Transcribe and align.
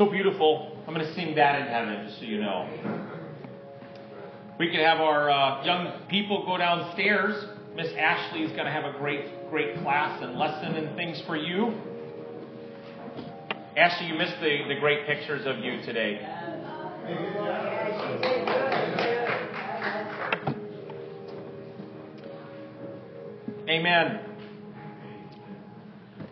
so 0.00 0.10
beautiful. 0.10 0.78
I'm 0.88 0.94
going 0.94 1.06
to 1.06 1.14
sing 1.14 1.34
that 1.34 1.60
in 1.60 1.66
heaven, 1.66 2.06
just 2.06 2.20
so 2.20 2.24
you 2.24 2.40
know. 2.40 2.66
We 4.58 4.70
could 4.70 4.80
have 4.80 4.98
our 4.98 5.30
uh, 5.30 5.62
young 5.62 6.08
people 6.08 6.46
go 6.46 6.56
downstairs. 6.56 7.44
Miss 7.76 7.88
Ashley 7.98 8.40
is 8.40 8.50
going 8.52 8.64
to 8.64 8.70
have 8.70 8.86
a 8.86 8.96
great, 8.96 9.50
great 9.50 9.76
class 9.82 10.22
and 10.22 10.38
lesson 10.38 10.74
and 10.76 10.96
things 10.96 11.22
for 11.26 11.36
you. 11.36 11.74
Ashley, 13.76 14.06
you 14.06 14.14
missed 14.14 14.40
the, 14.40 14.68
the 14.68 14.80
great 14.80 15.06
pictures 15.06 15.46
of 15.46 15.58
you 15.58 15.82
today. 15.82 16.26
Amen. 23.68 24.29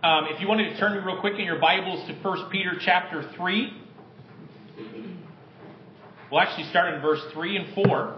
Um, 0.00 0.26
if 0.30 0.40
you 0.40 0.46
wanted 0.46 0.70
to 0.70 0.78
turn 0.78 0.92
me 0.92 1.00
real 1.04 1.18
quick 1.18 1.34
in 1.40 1.44
your 1.44 1.58
Bibles 1.58 2.06
to 2.06 2.14
1 2.14 2.50
Peter 2.50 2.74
chapter 2.78 3.28
3, 3.34 3.72
we'll 6.30 6.40
actually 6.40 6.70
start 6.70 6.94
in 6.94 7.00
verse 7.00 7.20
3 7.32 7.56
and 7.56 7.74
4. 7.74 8.16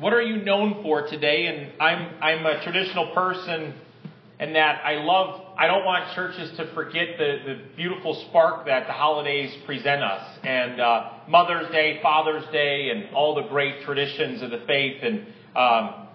What 0.00 0.12
are 0.12 0.20
you 0.20 0.44
known 0.44 0.82
for 0.82 1.08
today? 1.08 1.46
And 1.46 1.80
I'm, 1.80 2.14
I'm 2.20 2.44
a 2.44 2.62
traditional 2.62 3.14
person 3.14 3.72
in 4.38 4.52
that 4.52 4.84
I 4.84 4.96
love 4.96 5.40
I 5.56 5.66
don't 5.66 5.84
want 5.84 6.14
churches 6.14 6.54
to 6.58 6.74
forget 6.74 7.16
the, 7.16 7.38
the 7.46 7.60
beautiful 7.76 8.26
spark 8.28 8.66
that 8.66 8.86
the 8.86 8.92
holidays 8.92 9.54
present 9.64 10.02
us. 10.02 10.38
And 10.42 10.78
uh, 10.78 11.10
Mother's 11.28 11.70
Day, 11.70 12.00
Father's 12.02 12.44
Day, 12.52 12.90
and 12.90 13.14
all 13.14 13.34
the 13.34 13.48
great 13.48 13.84
traditions 13.84 14.42
of 14.42 14.50
the 14.50 14.62
faith. 14.66 15.02
And 15.02 15.26
um, 15.56 16.06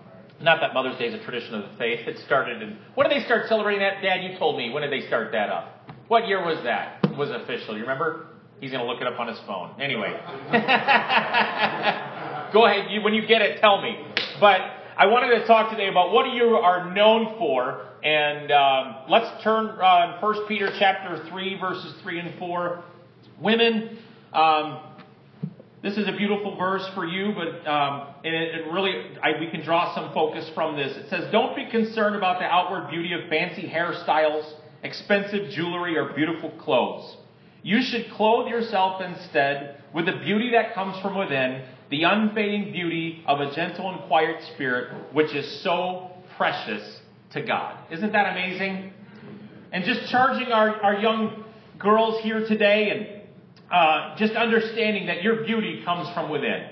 not 0.42 0.60
that 0.62 0.74
Mother's 0.74 0.98
Day 0.98 1.08
is 1.08 1.20
a 1.20 1.24
tradition 1.24 1.56
of 1.56 1.64
the 1.64 1.78
faith. 1.78 2.08
It 2.08 2.18
started 2.26 2.62
in. 2.62 2.78
When 2.96 3.10
did 3.10 3.22
they 3.22 3.26
start 3.26 3.48
celebrating 3.48 3.82
that? 3.82 4.02
Dad, 4.02 4.24
you 4.24 4.38
told 4.38 4.58
me. 4.58 4.70
When 4.70 4.84
did 4.84 4.92
they 4.92 5.08
start 5.08 5.32
that 5.32 5.50
up? 5.50 5.90
What 6.08 6.28
year 6.28 6.44
was 6.44 6.64
that? 6.64 7.18
Was 7.18 7.30
it 7.30 7.42
official? 7.42 7.76
You 7.76 7.82
remember? 7.82 8.28
He's 8.60 8.72
going 8.72 8.84
to 8.84 8.92
look 8.92 9.02
it 9.02 9.08
up 9.08 9.20
on 9.20 9.28
his 9.28 9.38
phone. 9.46 9.80
Anyway. 9.80 10.10
Go 12.54 12.66
ahead. 12.66 12.92
You, 12.92 13.02
when 13.02 13.14
you 13.14 13.28
get 13.28 13.42
it, 13.42 13.60
tell 13.60 13.82
me. 13.82 13.98
But 14.40 14.62
I 14.98 15.06
wanted 15.08 15.40
to 15.40 15.46
talk 15.46 15.70
today 15.70 15.90
about 15.90 16.12
what 16.12 16.34
you 16.34 16.56
are 16.56 16.94
known 16.94 17.38
for 17.38 17.88
and 18.04 18.52
um, 18.52 18.96
let's 19.10 19.44
turn 19.44 19.70
uh, 19.82 20.20
1 20.20 20.48
Peter 20.48 20.72
chapter 20.78 21.28
3, 21.30 21.60
verses 21.60 21.94
3 22.04 22.20
and 22.20 22.40
4. 22.40 22.84
Women, 23.42 23.98
um, 24.34 24.80
this 25.84 25.96
is 25.96 26.08
a 26.08 26.12
beautiful 26.12 26.58
verse 26.58 26.88
for 26.96 27.06
you, 27.06 27.34
but 27.36 27.70
um, 27.70 28.08
it, 28.24 28.34
it, 28.34 28.72
really, 28.72 28.94
I, 29.22 29.40
we 29.40 29.50
can 29.52 29.64
draw 29.64 29.94
some 29.94 30.12
focus 30.12 30.50
from 30.56 30.76
this. 30.76 30.98
It 30.98 31.10
says, 31.10 31.32
Don't 31.32 31.56
be 31.56 31.70
concerned 31.70 32.16
about 32.16 32.40
the 32.40 32.46
outward 32.46 32.90
beauty 32.90 33.14
of 33.14 33.30
fancy 33.30 33.70
hairstyles, 33.70 34.52
expensive 34.82 35.52
jewelry, 35.52 35.96
or 35.96 36.14
beautiful 36.14 36.50
clothes. 36.60 37.16
You 37.62 37.84
should 37.84 38.10
clothe 38.12 38.48
yourself 38.48 39.02
instead 39.02 39.84
with 39.94 40.08
the 40.08 40.14
beauty 40.14 40.52
that 40.52 40.74
comes 40.74 41.00
from 41.02 41.18
within, 41.18 41.64
the 41.92 42.04
unfading 42.04 42.72
beauty 42.72 43.24
of 43.28 43.40
a 43.40 43.54
gentle 43.54 43.92
and 43.92 44.02
quiet 44.08 44.44
spirit, 44.54 45.14
which 45.14 45.34
is 45.36 45.62
so 45.62 46.12
precious 46.38 47.00
to 47.34 47.42
God. 47.42 47.78
Isn't 47.92 48.14
that 48.14 48.32
amazing? 48.32 48.94
And 49.72 49.84
just 49.84 50.10
charging 50.10 50.52
our, 50.52 50.82
our 50.82 50.96
young 50.96 51.44
girls 51.78 52.22
here 52.24 52.48
today 52.48 52.90
and 52.90 53.17
uh, 53.72 54.16
just 54.18 54.34
understanding 54.34 55.08
that 55.08 55.24
your 55.24 55.44
beauty 55.44 55.82
comes 55.84 56.14
from 56.14 56.30
within. 56.30 56.70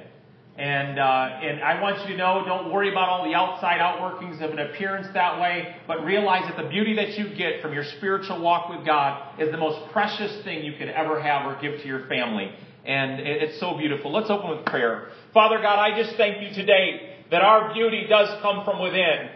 And, 0.58 0.98
uh, 0.98 1.04
and 1.04 1.62
I 1.62 1.82
want 1.82 2.00
you 2.08 2.14
to 2.14 2.18
know, 2.18 2.44
don't 2.46 2.72
worry 2.72 2.90
about 2.90 3.10
all 3.10 3.26
the 3.26 3.36
outside 3.36 3.82
outworkings 3.82 4.42
of 4.42 4.52
an 4.52 4.60
appearance 4.60 5.08
that 5.14 5.42
way, 5.42 5.76
but 5.86 6.06
realize 6.06 6.44
that 6.48 6.62
the 6.62 6.70
beauty 6.70 6.96
that 6.96 7.18
you 7.18 7.36
get 7.36 7.62
from 7.62 7.74
your 7.74 7.84
spiritual 7.98 8.42
walk 8.42 8.70
with 8.70 8.86
God 8.86 9.38
is 9.38 9.52
the 9.52 9.58
most 9.58 9.92
precious 9.92 10.44
thing 10.46 10.64
you 10.64 10.78
could 10.78 10.88
ever 10.88 11.22
have 11.22 11.46
or 11.46 11.60
give 11.62 11.82
to 11.82 11.88
your 11.88 12.08
family. 12.08 12.50
And 12.86 13.20
it's 13.20 13.60
so 13.60 13.78
beautiful. 13.78 14.14
Let's 14.14 14.30
open 14.30 14.50
with 14.52 14.66
prayer. 14.66 15.10
Father 15.34 15.58
God, 15.58 15.78
I 15.78 16.02
just 16.02 16.16
thank 16.16 16.42
you 16.42 16.54
today 16.54 17.18
that 17.32 17.42
our 17.42 17.74
beauty 17.74 18.06
does 18.08 18.42
come 18.42 18.64
from 18.64 18.82
within. 18.82 19.30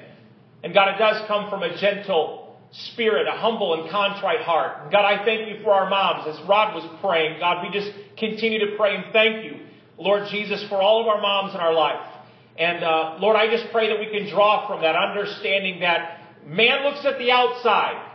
And 0.63 0.73
God, 0.73 0.95
it 0.95 0.99
does 0.99 1.27
come 1.27 1.49
from 1.49 1.63
a 1.63 1.77
gentle 1.77 2.38
spirit, 2.71 3.27
a 3.27 3.31
humble 3.31 3.81
and 3.81 3.89
contrite 3.89 4.41
heart. 4.41 4.91
God, 4.91 5.05
I 5.05 5.23
thank 5.25 5.49
you 5.49 5.63
for 5.63 5.71
our 5.73 5.89
moms. 5.89 6.27
As 6.27 6.47
Rod 6.47 6.75
was 6.75 6.87
praying, 7.01 7.39
God, 7.39 7.65
we 7.65 7.71
just 7.71 7.91
continue 8.17 8.59
to 8.59 8.77
pray 8.77 8.95
and 8.95 9.05
thank 9.11 9.43
you, 9.45 9.65
Lord 9.97 10.27
Jesus, 10.29 10.63
for 10.69 10.81
all 10.81 11.01
of 11.01 11.07
our 11.07 11.21
moms 11.21 11.55
in 11.55 11.59
our 11.59 11.73
life. 11.73 12.05
And 12.57 12.83
uh, 12.83 13.17
Lord, 13.19 13.37
I 13.37 13.47
just 13.49 13.71
pray 13.71 13.87
that 13.87 13.99
we 13.99 14.11
can 14.11 14.29
draw 14.29 14.67
from 14.67 14.81
that 14.81 14.95
understanding 14.95 15.79
that 15.79 16.19
man 16.45 16.83
looks 16.83 17.05
at 17.05 17.17
the 17.17 17.31
outside, 17.31 18.05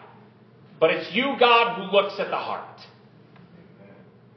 but 0.78 0.90
it's 0.90 1.12
you, 1.14 1.34
God, 1.40 1.76
who 1.76 1.96
looks 1.96 2.20
at 2.20 2.28
the 2.28 2.36
heart. 2.36 2.80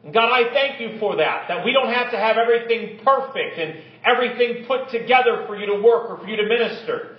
And 0.03 0.13
God, 0.13 0.31
I 0.31 0.53
thank 0.53 0.79
you 0.79 0.97
for 0.99 1.17
that, 1.17 1.49
that 1.49 1.65
we 1.65 1.73
don't 1.73 1.93
have 1.93 2.11
to 2.11 2.17
have 2.17 2.37
everything 2.37 3.01
perfect 3.03 3.59
and 3.59 3.81
everything 4.05 4.65
put 4.65 4.89
together 4.89 5.43
for 5.45 5.57
you 5.57 5.65
to 5.65 5.81
work 5.83 6.09
or 6.09 6.17
for 6.17 6.27
you 6.27 6.37
to 6.37 6.45
minister. 6.47 7.16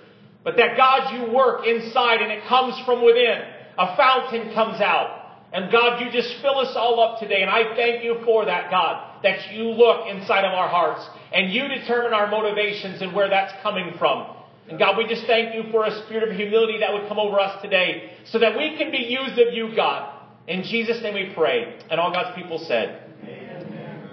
But 0.49 0.57
that 0.57 0.75
God, 0.75 1.13
you 1.13 1.31
work 1.31 1.67
inside 1.67 2.23
and 2.23 2.31
it 2.31 2.43
comes 2.47 2.73
from 2.83 3.05
within. 3.05 3.37
A 3.77 3.95
fountain 3.95 4.51
comes 4.55 4.81
out. 4.81 5.37
And 5.53 5.71
God, 5.71 6.01
you 6.01 6.11
just 6.11 6.41
fill 6.41 6.57
us 6.57 6.73
all 6.75 6.99
up 6.99 7.19
today. 7.19 7.43
And 7.43 7.51
I 7.51 7.75
thank 7.75 8.03
you 8.03 8.17
for 8.25 8.45
that, 8.45 8.71
God, 8.71 9.21
that 9.21 9.53
you 9.53 9.65
look 9.65 10.07
inside 10.07 10.45
of 10.45 10.53
our 10.53 10.67
hearts 10.67 11.07
and 11.31 11.53
you 11.53 11.67
determine 11.67 12.13
our 12.13 12.31
motivations 12.31 12.99
and 12.99 13.13
where 13.13 13.29
that's 13.29 13.53
coming 13.61 13.93
from. 13.99 14.37
And 14.67 14.79
God, 14.79 14.97
we 14.97 15.05
just 15.07 15.27
thank 15.27 15.53
you 15.53 15.69
for 15.69 15.85
a 15.85 16.03
spirit 16.05 16.27
of 16.27 16.35
humility 16.35 16.79
that 16.79 16.93
would 16.93 17.07
come 17.07 17.19
over 17.19 17.39
us 17.39 17.61
today 17.61 18.13
so 18.25 18.39
that 18.39 18.57
we 18.57 18.75
can 18.75 18.89
be 18.89 19.05
used 19.05 19.37
of 19.37 19.53
you, 19.53 19.75
God. 19.75 20.19
In 20.47 20.63
Jesus' 20.63 20.99
name 21.03 21.13
we 21.13 21.31
pray. 21.35 21.77
And 21.91 21.99
all 21.99 22.11
God's 22.11 22.35
people 22.35 22.57
said, 22.57 23.03
Amen. 23.23 24.09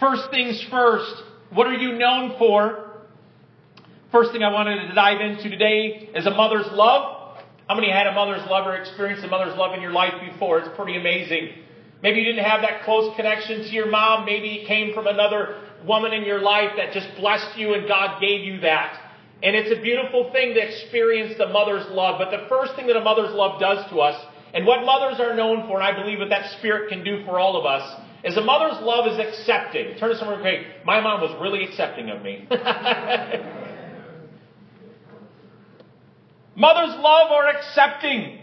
First 0.00 0.32
things 0.32 0.60
first, 0.72 1.22
what 1.50 1.68
are 1.68 1.74
you 1.74 1.92
known 1.92 2.34
for? 2.36 2.87
First 4.10 4.32
thing 4.32 4.42
I 4.42 4.50
wanted 4.50 4.88
to 4.88 4.94
dive 4.94 5.20
into 5.20 5.50
today 5.50 6.08
is 6.14 6.24
a 6.24 6.30
mother's 6.30 6.66
love. 6.72 7.36
How 7.68 7.74
many 7.74 7.90
had 7.90 8.06
a 8.06 8.12
mother's 8.12 8.40
love 8.48 8.66
or 8.66 8.74
experienced 8.74 9.22
a 9.22 9.28
mother's 9.28 9.54
love 9.58 9.74
in 9.74 9.82
your 9.82 9.92
life 9.92 10.14
before? 10.32 10.60
It's 10.60 10.74
pretty 10.76 10.96
amazing. 10.96 11.50
Maybe 12.02 12.20
you 12.20 12.24
didn't 12.24 12.46
have 12.46 12.62
that 12.62 12.84
close 12.84 13.14
connection 13.16 13.64
to 13.64 13.68
your 13.68 13.90
mom. 13.90 14.24
Maybe 14.24 14.62
it 14.62 14.66
came 14.66 14.94
from 14.94 15.08
another 15.08 15.60
woman 15.86 16.14
in 16.14 16.24
your 16.24 16.40
life 16.40 16.70
that 16.78 16.94
just 16.94 17.06
blessed 17.18 17.58
you 17.58 17.74
and 17.74 17.86
God 17.86 18.18
gave 18.18 18.46
you 18.46 18.60
that. 18.60 18.98
And 19.42 19.54
it's 19.54 19.78
a 19.78 19.82
beautiful 19.82 20.32
thing 20.32 20.54
to 20.54 20.60
experience 20.60 21.36
the 21.36 21.48
mother's 21.48 21.84
love. 21.90 22.18
But 22.18 22.30
the 22.30 22.48
first 22.48 22.76
thing 22.76 22.86
that 22.86 22.96
a 22.96 23.04
mother's 23.04 23.34
love 23.34 23.60
does 23.60 23.84
to 23.90 24.00
us, 24.00 24.16
and 24.54 24.64
what 24.64 24.86
mothers 24.86 25.20
are 25.20 25.36
known 25.36 25.66
for, 25.68 25.82
and 25.82 25.84
I 25.84 25.92
believe 26.00 26.20
what 26.20 26.30
that 26.30 26.50
spirit 26.58 26.88
can 26.88 27.04
do 27.04 27.26
for 27.26 27.38
all 27.38 27.60
of 27.60 27.66
us, 27.66 28.00
is 28.24 28.38
a 28.38 28.42
mother's 28.42 28.80
love 28.80 29.06
is 29.06 29.18
accepting. 29.18 29.98
Turn 29.98 30.08
to 30.08 30.16
someone 30.16 30.40
and 30.40 30.44
say, 30.44 30.66
my 30.86 30.98
mom 30.98 31.20
was 31.20 31.36
really 31.42 31.62
accepting 31.64 32.08
of 32.08 32.22
me. 32.22 32.48
Mothers 36.58 36.96
love 36.98 37.30
or 37.30 37.46
accepting. 37.46 38.36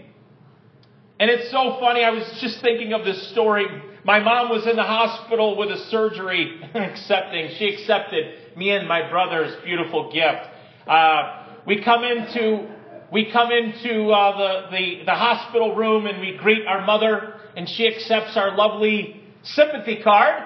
And 1.19 1.29
it's 1.29 1.51
so 1.51 1.77
funny. 1.81 2.01
I 2.01 2.11
was 2.11 2.23
just 2.39 2.61
thinking 2.61 2.93
of 2.93 3.03
this 3.03 3.29
story. 3.31 3.65
My 4.05 4.19
mom 4.19 4.49
was 4.49 4.65
in 4.65 4.77
the 4.77 4.83
hospital 4.83 5.57
with 5.57 5.69
a 5.69 5.77
surgery, 5.89 6.61
accepting. 6.73 7.49
She 7.57 7.73
accepted 7.73 8.55
me 8.55 8.71
and 8.71 8.87
my 8.87 9.09
brother's 9.09 9.53
beautiful 9.65 10.13
gift. 10.13 10.47
Uh, 10.87 11.45
we 11.67 11.83
come 11.83 12.05
into 12.05 12.73
we 13.11 13.31
come 13.31 13.51
into 13.51 14.09
uh, 14.11 14.37
the, 14.37 14.77
the 14.77 15.05
the 15.05 15.13
hospital 15.13 15.75
room 15.75 16.05
and 16.05 16.21
we 16.21 16.37
greet 16.37 16.65
our 16.65 16.85
mother, 16.85 17.33
and 17.57 17.67
she 17.67 17.85
accepts 17.85 18.37
our 18.37 18.55
lovely 18.55 19.23
sympathy 19.43 20.01
card 20.01 20.41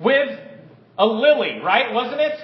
with 0.00 0.38
a 0.98 1.06
lily. 1.06 1.60
Right? 1.64 1.94
Wasn't 1.94 2.20
it? 2.20 2.38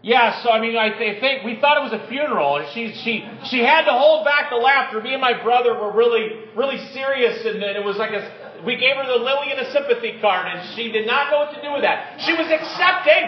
Yeah, 0.00 0.42
so 0.44 0.50
I 0.50 0.60
mean, 0.60 0.76
I 0.76 0.96
think 0.96 1.44
we 1.44 1.58
thought 1.60 1.76
it 1.76 1.90
was 1.90 1.92
a 1.92 2.06
funeral, 2.06 2.56
and 2.56 2.68
she 2.70 2.94
she 3.02 3.26
she 3.50 3.58
had 3.58 3.84
to 3.86 3.92
hold 3.92 4.24
back 4.24 4.48
the 4.50 4.56
laughter. 4.56 5.02
Me 5.02 5.12
and 5.12 5.20
my 5.20 5.42
brother 5.42 5.74
were 5.74 5.92
really 5.92 6.38
really 6.54 6.78
serious, 6.94 7.44
and 7.44 7.60
then 7.60 7.74
it 7.74 7.84
was 7.84 7.96
like 7.96 8.12
a 8.12 8.62
we 8.64 8.76
gave 8.76 8.94
her 8.94 9.06
the 9.06 9.18
lily 9.18 9.50
and 9.50 9.58
a 9.58 9.70
sympathy 9.72 10.20
card, 10.20 10.46
and 10.46 10.76
she 10.76 10.92
did 10.92 11.06
not 11.06 11.30
know 11.30 11.38
what 11.38 11.54
to 11.54 11.62
do 11.62 11.72
with 11.72 11.82
that. 11.82 12.20
She 12.22 12.32
was 12.32 12.46
accepting. 12.46 13.26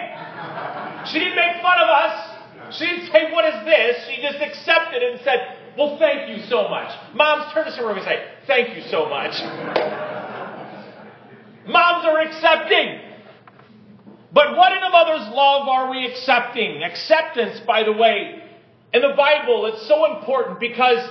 She 1.10 1.18
didn't 1.18 1.36
make 1.36 1.60
fun 1.60 1.78
of 1.82 1.90
us. 1.90 2.76
She 2.78 2.86
didn't 2.86 3.10
say, 3.10 3.32
"What 3.32 3.44
is 3.46 3.64
this?" 3.64 4.06
She 4.06 4.22
just 4.22 4.38
accepted 4.38 5.02
it 5.02 5.12
and 5.14 5.20
said, 5.22 5.58
"Well, 5.76 5.98
thank 5.98 6.28
you 6.30 6.38
so 6.46 6.68
much." 6.68 6.94
Moms, 7.14 7.52
turn 7.52 7.64
to 7.64 7.72
someone 7.72 7.96
and 7.98 8.06
say, 8.06 8.22
"Thank 8.46 8.76
you 8.76 8.82
so 8.82 9.08
much." 9.08 9.34
Moms 11.66 12.06
are 12.06 12.20
accepting. 12.20 13.09
But 14.32 14.56
what 14.56 14.72
in 14.72 14.82
a 14.82 14.90
mother's 14.90 15.34
love 15.34 15.66
are 15.68 15.90
we 15.90 16.06
accepting? 16.06 16.82
Acceptance, 16.82 17.60
by 17.66 17.82
the 17.82 17.92
way, 17.92 18.42
in 18.92 19.02
the 19.02 19.14
Bible, 19.16 19.66
it's 19.66 19.86
so 19.88 20.16
important 20.16 20.60
because 20.60 21.08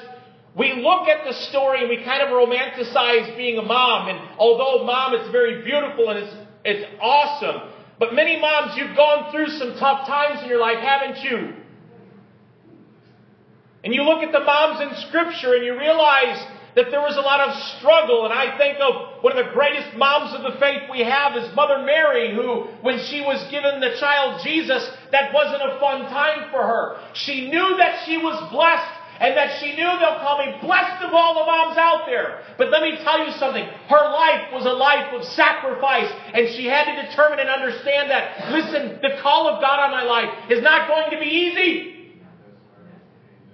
we 0.55 0.73
look 0.73 1.07
at 1.07 1.25
the 1.25 1.33
story 1.33 1.81
and 1.81 1.89
we 1.89 2.03
kind 2.03 2.21
of 2.21 2.29
romanticize 2.29 3.35
being 3.35 3.57
a 3.57 3.61
mom. 3.61 4.09
And 4.09 4.19
although 4.37 4.85
mom 4.85 5.15
is 5.15 5.31
very 5.31 5.63
beautiful 5.63 6.09
and 6.09 6.19
it's, 6.19 6.35
it's 6.65 6.85
awesome, 7.01 7.71
but 7.99 8.13
many 8.13 8.39
moms, 8.39 8.77
you've 8.77 8.95
gone 8.95 9.31
through 9.31 9.47
some 9.47 9.75
tough 9.77 10.07
times 10.07 10.41
in 10.43 10.49
your 10.49 10.59
life, 10.59 10.79
haven't 10.79 11.21
you? 11.23 11.53
And 13.83 13.93
you 13.93 14.03
look 14.03 14.23
at 14.23 14.31
the 14.31 14.39
moms 14.39 14.81
in 14.81 15.07
Scripture 15.07 15.55
and 15.55 15.65
you 15.65 15.77
realize 15.77 16.45
that 16.75 16.91
there 16.91 17.01
was 17.01 17.17
a 17.17 17.21
lot 17.21 17.41
of 17.41 17.55
struggle. 17.77 18.25
And 18.25 18.33
I 18.33 18.57
think 18.57 18.77
of 18.79 19.23
one 19.23 19.37
of 19.37 19.45
the 19.45 19.51
greatest 19.51 19.95
moms 19.97 20.33
of 20.35 20.43
the 20.43 20.59
faith 20.59 20.89
we 20.89 21.01
have 21.01 21.35
is 21.35 21.53
Mother 21.55 21.83
Mary, 21.85 22.33
who, 22.33 22.67
when 22.81 22.99
she 22.99 23.21
was 23.21 23.41
given 23.49 23.79
the 23.79 23.95
child 23.99 24.41
Jesus, 24.43 24.89
that 25.11 25.33
wasn't 25.33 25.61
a 25.61 25.79
fun 25.79 26.01
time 26.11 26.51
for 26.51 26.65
her. 26.65 26.99
She 27.13 27.49
knew 27.49 27.77
that 27.77 28.05
she 28.05 28.17
was 28.17 28.37
blessed 28.51 28.99
and 29.19 29.35
that 29.35 29.59
she 29.59 29.75
knew 29.75 29.89
they'll 29.99 30.23
call 30.23 30.39
me 30.39 30.55
blessed 30.61 31.03
of 31.03 31.13
all 31.13 31.33
the 31.33 31.45
moms 31.45 31.77
out 31.77 32.05
there. 32.05 32.41
But 32.57 32.71
let 32.71 32.81
me 32.81 32.97
tell 33.03 33.25
you 33.25 33.31
something. 33.33 33.65
Her 33.65 34.11
life 34.11 34.53
was 34.53 34.65
a 34.65 34.71
life 34.71 35.13
of 35.13 35.25
sacrifice, 35.35 36.09
and 36.33 36.47
she 36.55 36.65
had 36.65 36.85
to 36.85 37.07
determine 37.07 37.39
and 37.39 37.49
understand 37.49 38.09
that, 38.11 38.51
listen, 38.51 38.99
the 39.01 39.19
call 39.21 39.49
of 39.49 39.61
God 39.61 39.79
on 39.79 39.91
my 39.91 40.03
life 40.03 40.29
is 40.49 40.63
not 40.63 40.87
going 40.87 41.11
to 41.11 41.19
be 41.19 41.29
easy. 41.29 41.95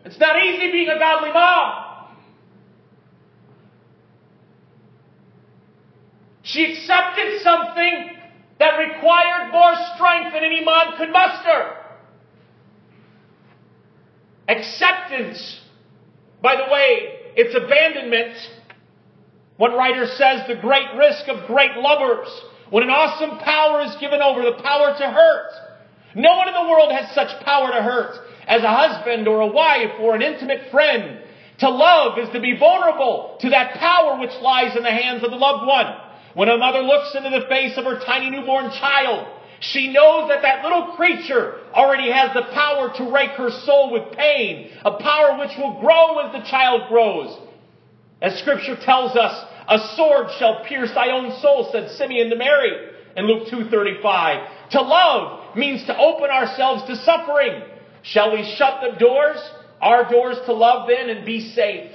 It's 0.06 0.20
not 0.20 0.42
easy 0.42 0.72
being 0.72 0.90
a 0.90 1.00
godly 1.00 1.34
mom. 1.34 1.85
She 6.56 6.72
accepted 6.72 7.42
something 7.42 8.12
that 8.60 8.78
required 8.78 9.52
more 9.52 9.76
strength 9.96 10.34
than 10.34 10.44
any 10.46 10.64
mom 10.64 10.96
could 10.98 11.12
muster. 11.12 11.76
Acceptance, 14.48 15.60
by 16.42 16.56
the 16.56 16.72
way, 16.72 17.20
it's 17.36 17.54
abandonment. 17.54 18.38
One 19.58 19.74
writer 19.74 20.06
says 20.06 20.48
the 20.48 20.56
great 20.56 20.96
risk 20.98 21.28
of 21.28 21.46
great 21.46 21.76
lovers 21.76 22.30
when 22.70 22.84
an 22.84 22.90
awesome 22.90 23.38
power 23.40 23.82
is 23.82 23.96
given 24.00 24.22
over, 24.22 24.42
the 24.44 24.64
power 24.64 24.96
to 24.98 25.12
hurt. 25.12 25.52
No 26.16 26.38
one 26.38 26.48
in 26.48 26.54
the 26.54 26.70
world 26.70 26.94
has 26.94 27.14
such 27.14 27.44
power 27.44 27.68
to 27.68 27.82
hurt 27.82 28.16
as 28.48 28.64
a 28.64 28.72
husband 28.72 29.28
or 29.28 29.42
a 29.42 29.48
wife 29.48 30.00
or 30.00 30.16
an 30.16 30.22
intimate 30.22 30.72
friend. 30.72 31.20
To 31.60 31.70
love 31.70 32.18
is 32.18 32.30
to 32.30 32.40
be 32.40 32.58
vulnerable 32.58 33.38
to 33.42 33.50
that 33.50 33.76
power 33.76 34.18
which 34.20 34.32
lies 34.42 34.78
in 34.78 34.84
the 34.84 34.92
hands 34.92 35.22
of 35.22 35.32
the 35.32 35.38
loved 35.38 35.68
one. 35.68 36.05
When 36.36 36.50
a 36.50 36.58
mother 36.58 36.82
looks 36.82 37.16
into 37.16 37.30
the 37.30 37.48
face 37.48 37.78
of 37.78 37.86
her 37.86 38.00
tiny 38.06 38.30
newborn 38.30 38.70
child, 38.72 39.26
she 39.62 39.92
knows 39.92 40.28
that 40.28 40.42
that 40.42 40.64
little 40.64 40.94
creature 40.98 41.56
already 41.74 42.12
has 42.12 42.34
the 42.34 42.44
power 42.54 42.92
to 42.98 43.12
rake 43.12 43.32
her 43.32 43.50
soul 43.50 43.92
with 43.92 44.18
pain, 44.18 44.70
a 44.84 45.00
power 45.00 45.40
which 45.40 45.58
will 45.58 45.80
grow 45.80 46.20
as 46.20 46.34
the 46.34 46.48
child 46.50 46.90
grows. 46.90 47.40
As 48.22 48.38
scripture 48.40 48.76
tells 48.76 49.16
us, 49.16 49.46
a 49.70 49.80
sword 49.96 50.28
shall 50.38 50.66
pierce 50.66 50.92
thy 50.94 51.10
own 51.12 51.40
soul, 51.42 51.70
said 51.72 51.90
Simeon 51.92 52.30
to 52.30 52.36
Mary 52.36 52.92
in 53.16 53.26
Luke 53.28 53.48
2.35. 53.48 54.72
To 54.72 54.82
love 54.82 55.56
means 55.56 55.86
to 55.86 55.98
open 55.98 56.30
ourselves 56.30 56.84
to 56.88 56.98
suffering. 56.98 57.64
Shall 58.04 58.34
we 58.34 58.44
shut 58.58 58.82
the 58.82 59.00
doors, 59.00 59.38
our 59.82 60.10
doors 60.12 60.38
to 60.48 60.54
love 60.54 60.90
then, 60.90 61.10
and 61.10 61.26
be 61.26 61.54
safe? 61.54 61.92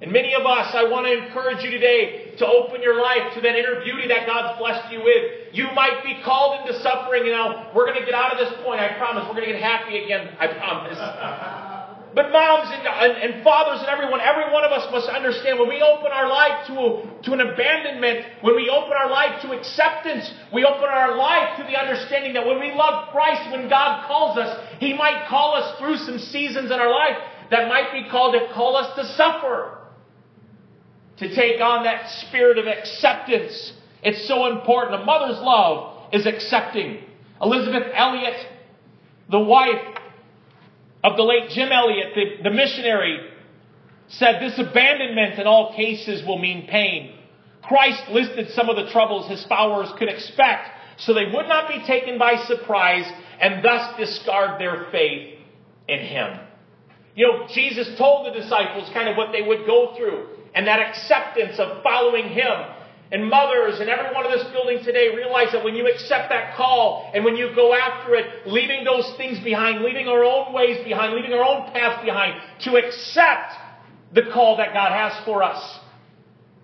And 0.00 0.12
many 0.12 0.34
of 0.34 0.46
us, 0.46 0.74
I 0.74 0.84
want 0.84 1.06
to 1.06 1.26
encourage 1.26 1.62
you 1.64 1.70
today 1.70 2.21
to 2.38 2.46
open 2.46 2.82
your 2.82 3.00
life 3.00 3.34
to 3.34 3.40
that 3.40 3.56
inner 3.56 3.82
beauty 3.84 4.08
that 4.08 4.26
God's 4.26 4.58
blessed 4.58 4.92
you 4.92 5.04
with. 5.04 5.52
You 5.52 5.68
might 5.74 6.02
be 6.04 6.20
called 6.24 6.60
into 6.60 6.78
suffering. 6.80 7.26
You 7.26 7.32
know, 7.32 7.70
we're 7.74 7.86
going 7.86 8.00
to 8.00 8.06
get 8.06 8.14
out 8.14 8.32
of 8.32 8.38
this 8.38 8.52
point. 8.64 8.80
I 8.80 8.96
promise. 8.96 9.24
We're 9.28 9.36
going 9.36 9.48
to 9.48 9.52
get 9.52 9.62
happy 9.62 10.04
again. 10.04 10.34
I 10.38 10.46
promise. 10.48 10.98
But 12.14 12.30
moms 12.30 12.68
and, 12.68 12.84
and, 12.84 13.12
and, 13.16 13.42
fathers 13.42 13.80
and 13.80 13.88
everyone, 13.88 14.20
every 14.20 14.52
one 14.52 14.64
of 14.64 14.70
us 14.70 14.84
must 14.92 15.08
understand 15.08 15.58
when 15.58 15.68
we 15.68 15.80
open 15.80 16.12
our 16.12 16.28
life 16.28 16.66
to, 16.68 17.08
to 17.24 17.32
an 17.32 17.40
abandonment, 17.40 18.26
when 18.42 18.54
we 18.54 18.68
open 18.68 18.92
our 18.92 19.08
life 19.08 19.40
to 19.42 19.52
acceptance, 19.56 20.30
we 20.52 20.64
open 20.64 20.84
our 20.84 21.16
life 21.16 21.56
to 21.56 21.62
the 21.64 21.72
understanding 21.72 22.34
that 22.34 22.46
when 22.46 22.60
we 22.60 22.72
love 22.74 23.08
Christ, 23.08 23.50
when 23.50 23.68
God 23.70 24.06
calls 24.06 24.36
us, 24.36 24.60
He 24.78 24.92
might 24.92 25.24
call 25.28 25.56
us 25.56 25.78
through 25.78 25.96
some 26.04 26.18
seasons 26.18 26.70
in 26.70 26.78
our 26.78 26.90
life 26.90 27.16
that 27.50 27.68
might 27.68 27.92
be 27.92 28.08
called 28.10 28.34
to 28.34 28.52
call 28.52 28.76
us 28.76 28.94
to 28.96 29.06
suffer 29.16 29.78
to 31.18 31.34
take 31.34 31.60
on 31.60 31.84
that 31.84 32.08
spirit 32.26 32.58
of 32.58 32.66
acceptance. 32.66 33.72
It's 34.02 34.26
so 34.26 34.46
important. 34.46 35.02
A 35.02 35.04
mother's 35.04 35.40
love 35.40 36.12
is 36.12 36.26
accepting. 36.26 37.04
Elisabeth 37.40 37.88
Elliot, 37.94 38.46
the 39.30 39.40
wife 39.40 39.96
of 41.04 41.16
the 41.16 41.22
late 41.22 41.50
Jim 41.50 41.70
Elliot, 41.72 42.14
the, 42.14 42.48
the 42.48 42.54
missionary, 42.54 43.28
said 44.08 44.40
this 44.40 44.58
abandonment 44.58 45.38
in 45.38 45.46
all 45.46 45.74
cases 45.74 46.26
will 46.26 46.38
mean 46.38 46.66
pain. 46.68 47.18
Christ 47.62 48.02
listed 48.10 48.50
some 48.50 48.68
of 48.68 48.76
the 48.76 48.90
troubles 48.90 49.28
his 49.28 49.44
followers 49.46 49.88
could 49.98 50.08
expect 50.08 50.68
so 50.98 51.14
they 51.14 51.26
would 51.26 51.48
not 51.48 51.68
be 51.68 51.84
taken 51.86 52.18
by 52.18 52.44
surprise 52.46 53.10
and 53.40 53.64
thus 53.64 53.96
discard 53.98 54.60
their 54.60 54.86
faith 54.90 55.38
in 55.88 56.00
him. 56.00 56.38
You 57.14 57.26
know, 57.26 57.46
Jesus 57.52 57.96
told 57.98 58.26
the 58.26 58.38
disciples 58.38 58.90
kind 58.92 59.08
of 59.08 59.16
what 59.16 59.32
they 59.32 59.42
would 59.42 59.66
go 59.66 59.94
through 59.96 60.28
and 60.54 60.66
that 60.66 60.80
acceptance 60.80 61.58
of 61.58 61.82
following 61.82 62.28
Him. 62.28 62.52
And 63.10 63.28
mothers 63.28 63.78
and 63.78 63.90
everyone 63.90 64.24
in 64.24 64.32
this 64.32 64.46
building 64.52 64.82
today 64.82 65.14
realize 65.14 65.52
that 65.52 65.62
when 65.62 65.74
you 65.74 65.86
accept 65.86 66.30
that 66.30 66.56
call 66.56 67.10
and 67.14 67.22
when 67.24 67.36
you 67.36 67.54
go 67.54 67.74
after 67.74 68.14
it, 68.14 68.46
leaving 68.46 68.84
those 68.84 69.12
things 69.18 69.38
behind, 69.44 69.84
leaving 69.84 70.08
our 70.08 70.24
own 70.24 70.54
ways 70.54 70.82
behind, 70.82 71.14
leaving 71.14 71.34
our 71.34 71.44
own 71.44 71.70
path 71.72 72.02
behind, 72.02 72.40
to 72.60 72.76
accept 72.76 73.52
the 74.14 74.22
call 74.32 74.56
that 74.56 74.72
God 74.72 74.92
has 74.92 75.12
for 75.26 75.42
us. 75.42 75.78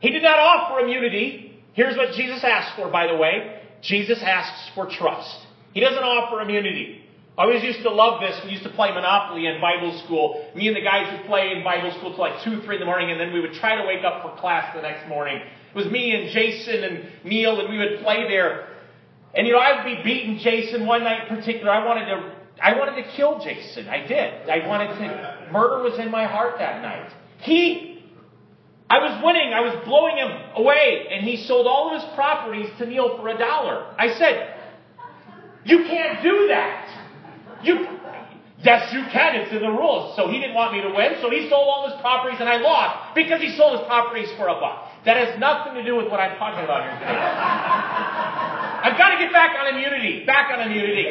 He 0.01 0.11
did 0.11 0.23
not 0.23 0.39
offer 0.39 0.81
immunity. 0.81 1.63
Here's 1.75 1.97
what 1.97 2.15
Jesus 2.15 2.43
asked 2.43 2.77
for, 2.77 2.91
by 2.91 3.07
the 3.09 3.17
way. 3.17 3.61
Jesus 3.83 4.21
asks 4.23 4.71
for 4.75 4.89
trust. 4.91 5.47
He 5.75 5.81
doesn't 5.81 6.03
offer 6.03 6.41
immunity. 6.41 7.05
I 7.39 7.43
always 7.43 7.63
used 7.63 7.83
to 7.83 7.91
love 7.91 8.21
this. 8.21 8.37
We 8.45 8.51
used 8.51 8.65
to 8.65 8.71
play 8.71 8.93
Monopoly 8.93 9.47
in 9.47 9.61
Bible 9.61 9.97
school. 10.05 10.51
Me 10.57 10.67
and 10.67 10.77
the 10.77 10.81
guys 10.81 11.17
would 11.17 11.25
play 11.29 11.53
in 11.53 11.63
Bible 11.63 11.93
school 11.93 12.11
till 12.11 12.19
like 12.19 12.43
2, 12.43 12.63
3 12.63 12.75
in 12.75 12.81
the 12.81 12.85
morning, 12.85 13.13
and 13.13 13.21
then 13.21 13.33
we 13.33 13.41
would 13.41 13.53
try 13.55 13.81
to 13.81 13.87
wake 13.87 14.03
up 14.05 14.23
for 14.23 14.41
class 14.41 14.75
the 14.75 14.83
next 14.83 15.09
morning. 15.09 15.37
It 15.37 15.77
was 15.77 15.87
me 15.87 16.17
and 16.17 16.31
Jason 16.31 16.83
and 16.83 17.07
Neil, 17.23 17.61
and 17.61 17.69
we 17.69 17.79
would 17.79 18.01
play 18.03 18.27
there. 18.27 18.67
And 19.35 19.47
you 19.47 19.53
know, 19.53 19.61
I 19.61 19.77
would 19.77 19.97
be 19.97 20.03
beating 20.03 20.39
Jason 20.39 20.85
one 20.85 21.05
night 21.05 21.31
in 21.31 21.37
particular. 21.37 21.71
I 21.71 21.87
wanted 21.87 22.07
to, 22.07 22.35
I 22.61 22.77
wanted 22.77 23.05
to 23.05 23.09
kill 23.13 23.39
Jason. 23.39 23.89
I 23.89 24.05
did. 24.05 24.51
I 24.51 24.67
wanted 24.67 24.89
to, 24.99 25.49
murder 25.53 25.85
was 25.89 25.97
in 26.01 26.11
my 26.11 26.25
heart 26.27 26.57
that 26.59 26.83
night. 26.83 27.13
He, 27.39 28.03
I 28.91 28.99
was 28.99 29.23
winning. 29.23 29.53
I 29.53 29.61
was 29.61 29.85
blowing 29.85 30.17
him 30.17 30.33
away, 30.57 31.07
and 31.13 31.25
he 31.25 31.37
sold 31.37 31.69
all 31.69 31.95
of 31.95 32.03
his 32.03 32.15
properties 32.17 32.69
to 32.79 32.87
Neil 32.87 33.17
for 33.17 33.29
a 33.29 33.39
dollar. 33.39 33.95
I 33.97 34.13
said, 34.19 34.57
you 35.65 35.85
can't 35.85 36.23
do 36.23 36.49
that. 36.49 36.88
You, 37.63 37.87
yes, 38.63 38.93
you 38.93 39.03
can. 39.11 39.37
It's 39.37 39.53
in 39.53 39.63
the 39.63 39.71
rules. 39.71 40.17
So 40.17 40.29
he 40.29 40.39
didn't 40.39 40.55
want 40.55 40.73
me 40.73 40.83
to 40.83 40.91
win, 40.91 41.19
so 41.21 41.31
he 41.31 41.49
sold 41.49 41.69
all 41.69 41.91
his 41.91 42.01
properties 42.01 42.41
and 42.41 42.49
I 42.49 42.57
lost 42.57 43.15
because 43.15 43.41
he 43.41 43.57
sold 43.57 43.79
his 43.79 43.87
properties 43.87 44.31
for 44.37 44.49
a 44.49 44.55
buck. 44.61 44.91
That 45.05 45.17
has 45.17 45.39
nothing 45.39 45.75
to 45.75 45.85
do 45.85 45.97
with 45.97 46.11
what 46.11 46.21
I'm 46.21 46.37
talking 46.39 46.65
about 46.65 46.83
here 46.83 46.95
today. 46.99 47.19
I've 48.79 48.97
got 48.97 49.11
to 49.11 49.19
get 49.19 49.33
back 49.33 49.59
on 49.59 49.75
immunity. 49.75 50.25
Back 50.25 50.53
on 50.53 50.61
immunity. 50.61 51.11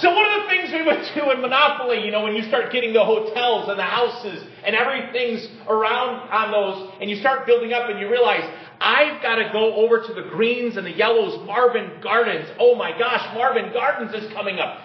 So 0.00 0.10
one 0.10 0.26
of 0.26 0.42
the 0.42 0.48
things 0.50 0.72
we 0.72 0.82
would 0.82 1.06
do 1.14 1.30
in 1.30 1.40
Monopoly, 1.40 2.04
you 2.04 2.10
know, 2.10 2.22
when 2.22 2.34
you 2.34 2.42
start 2.42 2.72
getting 2.72 2.92
the 2.92 3.04
hotels 3.04 3.68
and 3.68 3.78
the 3.78 3.84
houses 3.84 4.44
and 4.66 4.74
everything's 4.74 5.46
around 5.68 6.28
on 6.30 6.50
those, 6.50 6.90
and 7.00 7.08
you 7.08 7.16
start 7.16 7.46
building 7.46 7.72
up 7.72 7.88
and 7.88 8.00
you 8.00 8.10
realize, 8.10 8.42
I've 8.80 9.22
got 9.22 9.36
to 9.36 9.50
go 9.52 9.74
over 9.74 10.02
to 10.02 10.14
the 10.14 10.28
greens 10.30 10.76
and 10.76 10.86
the 10.86 10.90
yellows, 10.90 11.46
Marvin 11.46 12.00
Gardens. 12.02 12.48
Oh 12.58 12.74
my 12.74 12.96
gosh, 12.98 13.22
Marvin 13.34 13.72
Gardens 13.72 14.12
is 14.14 14.32
coming 14.32 14.58
up. 14.58 14.80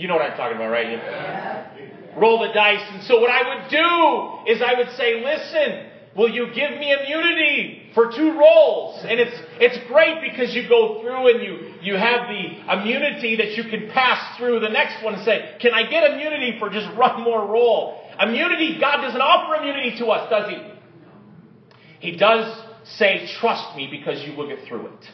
You 0.00 0.08
know 0.08 0.14
what 0.14 0.30
I'm 0.30 0.36
talking 0.38 0.56
about, 0.56 0.70
right? 0.70 0.92
Yeah. 0.92 2.16
Roll 2.16 2.40
the 2.40 2.54
dice. 2.54 2.80
And 2.90 3.02
so 3.04 3.20
what 3.20 3.28
I 3.28 3.44
would 3.44 3.68
do 3.68 4.50
is 4.50 4.62
I 4.62 4.72
would 4.78 4.88
say, 4.96 5.22
listen, 5.22 5.90
will 6.16 6.30
you 6.30 6.46
give 6.54 6.70
me 6.80 6.90
immunity 6.90 7.90
for 7.94 8.10
two 8.10 8.32
rolls? 8.32 9.04
And 9.04 9.20
it's, 9.20 9.36
it's 9.60 9.76
great 9.88 10.22
because 10.22 10.54
you 10.54 10.66
go 10.70 11.02
through 11.02 11.34
and 11.34 11.42
you, 11.42 11.74
you 11.82 11.96
have 11.96 12.28
the 12.28 12.72
immunity 12.72 13.36
that 13.36 13.58
you 13.58 13.64
can 13.64 13.90
pass 13.90 14.38
through 14.38 14.60
the 14.60 14.70
next 14.70 15.04
one 15.04 15.16
and 15.16 15.22
say, 15.22 15.56
can 15.60 15.74
I 15.74 15.82
get 15.90 16.10
immunity 16.10 16.58
for 16.58 16.70
just 16.70 16.96
one 16.96 17.20
more 17.20 17.46
roll? 17.46 18.00
Immunity, 18.18 18.80
God 18.80 19.02
doesn't 19.02 19.20
offer 19.20 19.60
immunity 19.60 19.98
to 19.98 20.06
us, 20.06 20.30
does 20.30 20.48
He? 20.48 22.10
He 22.10 22.16
does 22.16 22.58
say, 22.84 23.28
trust 23.38 23.76
me 23.76 23.86
because 23.90 24.26
you 24.26 24.34
will 24.34 24.48
get 24.48 24.66
through 24.66 24.86
it. 24.86 25.10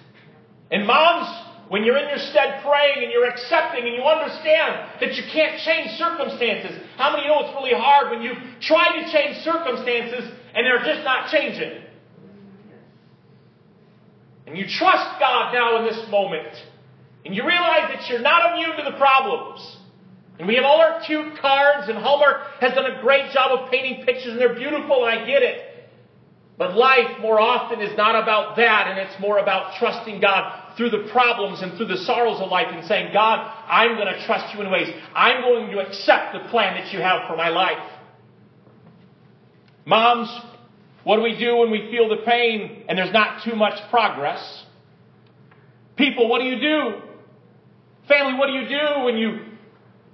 And 0.71 0.87
moms, 0.87 1.56
when 1.69 1.83
you're 1.83 1.99
in 1.99 2.09
your 2.09 2.23
stead 2.31 2.63
praying 2.63 3.03
and 3.03 3.11
you're 3.11 3.27
accepting 3.27 3.85
and 3.85 3.95
you 3.95 4.03
understand 4.03 5.01
that 5.01 5.15
you 5.15 5.25
can't 5.33 5.59
change 5.67 5.99
circumstances. 5.99 6.79
How 6.97 7.11
many 7.11 7.27
know 7.27 7.43
it's 7.43 7.55
really 7.59 7.75
hard 7.75 8.11
when 8.11 8.23
you 8.23 8.35
try 8.61 9.03
to 9.03 9.11
change 9.11 9.43
circumstances 9.43 10.31
and 10.55 10.63
they're 10.63 10.85
just 10.87 11.03
not 11.03 11.29
changing? 11.31 11.83
And 14.47 14.57
you 14.57 14.65
trust 14.69 15.19
God 15.19 15.53
now 15.53 15.79
in 15.79 15.87
this 15.87 16.07
moment. 16.09 16.55
And 17.25 17.35
you 17.35 17.43
realize 17.43 17.91
that 17.91 18.09
you're 18.09 18.23
not 18.23 18.55
immune 18.55 18.77
to 18.77 18.85
the 18.89 18.97
problems. 18.97 19.79
And 20.39 20.47
we 20.47 20.55
have 20.55 20.65
all 20.65 20.81
our 20.81 21.01
cute 21.05 21.37
cards, 21.41 21.89
and 21.89 21.99
Hallmark 21.99 22.61
has 22.61 22.75
done 22.75 22.87
a 22.87 23.01
great 23.01 23.33
job 23.33 23.59
of 23.59 23.71
painting 23.73 24.05
pictures, 24.05 24.33
and 24.33 24.39
they're 24.39 24.55
beautiful, 24.55 25.05
and 25.05 25.19
I 25.19 25.27
get 25.27 25.43
it. 25.43 25.89
But 26.59 26.77
life 26.77 27.19
more 27.21 27.41
often 27.41 27.81
is 27.81 27.97
not 27.97 28.23
about 28.23 28.55
that, 28.57 28.87
and 28.87 28.99
it's 29.01 29.21
more 29.21 29.39
about 29.39 29.79
trusting 29.81 30.21
God 30.21 30.66
through 30.77 30.91
the 30.91 31.09
problems 31.11 31.63
and 31.63 31.77
through 31.77 31.87
the 31.87 31.97
sorrows 31.97 32.41
of 32.41 32.51
life 32.51 32.67
and 32.71 32.87
saying, 32.87 33.13
God, 33.13 33.51
I'm 33.67 33.97
going 33.97 34.13
to 34.13 34.27
trust 34.27 34.55
you 34.55 34.61
in 34.61 34.71
ways. 34.71 34.89
I'm 35.15 35.41
going 35.43 35.71
to 35.71 35.79
accept 35.79 36.35
the 36.35 36.49
plan 36.51 36.75
that 36.75 36.93
you 36.93 37.01
have 37.01 37.29
for 37.29 37.37
my 37.37 37.49
life. 37.49 37.93
Moms, 39.87 40.29
what 41.05 41.17
do 41.17 41.23
we 41.23 41.39
do 41.39 41.57
when 41.57 41.71
we 41.71 41.89
feel 41.91 42.09
the 42.09 42.23
pain 42.25 42.85
and 42.89 42.99
there's 42.99 43.13
not 43.13 43.45
too 43.45 43.55
much 43.55 43.79
progress? 43.91 44.65
People, 45.97 46.29
what 46.29 46.41
do 46.41 46.45
you 46.45 46.61
do? 46.61 47.01
Family, 48.09 48.35
what 48.39 48.49
do 48.49 48.53
you 48.53 48.69
do 48.69 49.05
when 49.05 49.17
you 49.17 49.41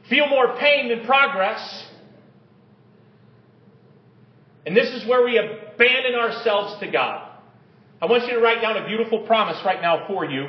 feel 0.09 0.28
more 0.28 0.57
pain 0.59 0.88
than 0.90 1.04
progress? 1.04 1.87
And 4.64 4.76
this 4.76 4.90
is 4.90 5.09
where 5.09 5.25
we 5.25 5.38
abandon 5.38 6.14
ourselves 6.14 6.78
to 6.81 6.90
God. 6.90 7.32
I 8.03 8.07
want 8.07 8.27
you 8.27 8.33
to 8.33 8.41
write 8.41 8.61
down 8.61 8.77
a 8.77 8.85
beautiful 8.85 9.21
promise 9.21 9.59
right 9.65 9.81
now 9.81 10.09
for 10.09 10.25
you. 10.25 10.49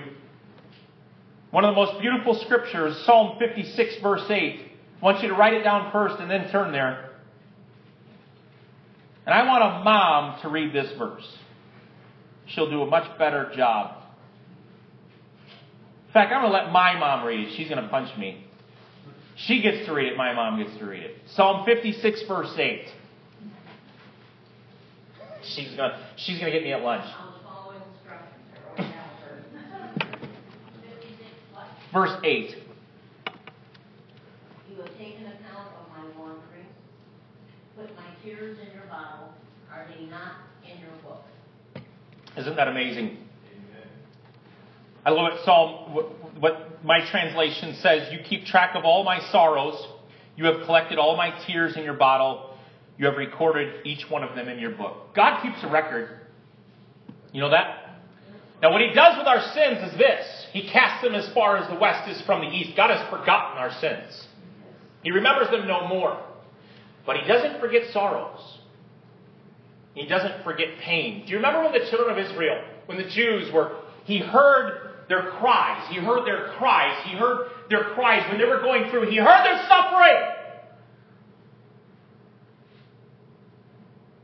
One 1.51 1.63
of 1.63 1.75
the 1.75 1.79
most 1.79 2.01
beautiful 2.01 2.33
scriptures, 2.43 2.99
Psalm 3.05 3.37
56, 3.37 4.01
verse 4.01 4.25
8. 4.27 4.59
I 4.99 5.05
want 5.05 5.21
you 5.21 5.29
to 5.29 5.35
write 5.35 5.53
it 5.53 5.61
down 5.61 5.91
first 5.91 6.15
and 6.19 6.31
then 6.31 6.49
turn 6.49 6.71
there. 6.71 7.11
And 9.27 9.35
I 9.35 9.45
want 9.45 9.63
a 9.63 9.83
mom 9.83 10.41
to 10.41 10.49
read 10.49 10.73
this 10.73 10.91
verse. 10.97 11.27
She'll 12.47 12.71
do 12.71 12.81
a 12.81 12.87
much 12.87 13.19
better 13.19 13.51
job. 13.55 14.01
In 16.07 16.13
fact, 16.13 16.33
I'm 16.33 16.41
going 16.41 16.51
to 16.51 16.57
let 16.57 16.71
my 16.71 16.97
mom 16.97 17.23
read 17.23 17.47
it. 17.47 17.55
She's 17.55 17.69
going 17.69 17.83
to 17.83 17.87
punch 17.87 18.17
me. 18.17 18.47
She 19.35 19.61
gets 19.61 19.85
to 19.85 19.93
read 19.93 20.11
it. 20.11 20.17
My 20.17 20.33
mom 20.33 20.57
gets 20.57 20.75
to 20.79 20.85
read 20.87 21.03
it. 21.03 21.17
Psalm 21.35 21.65
56, 21.65 22.23
verse 22.27 22.53
8. 22.57 22.87
She's 25.43 25.67
going 25.75 25.91
to, 25.91 25.99
she's 26.17 26.39
going 26.39 26.51
to 26.51 26.57
get 26.57 26.63
me 26.63 26.73
at 26.73 26.81
lunch. 26.81 27.05
Verse 31.93 32.17
8. 32.23 32.55
You 34.67 34.77
have 34.77 34.97
taken 34.97 35.27
account 35.27 35.69
of 35.79 35.87
my 35.89 36.03
wanderings, 36.19 36.73
put 37.77 37.95
my 37.95 38.07
tears 38.23 38.57
in 38.57 38.73
your 38.73 38.87
bottle. 38.89 39.29
Are 39.71 39.85
they 39.87 40.05
not 40.05 40.37
in 40.63 40.79
your 40.79 40.89
book? 41.03 41.23
Isn't 42.35 42.55
that 42.55 42.67
amazing? 42.67 43.19
I 45.05 45.11
love 45.11 45.33
it. 45.33 45.39
Psalm, 45.45 45.93
what 46.39 46.83
my 46.83 47.07
translation 47.11 47.75
says, 47.81 48.11
you 48.11 48.19
keep 48.27 48.45
track 48.45 48.75
of 48.75 48.85
all 48.85 49.03
my 49.03 49.19
sorrows. 49.31 49.85
You 50.35 50.45
have 50.45 50.65
collected 50.65 50.97
all 50.97 51.15
my 51.15 51.45
tears 51.45 51.77
in 51.77 51.83
your 51.83 51.93
bottle. 51.93 52.57
You 52.97 53.05
have 53.05 53.17
recorded 53.17 53.85
each 53.85 54.09
one 54.09 54.23
of 54.23 54.35
them 54.35 54.49
in 54.49 54.57
your 54.57 54.71
book. 54.71 55.13
God 55.13 55.43
keeps 55.43 55.63
a 55.63 55.69
record. 55.69 56.09
You 57.31 57.41
know 57.41 57.51
that? 57.51 57.99
Now, 58.63 58.71
what 58.71 58.81
He 58.81 58.93
does 58.95 59.15
with 59.17 59.27
our 59.27 59.41
sins 59.53 59.91
is 59.91 59.97
this 59.99 60.25
He 60.53 60.69
casts 60.69 61.03
them 61.03 61.15
as 61.15 61.27
far 61.33 61.57
as 61.57 61.67
the 61.67 61.75
west 61.75 62.07
is 62.07 62.21
from 62.21 62.41
the 62.41 62.47
east. 62.47 62.77
God 62.77 62.91
has 62.91 63.09
forgotten 63.09 63.57
our 63.57 63.71
sins, 63.81 64.27
He 65.03 65.11
remembers 65.11 65.49
them 65.49 65.67
no 65.67 65.87
more. 65.87 66.23
But 67.05 67.17
He 67.17 67.27
doesn't 67.27 67.59
forget 67.59 67.91
sorrows, 67.91 68.59
He 69.95 70.05
doesn't 70.05 70.43
forget 70.43 70.67
pain. 70.79 71.25
Do 71.25 71.31
you 71.31 71.37
remember 71.37 71.63
when 71.63 71.73
the 71.73 71.89
children 71.89 72.17
of 72.17 72.23
Israel, 72.23 72.63
when 72.85 72.97
the 72.99 73.09
Jews 73.09 73.51
were, 73.51 73.77
He 74.05 74.19
heard 74.19 74.91
their 75.09 75.31
cries. 75.31 75.87
He 75.89 75.99
heard 75.99 76.25
their 76.25 76.53
cries. 76.57 77.03
He 77.05 77.15
heard 77.17 77.49
their 77.69 77.83
cries 77.95 78.29
when 78.29 78.37
they 78.37 78.45
were 78.45 78.61
going 78.61 78.89
through. 78.89 79.09
He 79.09 79.17
heard 79.17 79.43
their 79.43 79.65
suffering. 79.67 80.29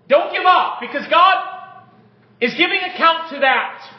Don't 0.07 0.31
give 0.31 0.45
up 0.45 0.79
because 0.79 1.07
God 1.07 1.83
is 2.39 2.53
giving 2.53 2.79
account 2.79 3.29
to 3.31 3.39
that. 3.39 3.98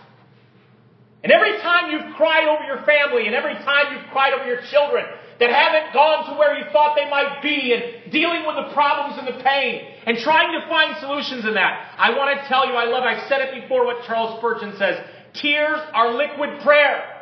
And 1.22 1.32
every 1.32 1.58
time 1.60 1.92
you've 1.92 2.16
cried 2.16 2.48
over 2.48 2.64
your 2.64 2.82
family 2.86 3.26
and 3.26 3.34
every 3.34 3.54
time 3.54 3.92
you've 3.92 4.10
cried 4.10 4.32
over 4.32 4.46
your 4.46 4.62
children 4.70 5.04
that 5.38 5.50
haven't 5.50 5.92
gone 5.92 6.32
to 6.32 6.38
where 6.38 6.56
you 6.56 6.64
thought 6.72 6.96
they 6.96 7.08
might 7.10 7.42
be 7.42 7.74
and 7.74 8.10
dealing 8.10 8.46
with 8.46 8.56
the 8.56 8.72
problems 8.72 9.18
and 9.18 9.28
the 9.28 9.42
pain 9.44 9.84
and 10.06 10.16
trying 10.18 10.58
to 10.58 10.66
find 10.68 10.96
solutions 11.00 11.44
in 11.44 11.54
that, 11.54 11.94
I 11.98 12.16
want 12.16 12.40
to 12.40 12.48
tell 12.48 12.66
you, 12.66 12.72
I 12.72 12.84
love, 12.84 13.04
I've 13.04 13.28
said 13.28 13.40
it 13.42 13.60
before 13.60 13.84
what 13.84 14.04
Charles 14.06 14.38
Spurgeon 14.38 14.76
says. 14.78 14.96
Tears 15.34 15.80
are 15.92 16.14
liquid 16.14 16.60
prayer. 16.62 17.19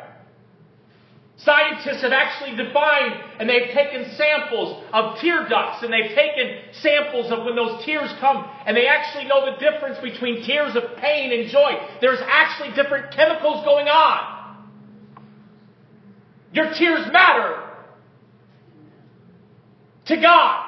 Scientists 1.43 2.01
have 2.01 2.11
actually 2.11 2.55
defined 2.57 3.13
and 3.39 3.49
they've 3.49 3.71
taken 3.73 4.11
samples 4.17 4.83
of 4.91 5.17
tear 5.19 5.47
ducts 5.47 5.81
and 5.83 5.93
they've 5.93 6.13
taken 6.13 6.57
samples 6.73 7.31
of 7.31 7.45
when 7.45 7.55
those 7.55 7.83
tears 7.85 8.11
come 8.19 8.45
and 8.65 8.75
they 8.75 8.87
actually 8.87 9.23
know 9.23 9.45
the 9.45 9.57
difference 9.57 9.97
between 9.99 10.43
tears 10.43 10.75
of 10.75 10.97
pain 10.97 11.31
and 11.31 11.49
joy. 11.49 11.79
There's 12.01 12.19
actually 12.27 12.75
different 12.75 13.15
chemicals 13.15 13.63
going 13.63 13.87
on. 13.87 14.67
Your 16.51 16.73
tears 16.73 17.07
matter 17.13 17.63
to 20.07 20.17
God. 20.17 20.65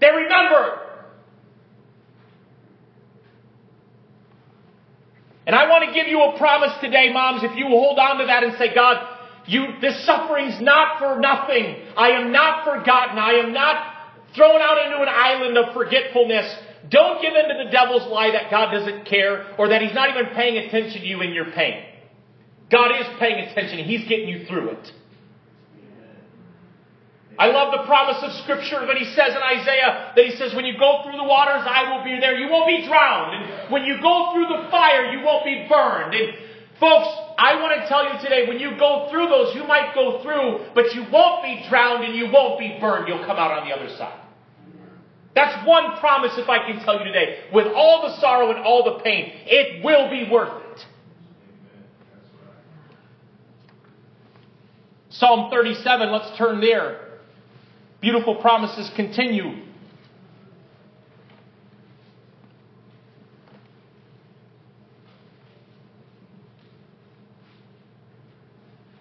They 0.00 0.08
remember 0.08 0.86
And 5.45 5.45
I 5.56 5.68
want 5.68 5.88
to 5.88 5.94
give 5.94 6.06
you 6.06 6.20
a 6.20 6.36
promise 6.36 6.72
today, 6.80 7.12
moms, 7.12 7.42
if 7.42 7.56
you 7.56 7.66
hold 7.66 7.98
on 7.98 8.18
to 8.18 8.26
that 8.26 8.44
and 8.44 8.52
say, 8.58 8.74
God, 8.74 9.16
you, 9.46 9.80
this 9.80 10.04
suffering's 10.04 10.60
not 10.60 10.98
for 10.98 11.18
nothing. 11.20 11.76
I 11.96 12.10
am 12.10 12.32
not 12.32 12.64
forgotten. 12.64 13.18
I 13.18 13.40
am 13.42 13.52
not 13.52 13.94
thrown 14.34 14.60
out 14.60 14.84
into 14.84 15.00
an 15.00 15.08
island 15.08 15.56
of 15.56 15.72
forgetfulness. 15.72 16.54
Don't 16.90 17.22
give 17.22 17.34
in 17.34 17.48
to 17.48 17.64
the 17.64 17.70
devil's 17.70 18.10
lie 18.10 18.30
that 18.32 18.50
God 18.50 18.72
doesn't 18.72 19.06
care 19.06 19.54
or 19.58 19.68
that 19.68 19.82
he's 19.82 19.94
not 19.94 20.10
even 20.10 20.34
paying 20.34 20.58
attention 20.58 21.00
to 21.00 21.06
you 21.06 21.22
in 21.22 21.32
your 21.32 21.50
pain. 21.52 21.84
God 22.70 22.90
is 23.00 23.06
paying 23.18 23.48
attention. 23.48 23.84
He's 23.84 24.06
getting 24.08 24.28
you 24.28 24.46
through 24.46 24.70
it. 24.70 24.92
I 27.38 27.48
love 27.52 27.72
the 27.72 27.84
promise 27.84 28.16
of 28.22 28.32
Scripture 28.44 28.86
when 28.86 28.96
he 28.96 29.04
says 29.12 29.36
in 29.36 29.42
Isaiah 29.42 30.12
that 30.16 30.24
he 30.24 30.36
says, 30.36 30.54
when 30.54 30.64
you 30.64 30.78
go 30.78 31.02
through 31.04 31.16
the 31.20 31.28
waters, 31.28 31.68
I 31.68 31.92
will 31.92 32.02
be 32.02 32.18
there. 32.18 32.34
You 32.34 32.50
won't 32.50 32.66
be 32.66 32.86
drowned. 32.86 33.36
And 33.36 33.72
when 33.72 33.84
you 33.84 34.00
go 34.00 34.32
through 34.32 34.48
the 34.48 34.70
fire, 34.70 35.12
you 35.12 35.24
won't 35.24 35.44
be 35.44 35.66
burned. 35.68 36.14
And 36.14 36.32
folks, 36.80 37.08
I 37.36 37.60
want 37.60 37.76
to 37.76 37.88
tell 37.88 38.08
you 38.08 38.18
today, 38.24 38.48
when 38.48 38.58
you 38.58 38.78
go 38.78 39.08
through 39.10 39.28
those, 39.28 39.54
you 39.54 39.64
might 39.68 39.94
go 39.94 40.22
through, 40.22 40.72
but 40.74 40.94
you 40.94 41.04
won't 41.12 41.44
be 41.44 41.66
drowned 41.68 42.04
and 42.04 42.16
you 42.16 42.32
won't 42.32 42.58
be 42.58 42.78
burned. 42.80 43.06
You'll 43.08 43.26
come 43.26 43.36
out 43.36 43.52
on 43.52 43.68
the 43.68 43.74
other 43.74 43.94
side. 43.96 44.22
That's 45.34 45.66
one 45.68 45.98
promise 46.00 46.32
if 46.38 46.48
I 46.48 46.64
can 46.64 46.82
tell 46.82 46.98
you 46.98 47.04
today. 47.04 47.44
With 47.52 47.66
all 47.66 48.08
the 48.08 48.18
sorrow 48.18 48.48
and 48.48 48.64
all 48.64 48.82
the 48.82 49.04
pain, 49.04 49.32
it 49.44 49.84
will 49.84 50.08
be 50.08 50.30
worth 50.32 50.62
it. 50.72 50.86
Psalm 55.10 55.50
37, 55.50 56.10
let's 56.10 56.38
turn 56.38 56.62
there. 56.62 57.05
Beautiful 58.06 58.36
promises 58.36 58.88
continue. 58.94 59.64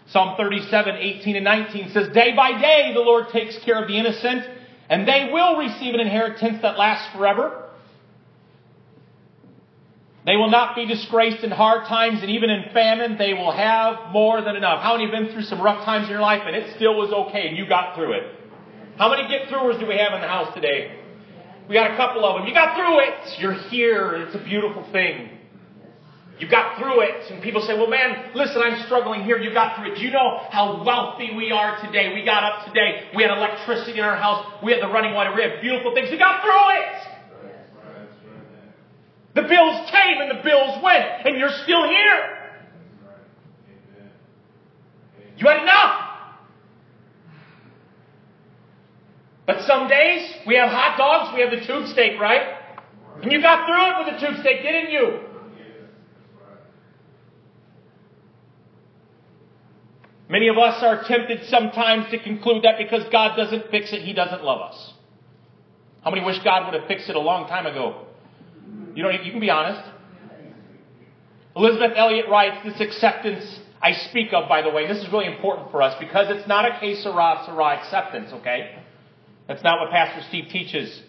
Psalm 0.07 0.35
37, 0.38 0.95
18 0.95 1.35
and 1.35 1.45
19 1.45 1.91
says, 1.91 2.12
Day 2.15 2.35
by 2.35 2.59
day 2.59 2.93
the 2.95 3.00
Lord 3.00 3.25
takes 3.31 3.55
care 3.63 3.79
of 3.79 3.88
the 3.88 3.95
innocent, 3.95 4.43
and 4.89 5.07
they 5.07 5.29
will 5.31 5.57
receive 5.57 5.93
an 5.93 6.00
inheritance 6.00 6.63
that 6.63 6.79
lasts 6.79 7.15
forever. 7.15 7.69
They 10.25 10.35
will 10.35 10.50
not 10.50 10.75
be 10.75 10.88
disgraced 10.88 11.43
in 11.43 11.51
hard 11.51 11.85
times, 11.88 12.24
and 12.24 12.31
even 12.31 12.50
in 12.50 12.74
famine, 12.74 13.19
they 13.19 13.35
will 13.35 13.51
have 13.51 14.12
more 14.12 14.41
than 14.41 14.55
enough. 14.55 14.81
How 14.81 14.97
many 14.97 15.12
have 15.12 15.12
been 15.12 15.31
through 15.31 15.43
some 15.43 15.62
rough 15.62 15.85
times 15.85 16.05
in 16.05 16.09
your 16.09 16.21
life, 16.21 16.41
and 16.47 16.55
it 16.55 16.75
still 16.75 16.97
was 16.97 17.13
okay, 17.27 17.47
and 17.47 17.55
you 17.55 17.69
got 17.69 17.93
through 17.93 18.13
it? 18.13 18.44
How 18.97 19.09
many 19.09 19.27
get 19.27 19.49
throughers 19.49 19.79
do 19.79 19.85
we 19.85 19.97
have 19.97 20.13
in 20.13 20.21
the 20.21 20.27
house 20.27 20.53
today? 20.55 20.99
We 21.67 21.75
got 21.75 21.91
a 21.91 21.97
couple 21.97 22.23
of 22.23 22.39
them. 22.39 22.47
You 22.47 22.53
got 22.53 22.75
through 22.75 22.99
it. 22.99 23.39
You're 23.39 23.59
here. 23.69 24.15
It's 24.27 24.35
a 24.35 24.43
beautiful 24.43 24.87
thing. 24.91 25.31
You 26.39 26.49
got 26.49 26.79
through 26.79 27.01
it. 27.01 27.31
And 27.31 27.41
people 27.41 27.61
say, 27.61 27.73
well, 27.77 27.89
man, 27.89 28.31
listen, 28.35 28.61
I'm 28.61 28.85
struggling 28.85 29.23
here. 29.23 29.37
You 29.37 29.53
got 29.53 29.75
through 29.75 29.93
it. 29.93 29.95
Do 29.95 30.01
you 30.01 30.11
know 30.11 30.47
how 30.49 30.83
wealthy 30.85 31.35
we 31.35 31.51
are 31.51 31.81
today? 31.85 32.13
We 32.13 32.23
got 32.23 32.43
up 32.43 32.67
today. 32.67 33.09
We 33.15 33.23
had 33.23 33.35
electricity 33.37 33.99
in 33.99 34.05
our 34.05 34.17
house. 34.17 34.45
We 34.63 34.71
had 34.71 34.81
the 34.81 34.87
running 34.87 35.13
water. 35.13 35.33
We 35.35 35.41
had 35.41 35.59
beautiful 35.61 35.93
things. 35.93 36.09
We 36.11 36.17
got 36.17 36.41
through 36.41 36.51
it. 36.79 37.15
The 39.35 39.41
bills 39.41 39.89
came 39.91 40.21
and 40.21 40.39
the 40.39 40.43
bills 40.43 40.81
went, 40.81 41.05
and 41.25 41.37
you're 41.37 41.51
still 41.63 41.83
here. 41.83 42.53
You 45.37 45.47
had 45.47 45.63
enough. 45.63 46.04
But 49.45 49.61
some 49.67 49.87
days 49.87 50.33
we 50.47 50.55
have 50.55 50.69
hot 50.69 50.97
dogs, 50.97 51.35
we 51.35 51.41
have 51.41 51.51
the 51.51 51.65
tube 51.65 51.87
steak, 51.89 52.19
right? 52.19 52.57
And 53.21 53.31
you 53.31 53.41
got 53.41 53.67
through 53.67 53.85
it 53.91 54.05
with 54.05 54.19
the 54.19 54.27
tube 54.27 54.41
steak, 54.41 54.61
didn't 54.63 54.91
you? 54.91 55.19
Many 60.27 60.47
of 60.47 60.57
us 60.57 60.81
are 60.81 61.03
tempted 61.03 61.45
sometimes 61.47 62.09
to 62.09 62.17
conclude 62.17 62.63
that 62.63 62.79
because 62.79 63.03
God 63.11 63.35
doesn't 63.35 63.69
fix 63.69 63.93
it, 63.93 64.01
He 64.01 64.13
doesn't 64.13 64.43
love 64.43 64.61
us. 64.61 64.93
How 66.03 66.09
many 66.09 66.25
wish 66.25 66.39
God 66.43 66.65
would 66.65 66.79
have 66.79 66.87
fixed 66.87 67.09
it 67.09 67.15
a 67.15 67.19
long 67.19 67.47
time 67.47 67.67
ago? 67.67 68.07
You 68.95 69.03
know, 69.03 69.09
you 69.09 69.31
can 69.31 69.39
be 69.39 69.49
honest. 69.49 69.87
Elisabeth 71.55 71.91
Elliot 71.95 72.25
writes, 72.29 72.57
this 72.65 72.81
acceptance 72.81 73.59
I 73.81 73.93
speak 74.09 74.33
of, 74.33 74.49
by 74.49 74.61
the 74.61 74.71
way, 74.71 74.87
this 74.87 74.97
is 74.97 75.11
really 75.11 75.27
important 75.27 75.69
for 75.69 75.81
us 75.81 75.95
because 75.99 76.27
it's 76.29 76.47
not 76.47 76.65
a 76.65 76.79
que 76.79 76.95
sera 76.95 77.77
acceptance, 77.77 78.31
okay? 78.33 78.79
That's 79.47 79.63
not 79.63 79.79
what 79.79 79.91
Pastor 79.91 80.25
Steve 80.29 80.45
teaches. 80.51 81.01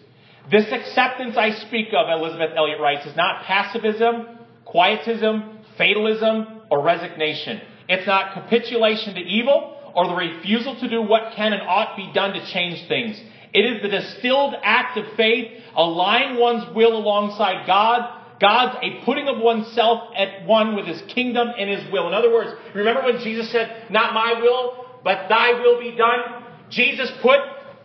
This 0.49 0.65
acceptance 0.71 1.35
I 1.35 1.51
speak 1.67 1.87
of, 1.93 2.07
Elisabeth 2.09 2.51
Elliot 2.55 2.79
writes, 2.79 3.05
is 3.05 3.15
not 3.15 3.43
passivism, 3.43 4.37
quietism, 4.65 5.59
fatalism, 5.77 6.61
or 6.69 6.83
resignation. 6.83 7.61
It's 7.89 8.07
not 8.07 8.33
capitulation 8.33 9.15
to 9.15 9.21
evil 9.21 9.77
or 9.95 10.07
the 10.07 10.15
refusal 10.15 10.79
to 10.79 10.89
do 10.89 11.01
what 11.01 11.33
can 11.35 11.53
and 11.53 11.61
ought 11.63 11.97
be 11.97 12.11
done 12.13 12.33
to 12.33 12.45
change 12.53 12.87
things. 12.87 13.19
It 13.53 13.61
is 13.61 13.81
the 13.81 13.87
distilled 13.87 14.55
act 14.61 14.97
of 14.97 15.05
faith, 15.15 15.51
aligning 15.75 16.39
one's 16.39 16.75
will 16.75 16.95
alongside 16.95 17.65
God. 17.65 18.13
God's 18.39 18.77
a 18.83 19.03
putting 19.03 19.27
of 19.27 19.39
oneself 19.39 20.11
at 20.15 20.45
one 20.45 20.75
with 20.75 20.85
His 20.85 21.01
kingdom 21.13 21.47
and 21.57 21.69
His 21.69 21.91
will. 21.91 22.07
In 22.07 22.13
other 22.13 22.31
words, 22.31 22.51
remember 22.75 23.03
when 23.03 23.19
Jesus 23.19 23.51
said, 23.51 23.89
not 23.89 24.13
my 24.13 24.39
will, 24.39 24.85
but 25.03 25.27
thy 25.27 25.53
will 25.59 25.79
be 25.79 25.95
done? 25.97 26.43
Jesus 26.69 27.11
put 27.21 27.39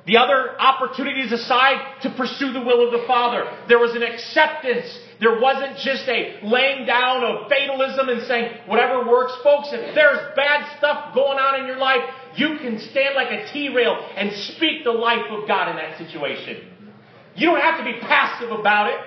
the 0.04 0.16
other 0.16 0.60
opportunities 0.60 1.30
aside 1.30 2.02
to 2.02 2.10
pursue 2.10 2.52
the 2.52 2.60
will 2.60 2.84
of 2.84 2.90
the 2.90 3.06
Father. 3.06 3.44
There 3.68 3.78
was 3.78 3.94
an 3.94 4.02
acceptance. 4.02 4.86
There 5.20 5.40
wasn't 5.40 5.78
just 5.78 6.08
a 6.08 6.40
laying 6.42 6.86
down 6.86 7.22
of 7.22 7.48
fatalism 7.48 8.08
and 8.08 8.22
saying, 8.26 8.66
whatever 8.66 9.08
works, 9.08 9.32
folks. 9.44 9.68
If 9.70 9.94
there's 9.94 10.34
bad 10.34 10.76
stuff 10.78 11.14
going 11.14 11.38
on 11.38 11.60
in 11.60 11.66
your 11.66 11.78
life, 11.78 12.02
you 12.34 12.58
can 12.58 12.80
stand 12.80 13.14
like 13.14 13.30
a 13.30 13.52
T-rail 13.52 13.94
and 14.16 14.32
speak 14.56 14.82
the 14.82 14.90
life 14.90 15.30
of 15.30 15.46
God 15.46 15.70
in 15.70 15.76
that 15.76 15.98
situation. 15.98 16.68
You 17.36 17.46
don't 17.46 17.60
have 17.60 17.78
to 17.78 17.84
be 17.84 18.00
passive 18.00 18.50
about 18.50 18.90
it. 18.90 18.98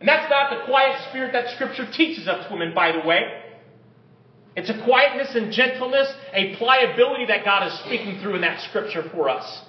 And 0.00 0.08
that's 0.08 0.28
not 0.28 0.50
the 0.50 0.66
quiet 0.66 1.00
spirit 1.10 1.32
that 1.32 1.54
Scripture 1.54 1.88
teaches 1.92 2.26
us, 2.26 2.50
women, 2.50 2.74
by 2.74 2.90
the 2.90 3.06
way. 3.06 3.40
It's 4.56 4.68
a 4.68 4.84
quietness 4.84 5.36
and 5.36 5.52
gentleness, 5.52 6.12
a 6.34 6.56
pliability 6.56 7.26
that 7.26 7.44
God 7.44 7.68
is 7.68 7.78
speaking 7.86 8.20
through 8.20 8.34
in 8.34 8.40
that 8.40 8.60
Scripture 8.68 9.08
for 9.12 9.28
us. 9.28 9.62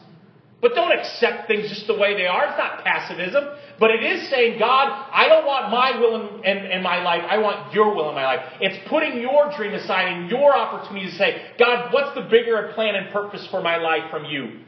But 0.64 0.76
don't 0.76 0.98
accept 0.98 1.50
things 1.50 1.68
just 1.68 1.88
the 1.88 1.94
way 1.94 2.16
they 2.16 2.26
are. 2.26 2.46
It's 2.48 2.58
not 2.58 2.86
passivism. 2.86 3.58
But 3.82 3.92
it 3.92 4.02
is 4.02 4.30
saying, 4.30 4.60
God, 4.60 4.88
I 5.12 5.28
don't 5.28 5.46
want 5.46 5.70
my 5.70 6.00
will 6.00 6.40
in, 6.40 6.46
in, 6.46 6.72
in, 6.72 6.82
my 6.82 7.04
life. 7.04 7.22
I 7.30 7.38
want 7.40 7.74
your 7.74 7.94
will 7.94 8.08
in 8.08 8.16
my 8.16 8.24
life. 8.24 8.40
It's 8.62 8.88
putting 8.88 9.20
your 9.20 9.52
dream 9.58 9.74
aside 9.74 10.08
and 10.08 10.30
your 10.30 10.56
opportunity 10.56 11.08
to 11.08 11.16
say, 11.18 11.42
God, 11.60 11.92
what's 11.92 12.16
the 12.16 12.22
bigger 12.22 12.72
plan 12.76 12.96
and 12.96 13.12
purpose 13.12 13.46
for 13.52 13.62
my 13.62 13.76
life 13.76 14.10
from 14.10 14.24
you? 14.24 14.62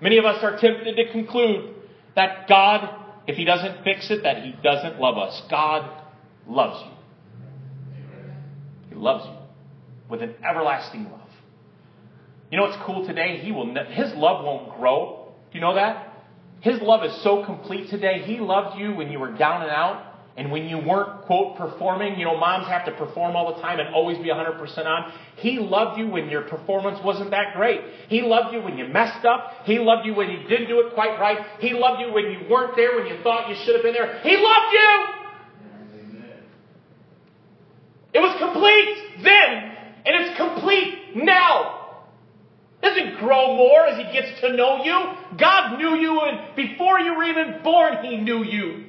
Many 0.00 0.18
of 0.18 0.24
us 0.24 0.40
are 0.44 0.56
tempted 0.56 0.94
to 0.94 1.10
conclude 1.10 1.74
that 2.14 2.48
God, 2.48 2.88
if 3.26 3.34
He 3.36 3.44
doesn't 3.44 3.82
fix 3.82 4.08
it, 4.08 4.22
that 4.22 4.44
He 4.44 4.54
doesn't 4.62 5.00
love 5.00 5.18
us. 5.18 5.42
God 5.50 6.04
loves 6.46 6.80
you. 6.84 6.92
He 8.90 8.94
loves 8.94 9.26
you 9.26 9.34
with 10.08 10.22
an 10.22 10.32
everlasting 10.48 11.10
love. 11.10 11.28
You 12.52 12.58
know 12.58 12.66
what's 12.66 12.80
cool 12.86 13.04
today? 13.04 13.38
He 13.38 13.50
will. 13.50 13.74
His 13.88 14.14
love 14.14 14.44
won't 14.44 14.78
grow 14.78 15.19
do 15.50 15.58
you 15.58 15.60
know 15.60 15.74
that? 15.74 16.06
His 16.60 16.80
love 16.80 17.04
is 17.04 17.22
so 17.22 17.44
complete 17.44 17.90
today. 17.90 18.22
He 18.24 18.38
loved 18.38 18.78
you 18.78 18.94
when 18.94 19.10
you 19.10 19.18
were 19.18 19.32
down 19.32 19.62
and 19.62 19.70
out 19.70 20.06
and 20.36 20.52
when 20.52 20.68
you 20.68 20.78
weren't, 20.78 21.22
quote, 21.22 21.56
performing. 21.56 22.18
You 22.18 22.26
know, 22.26 22.36
moms 22.36 22.68
have 22.68 22.84
to 22.84 22.92
perform 22.92 23.34
all 23.34 23.54
the 23.54 23.60
time 23.60 23.80
and 23.80 23.94
always 23.94 24.18
be 24.18 24.28
100% 24.28 24.86
on. 24.86 25.12
He 25.36 25.58
loved 25.58 25.98
you 25.98 26.06
when 26.06 26.28
your 26.28 26.42
performance 26.42 27.00
wasn't 27.02 27.30
that 27.30 27.54
great. 27.56 27.80
He 28.08 28.22
loved 28.22 28.54
you 28.54 28.60
when 28.60 28.78
you 28.78 28.86
messed 28.86 29.24
up. 29.24 29.64
He 29.64 29.78
loved 29.78 30.06
you 30.06 30.14
when 30.14 30.30
you 30.30 30.46
didn't 30.48 30.68
do 30.68 30.80
it 30.86 30.94
quite 30.94 31.18
right. 31.18 31.38
He 31.58 31.72
loved 31.72 32.00
you 32.00 32.12
when 32.12 32.30
you 32.30 32.46
weren't 32.48 32.76
there, 32.76 32.94
when 32.94 33.06
you 33.06 33.22
thought 33.22 33.48
you 33.48 33.56
should 33.64 33.74
have 33.74 33.82
been 33.82 33.94
there. 33.94 34.20
He 34.20 34.36
loved 34.36 34.72
you! 34.72 35.04
It 38.12 38.20
was 38.20 38.36
complete 38.38 39.22
then, 39.22 39.76
and 40.04 40.26
it's 40.26 40.36
complete 40.36 41.16
now 41.16 41.79
doesn't 42.82 43.18
grow 43.18 43.56
more 43.56 43.86
as 43.86 43.98
he 43.98 44.12
gets 44.12 44.40
to 44.40 44.56
know 44.56 44.82
you. 44.84 45.38
God 45.38 45.78
knew 45.78 45.96
you, 45.96 46.20
and 46.22 46.56
before 46.56 46.98
you 46.98 47.14
were 47.14 47.24
even 47.24 47.60
born, 47.62 48.04
he 48.04 48.16
knew 48.16 48.42
you. 48.42 48.86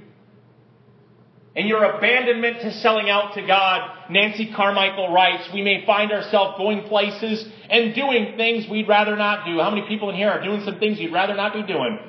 And 1.54 1.68
your 1.68 1.84
abandonment 1.84 2.62
to 2.62 2.72
selling 2.80 3.10
out 3.10 3.34
to 3.36 3.46
God, 3.46 4.10
Nancy 4.10 4.54
Carmichael 4.56 5.12
writes, 5.12 5.50
we 5.54 5.62
may 5.62 5.86
find 5.86 6.12
ourselves 6.14 6.58
going 6.58 6.84
places 6.88 7.46
and 7.70 7.94
doing 7.94 8.38
things 8.38 8.70
we'd 8.70 8.88
rather 8.88 9.18
not 9.18 9.46
do. 9.46 9.60
How 9.60 9.70
many 9.70 9.86
people 9.86 10.10
in 10.10 10.16
here 10.16 10.30
are 10.30 10.42
doing 10.42 10.64
some 10.64 10.80
things 10.80 10.98
you'd 10.98 11.12
rather 11.12 11.36
not 11.36 11.54
be 11.54 11.64
doing? 11.64 12.00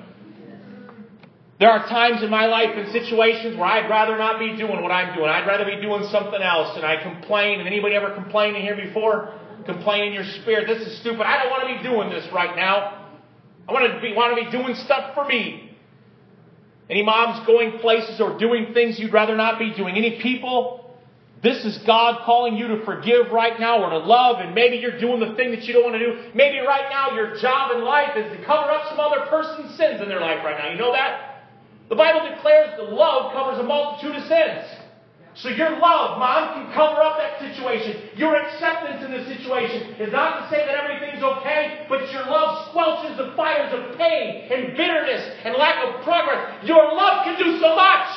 There 1.59 1.71
are 1.71 1.89
times 1.89 2.23
in 2.23 2.31
my 2.31 2.47
life 2.47 2.71
and 2.75 2.91
situations 2.93 3.57
where 3.57 3.67
I'd 3.67 3.89
rather 3.91 4.17
not 4.17 4.39
be 4.39 4.57
doing 4.57 4.83
what 4.83 4.91
I'm 4.91 5.15
doing. 5.17 5.29
I'd 5.29 5.47
rather 5.47 5.65
be 5.65 5.81
doing 5.81 6.09
something 6.11 6.41
else. 6.43 6.77
And 6.77 6.85
I 6.85 7.03
complain. 7.03 7.59
And 7.59 7.69
anybody 7.69 7.95
ever 7.95 8.15
complained 8.15 8.57
in 8.57 8.63
here 8.63 8.77
before? 8.77 9.33
Complain 9.65 10.09
in 10.09 10.13
your 10.13 10.25
spirit, 10.43 10.67
this 10.67 10.87
is 10.87 10.99
stupid. 11.01 11.23
I 11.23 11.43
don't 11.43 11.51
want 11.51 11.69
to 11.69 11.77
be 11.77 11.83
doing 11.83 12.11
this 12.11 12.27
right 12.33 12.55
now. 12.57 13.09
I 13.69 13.73
want 13.73 13.93
to 13.93 14.01
be, 14.01 14.15
want 14.15 14.37
to 14.37 14.45
be 14.45 14.51
doing 14.51 14.75
stuff 14.75 15.15
for 15.15 15.25
me. 15.27 15.77
Any 16.91 17.03
moms 17.03 17.47
going 17.47 17.79
places 17.79 18.21
or 18.21 18.39
doing 18.39 18.75
things 18.75 18.99
you'd 18.99 19.13
rather 19.13 19.37
not 19.37 19.59
be 19.59 19.73
doing? 19.75 19.97
Any 19.97 20.21
people? 20.21 20.83
This 21.43 21.65
is 21.65 21.79
God 21.87 22.23
calling 22.25 22.57
you 22.57 22.69
to 22.69 22.85
forgive 22.85 23.33
right 23.33 23.59
now 23.59 23.83
or 23.83 23.91
to 23.91 23.99
love, 23.99 24.39
and 24.39 24.55
maybe 24.55 24.77
you're 24.77 25.01
doing 25.01 25.19
the 25.19 25.35
thing 25.35 25.51
that 25.51 25.65
you 25.65 25.73
don't 25.73 25.83
want 25.83 25.95
to 25.95 25.99
do. 25.99 26.31
Maybe 26.35 26.59
right 26.59 26.89
now 26.89 27.17
your 27.17 27.37
job 27.39 27.75
in 27.77 27.83
life 27.83 28.17
is 28.17 28.31
to 28.39 28.45
cover 28.45 28.71
up 28.71 28.89
some 28.89 29.01
other 29.01 29.27
person's 29.27 29.77
sins 29.77 30.01
in 30.01 30.09
their 30.09 30.21
life 30.21 30.45
right 30.45 30.57
now. 30.57 30.71
You 30.71 30.79
know 30.79 30.93
that? 30.93 31.49
The 31.89 31.97
Bible 31.97 32.29
declares 32.35 32.71
that 32.77 32.93
love 32.93 33.33
covers 33.33 33.59
a 33.59 33.65
multitude 33.65 34.17
of 34.17 34.23
sins. 34.29 34.82
So 35.35 35.49
your 35.49 35.71
love, 35.81 36.19
mom, 36.19 36.55
can 36.55 36.75
cover 36.75 37.01
up 37.01 37.17
that 37.17 37.41
situation. 37.41 38.11
Your 38.17 38.37
acceptance 38.37 39.03
in 39.03 39.13
the 39.13 39.25
situation 39.25 39.95
is 39.99 40.13
not 40.13 40.43
to 40.43 40.51
say 40.55 40.67
that 40.67 40.77
everything's 40.77 41.23
okay, 41.23 41.87
but 41.89 42.13
your 42.13 42.27
love 42.27 42.69
squelches 42.69 43.17
the 43.17 43.35
fires 43.35 43.73
of 43.73 43.97
pain 43.97 44.53
and 44.53 44.77
bitterness 44.77 45.25
and 45.45 45.57
lack 45.57 45.83
of 45.85 46.05
progress. 46.05 46.67
Your 46.67 46.85
love 46.95 47.25
can 47.25 47.39
do 47.39 47.59
so 47.61 47.75
much. 47.75 48.09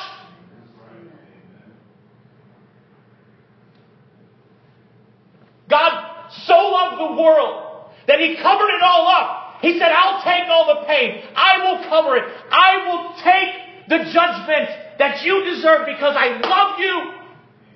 God 5.70 6.30
so 6.44 6.54
loved 6.54 7.00
the 7.00 7.22
world 7.22 7.90
that 8.06 8.20
He 8.20 8.36
covered 8.36 8.68
it 8.68 8.82
all 8.82 9.08
up. 9.08 9.60
He 9.62 9.78
said, 9.78 9.90
I'll 9.90 10.22
take 10.22 10.48
all 10.48 10.66
the 10.66 10.86
pain. 10.86 11.22
I 11.34 11.58
will 11.64 11.88
cover 11.88 12.16
it. 12.16 12.24
I 12.50 12.86
will 12.86 13.14
take 13.24 13.65
the 13.88 13.98
judgment 13.98 14.68
that 14.98 15.22
you 15.24 15.44
deserve 15.44 15.86
because 15.86 16.14
I 16.16 16.38
love 16.40 16.78
you. 16.78 17.12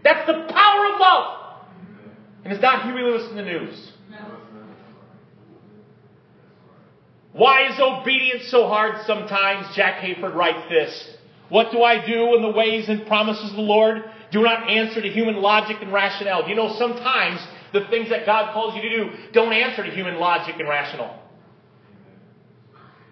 That's 0.02 0.26
the 0.26 0.52
power 0.52 0.94
of 0.94 1.00
love. 1.00 1.36
And 2.44 2.52
it's 2.52 2.62
not 2.62 2.84
Huey 2.84 3.02
Lewis 3.02 3.28
and 3.28 3.38
the 3.38 3.42
News. 3.42 3.92
Why 7.32 7.68
is 7.68 7.78
obedience 7.78 8.48
so 8.48 8.66
hard 8.66 9.06
sometimes? 9.06 9.74
Jack 9.76 10.02
Hayford 10.02 10.34
writes 10.34 10.68
this. 10.68 11.16
What 11.48 11.70
do 11.70 11.82
I 11.82 12.04
do 12.04 12.34
in 12.34 12.42
the 12.42 12.50
ways 12.50 12.88
and 12.88 13.06
promises 13.06 13.50
of 13.50 13.56
the 13.56 13.62
Lord? 13.62 14.02
Do 14.32 14.42
not 14.42 14.68
answer 14.68 15.00
to 15.00 15.08
human 15.08 15.36
logic 15.36 15.76
and 15.80 15.92
rationale. 15.92 16.48
You 16.48 16.54
know, 16.54 16.74
sometimes 16.76 17.40
the 17.72 17.86
things 17.88 18.08
that 18.10 18.26
God 18.26 18.52
calls 18.52 18.74
you 18.74 18.82
to 18.82 18.88
do 18.88 19.10
don't 19.32 19.52
answer 19.52 19.84
to 19.84 19.90
human 19.90 20.18
logic 20.18 20.56
and 20.58 20.68
rational. 20.68 21.19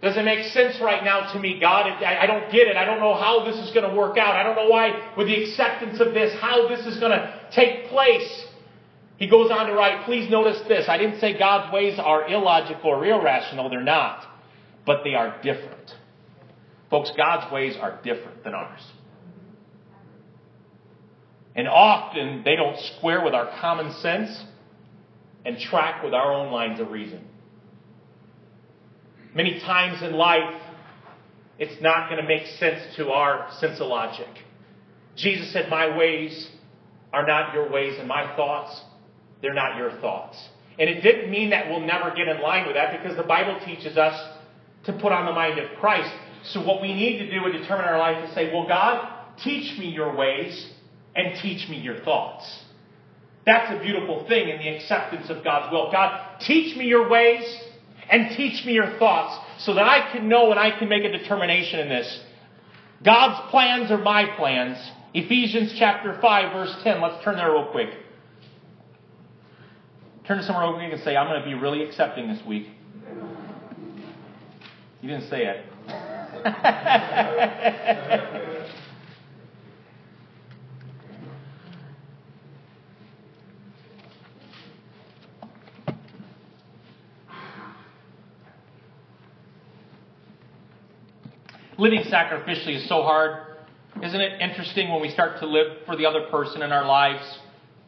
Doesn't 0.00 0.24
make 0.24 0.52
sense 0.52 0.80
right 0.80 1.02
now 1.02 1.32
to 1.32 1.40
me, 1.40 1.58
God. 1.60 1.86
I, 1.86 2.26
don't 2.26 2.52
get 2.52 2.68
it. 2.68 2.76
I 2.76 2.84
don't 2.84 3.00
know 3.00 3.14
how 3.14 3.44
this 3.44 3.56
is 3.56 3.74
going 3.74 3.88
to 3.88 3.96
work 3.96 4.16
out. 4.16 4.36
I 4.36 4.44
don't 4.44 4.54
know 4.54 4.68
why, 4.68 5.12
with 5.16 5.26
the 5.26 5.42
acceptance 5.42 6.00
of 6.00 6.14
this, 6.14 6.32
how 6.40 6.68
this 6.68 6.86
is 6.86 7.00
going 7.00 7.10
to 7.10 7.48
take 7.52 7.88
place. 7.88 8.44
He 9.16 9.28
goes 9.28 9.50
on 9.50 9.66
to 9.66 9.74
write, 9.74 10.04
please 10.04 10.30
notice 10.30 10.60
this. 10.68 10.88
I 10.88 10.98
didn't 10.98 11.18
say 11.18 11.36
God's 11.36 11.72
ways 11.72 11.98
are 11.98 12.28
illogical 12.28 12.90
or 12.90 13.04
irrational. 13.04 13.68
They're 13.70 13.80
not. 13.82 14.24
But 14.86 15.02
they 15.02 15.14
are 15.14 15.36
different. 15.42 15.90
Folks, 16.90 17.10
God's 17.16 17.52
ways 17.52 17.76
are 17.80 17.98
different 18.04 18.44
than 18.44 18.54
ours. 18.54 18.80
And 21.56 21.66
often 21.66 22.42
they 22.44 22.54
don't 22.54 22.78
square 22.96 23.24
with 23.24 23.34
our 23.34 23.50
common 23.60 23.92
sense 23.94 24.44
and 25.44 25.58
track 25.58 26.04
with 26.04 26.14
our 26.14 26.32
own 26.32 26.52
lines 26.52 26.78
of 26.78 26.92
reason. 26.92 27.27
Many 29.38 29.60
times 29.60 30.02
in 30.02 30.14
life, 30.14 30.60
it's 31.60 31.80
not 31.80 32.10
going 32.10 32.20
to 32.20 32.26
make 32.26 32.44
sense 32.58 32.96
to 32.96 33.10
our 33.10 33.48
sense 33.60 33.78
of 33.78 33.86
logic. 33.86 34.26
Jesus 35.14 35.52
said, 35.52 35.70
My 35.70 35.96
ways 35.96 36.50
are 37.12 37.24
not 37.24 37.54
your 37.54 37.70
ways, 37.70 38.00
and 38.00 38.08
my 38.08 38.34
thoughts, 38.34 38.80
they're 39.40 39.54
not 39.54 39.76
your 39.76 39.92
thoughts. 40.00 40.36
And 40.76 40.90
it 40.90 41.02
didn't 41.02 41.30
mean 41.30 41.50
that 41.50 41.68
we'll 41.68 41.86
never 41.86 42.12
get 42.16 42.26
in 42.26 42.42
line 42.42 42.66
with 42.66 42.74
that 42.74 43.00
because 43.00 43.16
the 43.16 43.22
Bible 43.22 43.60
teaches 43.64 43.96
us 43.96 44.20
to 44.86 44.92
put 44.94 45.12
on 45.12 45.24
the 45.24 45.32
mind 45.32 45.60
of 45.60 45.70
Christ. 45.78 46.12
So 46.42 46.66
what 46.66 46.82
we 46.82 46.92
need 46.92 47.18
to 47.18 47.30
do 47.30 47.52
to 47.52 47.60
determine 47.60 47.84
our 47.84 47.98
life 48.00 48.28
is 48.28 48.34
say, 48.34 48.52
Well, 48.52 48.66
God, 48.66 49.08
teach 49.44 49.78
me 49.78 49.88
your 49.88 50.16
ways 50.16 50.68
and 51.14 51.40
teach 51.40 51.68
me 51.68 51.78
your 51.78 52.00
thoughts. 52.00 52.44
That's 53.46 53.72
a 53.72 53.80
beautiful 53.80 54.26
thing 54.26 54.48
in 54.48 54.58
the 54.58 54.68
acceptance 54.68 55.30
of 55.30 55.44
God's 55.44 55.70
will. 55.70 55.92
God, 55.92 56.40
teach 56.40 56.76
me 56.76 56.86
your 56.86 57.08
ways 57.08 57.44
and 58.10 58.36
teach 58.36 58.64
me 58.64 58.72
your 58.72 58.98
thoughts 58.98 59.64
so 59.64 59.74
that 59.74 59.84
I 59.84 60.12
can 60.12 60.28
know 60.28 60.50
and 60.50 60.58
I 60.58 60.78
can 60.78 60.88
make 60.88 61.04
a 61.04 61.10
determination 61.10 61.80
in 61.80 61.88
this. 61.88 62.20
God's 63.04 63.50
plans 63.50 63.90
are 63.90 63.98
my 63.98 64.36
plans, 64.36 64.78
Ephesians 65.14 65.74
chapter 65.78 66.18
5, 66.20 66.52
verse 66.52 66.76
10. 66.82 67.00
Let's 67.00 67.24
turn 67.24 67.36
there 67.36 67.52
real 67.52 67.70
quick. 67.70 67.90
Turn 70.26 70.38
to 70.38 70.44
someone 70.44 70.68
real 70.68 70.74
quick 70.74 70.92
and 70.92 71.02
say, 71.02 71.16
I'm 71.16 71.28
going 71.28 71.40
to 71.40 71.46
be 71.46 71.54
really 71.54 71.82
accepting 71.82 72.28
this 72.28 72.44
week. 72.46 72.68
You 75.00 75.08
didn't 75.08 75.30
say 75.30 75.46
it. 75.46 75.64
Living 91.78 92.02
sacrificially 92.02 92.74
is 92.74 92.88
so 92.88 93.02
hard. 93.02 93.54
Isn't 94.02 94.20
it 94.20 94.40
interesting 94.40 94.90
when 94.90 95.00
we 95.00 95.10
start 95.10 95.38
to 95.38 95.46
live 95.46 95.78
for 95.86 95.96
the 95.96 96.06
other 96.06 96.26
person 96.28 96.62
in 96.62 96.72
our 96.72 96.84
lives, 96.84 97.38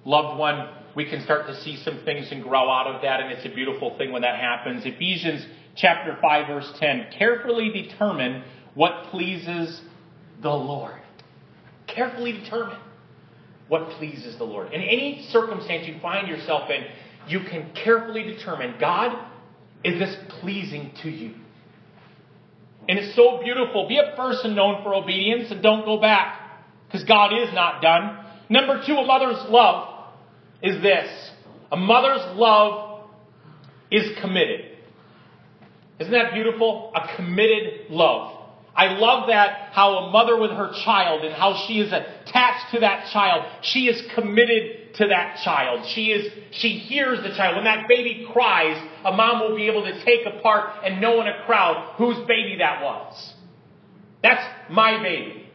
loved 0.05 0.38
one, 0.38 0.68
we 0.94 1.05
can 1.05 1.22
start 1.24 1.48
to 1.48 1.61
see 1.62 1.76
some 1.76 1.98
things 2.05 2.31
and 2.31 2.40
grow 2.40 2.70
out 2.70 2.87
of 2.87 3.03
that, 3.03 3.20
and 3.20 3.33
it's 3.33 3.44
a 3.44 3.53
beautiful 3.53 3.98
thing 3.98 4.12
when 4.12 4.22
that 4.22 4.38
happens. 4.38 4.87
Ephesians 4.87 5.44
chapter 5.74 6.16
5, 6.22 6.46
verse 6.46 6.72
10. 6.79 7.09
Carefully 7.18 7.70
determine 7.70 8.44
what 8.74 9.07
pleases 9.11 9.81
the 10.40 10.50
Lord. 10.50 11.00
Carefully 11.88 12.33
determine 12.33 12.79
what 13.66 13.90
pleases 13.98 14.38
the 14.38 14.44
Lord. 14.44 14.72
In 14.72 14.83
any 14.83 15.26
circumstance 15.31 15.88
you 15.88 15.98
find 16.00 16.29
yourself 16.29 16.70
in, 16.70 16.85
you 17.26 17.40
can 17.40 17.72
carefully 17.74 18.22
determine 18.22 18.76
God, 18.79 19.16
is 19.83 19.98
this 19.98 20.16
pleasing 20.40 20.92
to 21.03 21.11
you? 21.11 21.35
And 22.90 22.98
it's 22.98 23.14
so 23.14 23.40
beautiful. 23.40 23.87
Be 23.87 23.98
a 23.98 24.16
person 24.16 24.57
known 24.57 24.83
for 24.83 24.92
obedience 24.92 25.53
and 25.53 25.62
don't 25.62 25.85
go 25.85 26.00
back 26.00 26.40
because 26.88 27.05
God 27.05 27.33
is 27.33 27.55
not 27.55 27.81
done. 27.81 28.18
Number 28.48 28.83
two, 28.85 28.94
a 28.94 29.07
mother's 29.07 29.48
love 29.48 30.11
is 30.61 30.83
this. 30.83 31.09
A 31.70 31.76
mother's 31.76 32.37
love 32.37 33.05
is 33.92 34.11
committed. 34.20 34.76
Isn't 36.00 36.12
that 36.12 36.35
beautiful? 36.35 36.90
A 36.96 37.14
committed 37.14 37.90
love. 37.90 38.37
I 38.74 38.98
love 38.98 39.29
that 39.29 39.70
how 39.70 39.98
a 39.98 40.11
mother 40.11 40.37
with 40.37 40.50
her 40.50 40.72
child 40.85 41.24
and 41.24 41.33
how 41.33 41.64
she 41.68 41.74
is 41.74 41.92
attached 41.92 42.74
to 42.74 42.81
that 42.81 43.12
child. 43.12 43.44
She 43.62 43.87
is 43.87 44.03
committed 44.16 44.80
to 44.96 45.09
that 45.09 45.40
child. 45.44 45.87
She 45.94 46.07
is, 46.07 46.33
she 46.53 46.70
hears 46.70 47.22
the 47.22 47.35
child. 47.37 47.57
When 47.57 47.64
that 47.64 47.88
baby 47.88 48.26
cries, 48.33 48.76
a 49.05 49.12
mom 49.12 49.40
will 49.40 49.57
be 49.57 49.68
able 49.68 49.85
to 49.85 50.05
take 50.05 50.26
apart 50.26 50.85
and 50.85 51.00
know 51.00 51.20
in 51.20 51.26
a 51.26 51.44
crowd 51.46 51.94
whose 51.96 52.16
baby 52.26 52.57
that 52.59 52.83
was. 52.83 53.35
That's 54.22 54.42
my 54.70 55.03
baby. 55.03 55.48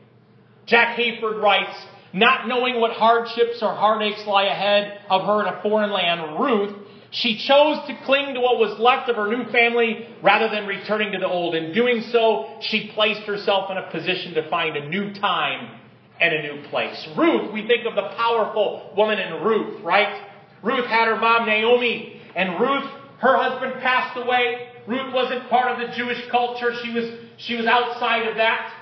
Jack 0.65 0.97
Hayford 0.97 1.41
writes, 1.41 1.77
not 2.13 2.47
knowing 2.47 2.79
what 2.79 2.91
hardships 2.91 3.59
or 3.61 3.75
heartaches 3.75 4.25
lie 4.25 4.45
ahead 4.45 4.99
of 5.09 5.25
her 5.25 5.45
in 5.45 5.53
a 5.53 5.61
foreign 5.61 5.91
land, 5.91 6.39
Ruth 6.39 6.85
she 7.15 7.37
chose 7.47 7.77
to 7.87 7.97
cling 8.05 8.33
to 8.33 8.41
what 8.41 8.59
was 8.59 8.77
left 8.77 9.09
of 9.09 9.15
her 9.15 9.27
new 9.27 9.49
family 9.49 10.05
rather 10.21 10.49
than 10.49 10.67
returning 10.67 11.13
to 11.13 11.17
the 11.17 11.27
old. 11.27 11.55
In 11.55 11.73
doing 11.73 12.03
so, 12.11 12.57
she 12.59 12.91
placed 12.93 13.21
herself 13.21 13.71
in 13.71 13.77
a 13.77 13.89
position 13.89 14.33
to 14.33 14.49
find 14.49 14.75
a 14.75 14.89
new 14.89 15.13
time 15.13 15.79
and 16.19 16.33
a 16.33 16.41
new 16.41 16.67
place. 16.69 17.07
Ruth, 17.17 17.51
we 17.51 17.67
think 17.67 17.85
of 17.85 17.95
the 17.95 18.15
powerful 18.15 18.93
woman 18.95 19.19
in 19.19 19.43
Ruth, 19.43 19.81
right? 19.83 20.27
Ruth 20.63 20.85
had 20.85 21.07
her 21.07 21.17
mom 21.17 21.45
Naomi, 21.45 22.21
and 22.35 22.59
Ruth, 22.59 22.89
her 23.19 23.37
husband 23.37 23.81
passed 23.81 24.17
away. 24.17 24.69
Ruth 24.87 25.13
wasn't 25.13 25.49
part 25.49 25.71
of 25.71 25.87
the 25.87 25.95
Jewish 25.95 26.19
culture. 26.29 26.73
She 26.83 26.91
was, 26.91 27.05
she 27.37 27.55
was 27.55 27.65
outside 27.65 28.27
of 28.27 28.35
that. 28.37 28.73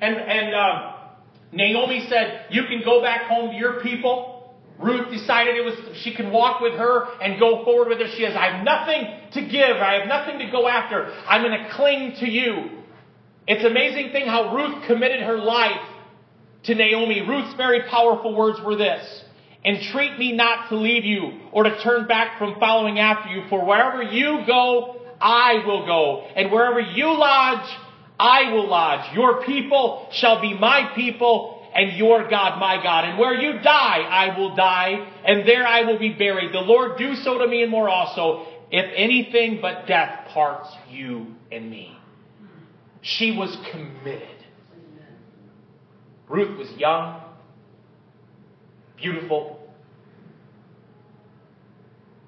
And, 0.00 0.16
and, 0.16 0.54
um, 0.54 0.94
Naomi 1.52 2.06
said, 2.08 2.46
you 2.50 2.64
can 2.64 2.82
go 2.84 3.00
back 3.02 3.22
home 3.22 3.50
to 3.50 3.56
your 3.56 3.80
people. 3.80 4.54
Ruth 4.78 5.10
decided 5.10 5.56
it 5.56 5.64
was 5.64 5.74
she 5.96 6.14
can 6.14 6.30
walk 6.30 6.60
with 6.60 6.74
her 6.74 7.06
and 7.20 7.40
go 7.40 7.64
forward 7.64 7.88
with 7.88 7.98
her. 7.98 8.08
She 8.14 8.22
says, 8.22 8.36
I 8.36 8.56
have 8.56 8.64
nothing 8.64 9.06
to 9.32 9.50
give. 9.50 9.76
I 9.76 9.94
have 9.94 10.08
nothing 10.08 10.38
to 10.38 10.50
go 10.52 10.68
after. 10.68 11.12
I'm 11.26 11.42
going 11.42 11.58
to 11.58 11.70
cling 11.70 12.14
to 12.20 12.28
you. 12.28 12.82
It's 13.46 13.64
amazing 13.64 14.12
thing 14.12 14.26
how 14.26 14.54
Ruth 14.54 14.86
committed 14.86 15.20
her 15.22 15.38
life 15.38 15.80
to 16.64 16.74
Naomi. 16.74 17.22
Ruth's 17.22 17.54
very 17.56 17.82
powerful 17.88 18.36
words 18.36 18.58
were 18.64 18.76
this. 18.76 19.24
Entreat 19.64 20.18
me 20.18 20.32
not 20.32 20.68
to 20.68 20.76
leave 20.76 21.04
you 21.04 21.40
or 21.52 21.64
to 21.64 21.82
turn 21.82 22.06
back 22.06 22.38
from 22.38 22.58
following 22.60 22.98
after 22.98 23.30
you, 23.30 23.42
for 23.48 23.64
wherever 23.66 24.02
you 24.02 24.44
go, 24.46 24.96
I 25.20 25.64
will 25.66 25.84
go. 25.84 26.26
And 26.36 26.52
wherever 26.52 26.80
you 26.80 27.06
lodge, 27.06 27.68
I 28.18 28.52
will 28.52 28.68
lodge. 28.68 29.14
Your 29.14 29.44
people 29.44 30.08
shall 30.12 30.40
be 30.40 30.54
my 30.54 30.92
people 30.94 31.58
and 31.74 31.96
your 31.96 32.28
God 32.28 32.58
my 32.58 32.82
God. 32.82 33.04
And 33.04 33.18
where 33.18 33.34
you 33.34 33.60
die, 33.60 34.00
I 34.00 34.38
will 34.38 34.54
die, 34.56 35.06
and 35.24 35.46
there 35.46 35.66
I 35.66 35.82
will 35.82 35.98
be 35.98 36.12
buried. 36.12 36.52
The 36.52 36.60
Lord 36.60 36.98
do 36.98 37.14
so 37.16 37.38
to 37.38 37.46
me 37.46 37.62
and 37.62 37.70
more 37.70 37.88
also, 37.88 38.46
if 38.70 38.90
anything 38.96 39.60
but 39.60 39.86
death 39.86 40.28
parts 40.28 40.68
you 40.90 41.26
and 41.50 41.70
me. 41.70 41.96
She 43.02 43.36
was 43.36 43.56
committed. 43.70 44.37
Ruth 46.28 46.58
was 46.58 46.70
young, 46.78 47.22
beautiful. 48.96 49.70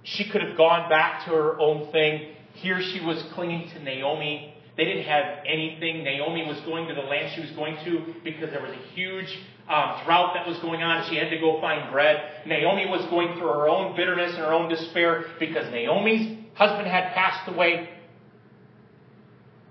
She 0.03 0.29
could 0.31 0.43
have 0.43 0.57
gone 0.57 0.89
back 0.89 1.25
to 1.27 1.31
her 1.31 1.59
own 1.61 1.93
thing. 1.93 2.35
Here 2.55 2.81
she 2.81 3.05
was 3.05 3.23
clinging 3.35 3.69
to 3.71 3.83
Naomi 3.83 4.55
they 4.81 4.87
didn't 4.87 5.05
have 5.05 5.45
anything. 5.47 6.05
Naomi 6.05 6.47
was 6.47 6.59
going 6.61 6.89
to 6.89 6.95
the 6.95 7.03
land 7.03 7.33
she 7.35 7.43
was 7.43 7.51
going 7.51 7.77
to 7.85 8.15
because 8.25 8.49
there 8.49 8.63
was 8.63 8.71
a 8.71 8.95
huge 8.95 9.29
um, 9.69 10.01
drought 10.07 10.33
that 10.35 10.47
was 10.47 10.57
going 10.61 10.83
on. 10.83 11.07
She 11.11 11.17
had 11.17 11.29
to 11.29 11.39
go 11.39 11.61
find 11.61 11.93
bread. 11.93 12.47
Naomi 12.47 12.87
was 12.87 13.05
going 13.11 13.35
through 13.35 13.49
her 13.49 13.69
own 13.69 13.95
bitterness 13.95 14.31
and 14.31 14.39
her 14.39 14.55
own 14.55 14.71
despair 14.71 15.27
because 15.39 15.71
Naomi's 15.71 16.39
husband 16.55 16.89
had 16.89 17.13
passed 17.13 17.47
away. 17.49 17.91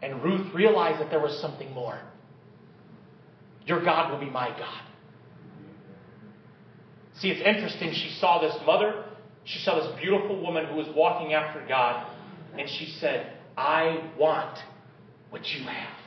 And 0.03 0.23
Ruth 0.23 0.53
realized 0.53 1.01
that 1.01 1.09
there 1.09 1.19
was 1.19 1.39
something 1.41 1.73
more. 1.73 1.99
Your 3.69 3.83
God 3.85 4.11
will 4.11 4.19
be 4.19 4.31
my 4.31 4.49
God. 4.49 4.81
See, 7.19 7.29
it's 7.29 7.45
interesting. 7.45 7.93
She 7.93 8.09
saw 8.19 8.41
this 8.41 8.55
mother, 8.65 9.05
she 9.43 9.59
saw 9.59 9.79
this 9.79 9.99
beautiful 10.01 10.41
woman 10.41 10.65
who 10.65 10.75
was 10.75 10.87
walking 10.95 11.33
after 11.33 11.63
God, 11.67 12.11
and 12.57 12.67
she 12.67 12.87
said, 12.99 13.31
I 13.55 14.09
want 14.17 14.57
what 15.29 15.47
you 15.49 15.63
have. 15.65 15.97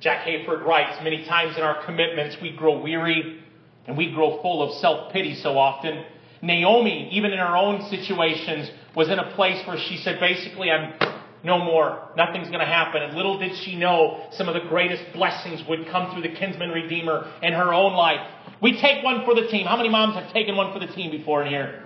Jack 0.00 0.26
Hayford 0.26 0.64
writes 0.64 0.98
Many 1.04 1.24
times 1.26 1.56
in 1.56 1.62
our 1.62 1.84
commitments, 1.84 2.36
we 2.42 2.50
grow 2.50 2.82
weary 2.82 3.44
and 3.86 3.96
we 3.96 4.10
grow 4.10 4.42
full 4.42 4.60
of 4.68 4.76
self 4.80 5.12
pity 5.12 5.36
so 5.36 5.56
often. 5.56 6.04
Naomi, 6.42 7.10
even 7.12 7.30
in 7.30 7.38
her 7.38 7.56
own 7.56 7.88
situations, 7.90 8.68
was 8.96 9.08
in 9.08 9.20
a 9.20 9.34
place 9.36 9.64
where 9.68 9.78
she 9.78 9.98
said, 9.98 10.18
basically, 10.18 10.70
I'm 10.72 11.15
no 11.46 11.58
more. 11.64 12.10
Nothing's 12.16 12.48
going 12.48 12.60
to 12.60 12.66
happen. 12.66 13.02
And 13.02 13.14
little 13.14 13.38
did 13.38 13.56
she 13.64 13.76
know 13.76 14.28
some 14.32 14.48
of 14.48 14.54
the 14.54 14.68
greatest 14.68 15.04
blessings 15.14 15.62
would 15.68 15.86
come 15.88 16.12
through 16.12 16.22
the 16.22 16.36
kinsman 16.36 16.70
redeemer 16.70 17.32
in 17.40 17.52
her 17.52 17.72
own 17.72 17.94
life. 17.94 18.20
We 18.60 18.80
take 18.80 19.04
one 19.04 19.24
for 19.24 19.34
the 19.34 19.46
team. 19.46 19.64
How 19.64 19.76
many 19.76 19.88
moms 19.88 20.16
have 20.16 20.32
taken 20.32 20.56
one 20.56 20.72
for 20.72 20.84
the 20.84 20.92
team 20.92 21.12
before 21.12 21.42
in 21.42 21.48
here? 21.48 21.84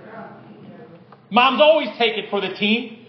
Moms 1.30 1.60
always 1.60 1.88
take 1.98 2.16
it 2.16 2.30
for 2.30 2.40
the 2.40 2.54
team. 2.54 3.06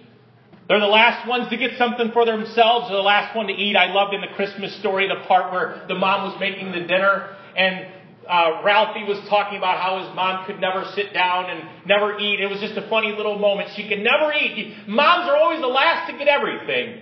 They're 0.68 0.80
the 0.80 0.86
last 0.86 1.28
ones 1.28 1.50
to 1.50 1.58
get 1.58 1.78
something 1.78 2.12
for 2.12 2.26
themselves. 2.26 2.88
They're 2.88 2.98
the 2.98 3.04
last 3.04 3.36
one 3.36 3.48
to 3.48 3.54
eat. 3.54 3.76
I 3.76 3.92
loved 3.92 4.14
in 4.14 4.22
the 4.22 4.36
Christmas 4.36 4.76
story 4.80 5.08
the 5.08 5.26
part 5.28 5.52
where 5.52 5.86
the 5.88 5.96
mom 5.96 6.30
was 6.30 6.40
making 6.40 6.72
the 6.72 6.82
dinner 6.82 7.36
and 7.56 7.88
uh, 8.28 8.62
Ralphie 8.64 9.04
was 9.04 9.20
talking 9.30 9.58
about 9.58 9.82
how 9.82 10.04
his 10.04 10.16
mom 10.16 10.46
could 10.46 10.60
never 10.60 10.86
sit 10.96 11.14
down 11.14 11.50
and 11.50 11.68
never 11.86 12.18
eat. 12.20 12.40
It 12.40 12.50
was 12.50 12.60
just 12.60 12.78
a 12.78 12.88
funny 12.90 13.14
little 13.16 13.40
moment. 13.40 13.70
She 13.76 13.88
could 13.88 14.00
never 14.00 14.32
eat. 14.34 14.88
Moms 14.88 15.30
are 15.30 15.38
always 15.38 15.62
the 15.62 15.68
last 15.68 16.12
to 16.12 16.18
get 16.18 16.28
everything. 16.28 17.02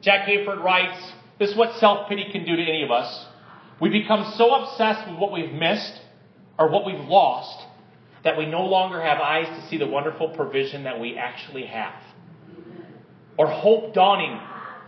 Jack 0.00 0.26
Hayford 0.26 0.62
writes, 0.62 1.00
this 1.38 1.50
is 1.50 1.56
what 1.56 1.78
self-pity 1.78 2.26
can 2.32 2.44
do 2.44 2.56
to 2.56 2.62
any 2.62 2.82
of 2.82 2.90
us. 2.90 3.26
We 3.80 3.90
become 3.90 4.32
so 4.36 4.54
obsessed 4.54 5.08
with 5.10 5.18
what 5.18 5.32
we've 5.32 5.52
missed 5.52 6.00
or 6.58 6.70
what 6.70 6.86
we've 6.86 7.08
lost 7.08 7.66
that 8.22 8.38
we 8.38 8.46
no 8.46 8.64
longer 8.64 9.02
have 9.02 9.18
eyes 9.18 9.46
to 9.46 9.68
see 9.68 9.76
the 9.76 9.86
wonderful 9.86 10.30
provision 10.30 10.84
that 10.84 10.98
we 10.98 11.16
actually 11.16 11.66
have 11.66 11.94
or 13.36 13.48
hope 13.48 13.92
dawning 13.92 14.40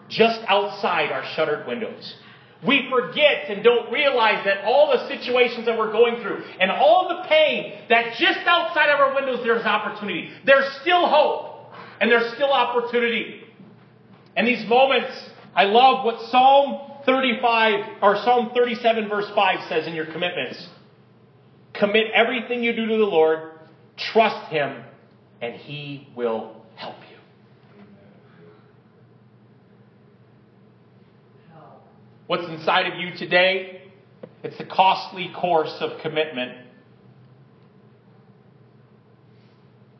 just 0.08 0.40
outside 0.46 1.10
our 1.10 1.24
shuttered 1.34 1.66
windows. 1.66 2.14
We 2.64 2.88
forget 2.90 3.50
and 3.50 3.62
don't 3.62 3.92
realize 3.92 4.44
that 4.44 4.64
all 4.64 4.90
the 4.90 5.08
situations 5.08 5.66
that 5.66 5.76
we're 5.76 5.92
going 5.92 6.22
through 6.22 6.42
and 6.58 6.70
all 6.70 7.08
the 7.08 7.28
pain 7.28 7.74
that 7.88 8.14
just 8.18 8.38
outside 8.46 8.88
of 8.88 8.98
our 8.98 9.14
windows 9.14 9.40
there's 9.44 9.64
opportunity. 9.64 10.30
There's 10.44 10.66
still 10.80 11.06
hope 11.06 11.72
and 12.00 12.10
there's 12.10 12.32
still 12.34 12.50
opportunity. 12.50 13.42
And 14.36 14.46
these 14.46 14.66
moments, 14.68 15.12
I 15.54 15.64
love 15.64 16.04
what 16.04 16.30
Psalm 16.30 16.92
35 17.04 18.02
or 18.02 18.16
Psalm 18.16 18.50
37 18.54 19.08
verse 19.08 19.30
5 19.34 19.68
says 19.68 19.86
in 19.86 19.94
your 19.94 20.06
commitments. 20.06 20.66
Commit 21.74 22.06
everything 22.14 22.62
you 22.62 22.74
do 22.74 22.86
to 22.86 22.96
the 22.96 23.04
Lord, 23.04 23.52
trust 24.12 24.50
Him, 24.50 24.82
and 25.42 25.54
He 25.54 26.08
will 26.16 26.56
help 26.74 26.96
you. 27.10 27.16
What's 32.26 32.48
inside 32.48 32.92
of 32.92 32.98
you 32.98 33.16
today? 33.16 33.82
It's 34.42 34.58
the 34.58 34.64
costly 34.64 35.30
course 35.32 35.74
of 35.78 36.00
commitment. 36.00 36.58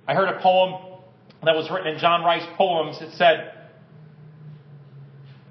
I 0.08 0.14
heard 0.14 0.28
a 0.28 0.40
poem 0.40 0.98
that 1.44 1.54
was 1.54 1.70
written 1.70 1.94
in 1.94 2.00
John 2.00 2.24
Rice 2.24 2.46
Poems. 2.56 3.00
It 3.00 3.12
said, 3.12 3.52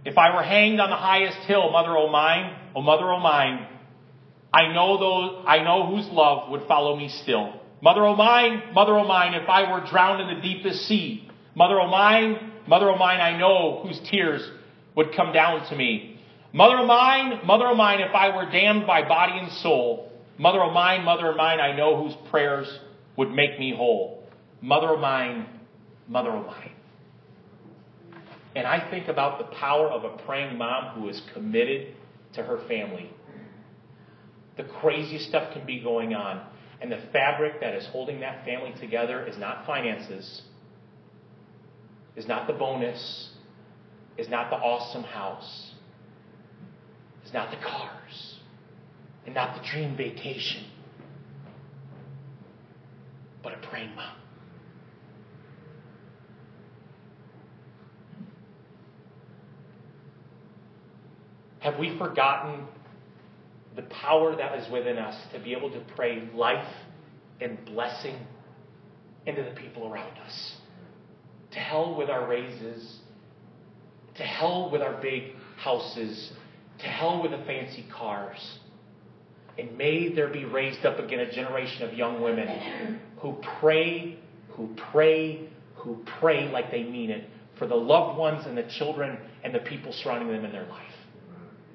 If 0.04 0.18
I 0.18 0.36
were 0.36 0.44
hanged 0.44 0.82
on 0.82 0.90
the 0.90 0.98
highest 0.98 1.38
hill, 1.48 1.72
mother 1.72 1.96
o' 1.96 2.10
mine, 2.10 2.58
O 2.76 2.82
mother 2.82 3.10
o' 3.10 3.22
mine, 3.22 3.68
I 4.54 4.74
know 4.74 4.98
those, 4.98 5.46
I 5.48 5.64
know 5.64 5.88
whose 5.88 6.08
love 6.08 6.50
would 6.52 6.68
follow 6.68 6.98
me 6.98 7.08
still. 7.08 7.54
Mother 7.82 8.04
o' 8.04 8.18
mine, 8.18 8.74
mother 8.74 8.98
o' 8.98 9.08
mine, 9.08 9.34
if 9.34 9.48
I 9.48 9.72
were 9.72 9.86
drowned 9.90 10.30
in 10.30 10.36
the 10.36 10.42
deepest 10.42 10.86
sea, 10.88 11.30
mother 11.56 11.80
o' 11.80 11.88
mine, 11.90 12.52
mother 12.68 12.90
o' 12.90 12.98
mine, 12.98 13.22
I 13.22 13.38
know 13.38 13.82
whose 13.82 14.00
tears 14.10 14.42
would 14.94 15.16
come 15.16 15.32
down 15.32 15.70
to 15.70 15.76
me. 15.78 16.15
Mother 16.56 16.78
of 16.78 16.88
mine, 16.88 17.42
mother 17.46 17.68
of 17.68 17.76
mine, 17.76 18.00
if 18.00 18.16
I 18.16 18.34
were 18.34 18.50
damned 18.50 18.88
by 18.88 19.06
body 19.06 19.40
and 19.40 19.52
soul, 19.52 20.10
mother 20.38 20.64
of 20.64 20.72
mine, 20.72 21.04
mother 21.04 21.30
of 21.30 21.36
mine, 21.36 21.60
I 21.60 21.76
know 21.76 22.02
whose 22.02 22.16
prayers 22.30 22.80
would 23.18 23.30
make 23.30 23.60
me 23.60 23.76
whole. 23.76 24.24
Mother 24.62 24.94
of 24.94 25.02
mine, 25.02 25.48
mother 26.08 26.30
of 26.30 26.46
mine. 26.46 26.72
And 28.56 28.66
I 28.66 28.90
think 28.90 29.10
about 29.10 29.38
the 29.38 29.54
power 29.58 29.90
of 29.90 30.06
a 30.06 30.16
praying 30.24 30.58
mom 30.58 30.98
who 30.98 31.10
is 31.10 31.22
committed 31.34 31.94
to 32.36 32.44
her 32.44 32.66
family. 32.70 33.10
The 34.56 34.64
craziest 34.64 35.28
stuff 35.28 35.52
can 35.52 35.66
be 35.66 35.82
going 35.82 36.14
on. 36.14 36.42
And 36.80 36.90
the 36.90 37.02
fabric 37.12 37.60
that 37.60 37.74
is 37.74 37.86
holding 37.88 38.22
that 38.22 38.46
family 38.46 38.74
together 38.80 39.28
is 39.28 39.38
not 39.38 39.66
finances, 39.66 40.44
is 42.16 42.30
not 42.30 42.48
the 42.48 42.54
bonus, 42.54 43.32
is 44.18 44.30
not 44.30 44.50
the 44.50 44.56
awesome 44.56 45.04
house, 45.04 45.75
not 47.36 47.52
the 47.52 47.58
cars, 47.58 48.38
and 49.26 49.36
not 49.36 49.62
the 49.62 49.68
dream 49.70 49.98
vacation, 49.98 50.64
but 53.44 53.52
a 53.52 53.58
praying 53.68 53.94
mom. 53.94 54.16
Have 61.60 61.78
we 61.78 61.98
forgotten 61.98 62.66
the 63.76 63.82
power 63.82 64.34
that 64.38 64.58
is 64.58 64.72
within 64.72 64.98
us 64.98 65.22
to 65.34 65.40
be 65.40 65.54
able 65.54 65.70
to 65.72 65.84
pray 65.94 66.30
life 66.34 66.74
and 67.42 67.58
blessing 67.66 68.16
into 69.26 69.44
the 69.44 69.52
people 69.60 69.92
around 69.92 70.18
us? 70.20 70.54
To 71.52 71.60
hell 71.60 71.98
with 71.98 72.10
our 72.10 72.30
raises, 72.30 73.00
to 74.16 74.24
hell 74.24 74.70
with 74.72 74.82
our 74.82 75.02
big 75.02 75.34
houses, 75.58 76.32
to 76.80 76.86
hell 76.86 77.22
with 77.22 77.32
the 77.32 77.44
fancy 77.46 77.86
cars. 77.94 78.60
And 79.58 79.78
may 79.78 80.14
there 80.14 80.28
be 80.28 80.44
raised 80.44 80.86
up 80.86 81.00
again 81.00 81.20
a 81.20 81.32
generation 81.32 81.84
of 81.84 81.94
young 81.94 82.22
women 82.22 83.00
who 83.20 83.38
pray, 83.60 84.20
who 84.50 84.76
pray, 84.92 85.48
who 85.76 86.04
pray 86.20 86.50
like 86.50 86.72
they 86.72 86.84
mean 86.84 87.10
it 87.10 87.30
for 87.58 87.68
the 87.68 87.76
loved 87.76 88.18
ones 88.18 88.46
and 88.46 88.58
the 88.58 88.68
children 88.78 89.18
and 89.44 89.56
the 89.56 89.60
people 89.60 89.94
surrounding 89.94 90.30
them 90.30 90.44
in 90.44 90.52
their 90.52 90.68
life. 90.68 90.82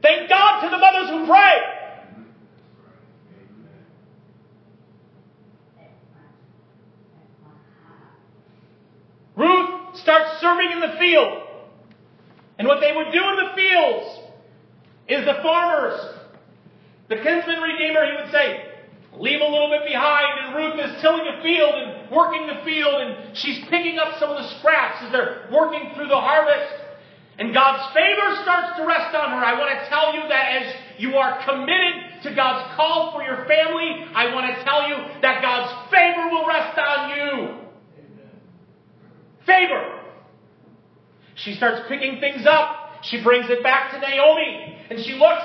Thank 0.02 0.28
God 0.28 0.60
to 0.62 0.68
the 0.70 0.78
mothers 0.78 1.10
who 1.10 1.26
pray. 1.26 1.58
Ruth 9.36 9.96
starts 9.96 10.40
serving 10.40 10.70
in 10.72 10.80
the 10.80 10.96
field. 10.98 11.42
And 12.58 12.68
what 12.68 12.80
they 12.80 12.94
would 12.94 13.10
do 13.10 13.18
in 13.18 13.36
the 13.36 13.52
fields 13.56 14.19
is 15.10 15.26
the 15.26 15.42
farmers, 15.42 15.98
the 17.08 17.16
kinsman 17.16 17.60
redeemer, 17.60 18.06
he 18.06 18.14
would 18.22 18.30
say, 18.30 18.70
leave 19.18 19.40
a 19.40 19.50
little 19.50 19.68
bit 19.68 19.84
behind. 19.84 20.46
And 20.46 20.54
Ruth 20.54 20.78
is 20.78 21.02
tilling 21.02 21.26
the 21.26 21.42
field 21.42 21.74
and 21.74 22.10
working 22.10 22.46
the 22.46 22.62
field, 22.64 23.02
and 23.02 23.36
she's 23.36 23.58
picking 23.68 23.98
up 23.98 24.18
some 24.20 24.30
of 24.30 24.38
the 24.38 24.48
scraps 24.58 25.02
as 25.02 25.10
they're 25.10 25.50
working 25.52 25.90
through 25.96 26.06
the 26.06 26.20
harvest. 26.20 26.86
And 27.38 27.52
God's 27.52 27.92
favor 27.92 28.36
starts 28.42 28.76
to 28.78 28.86
rest 28.86 29.14
on 29.16 29.30
her. 29.30 29.42
I 29.42 29.58
want 29.58 29.70
to 29.72 29.88
tell 29.88 30.14
you 30.14 30.28
that 30.28 30.62
as 30.62 30.74
you 30.98 31.16
are 31.16 31.42
committed 31.44 32.22
to 32.22 32.34
God's 32.34 32.76
call 32.76 33.12
for 33.12 33.22
your 33.22 33.46
family, 33.46 34.06
I 34.14 34.32
want 34.32 34.54
to 34.54 34.62
tell 34.62 34.88
you 34.88 34.96
that 35.22 35.42
God's 35.42 35.90
favor 35.90 36.28
will 36.30 36.46
rest 36.46 36.78
on 36.78 37.10
you. 37.16 37.56
Favor. 39.46 40.00
She 41.34 41.54
starts 41.54 41.88
picking 41.88 42.20
things 42.20 42.46
up. 42.46 42.79
She 43.02 43.22
brings 43.22 43.46
it 43.48 43.62
back 43.62 43.92
to 43.92 43.98
Naomi. 43.98 44.76
And 44.90 44.98
she 45.04 45.14
looks, 45.14 45.42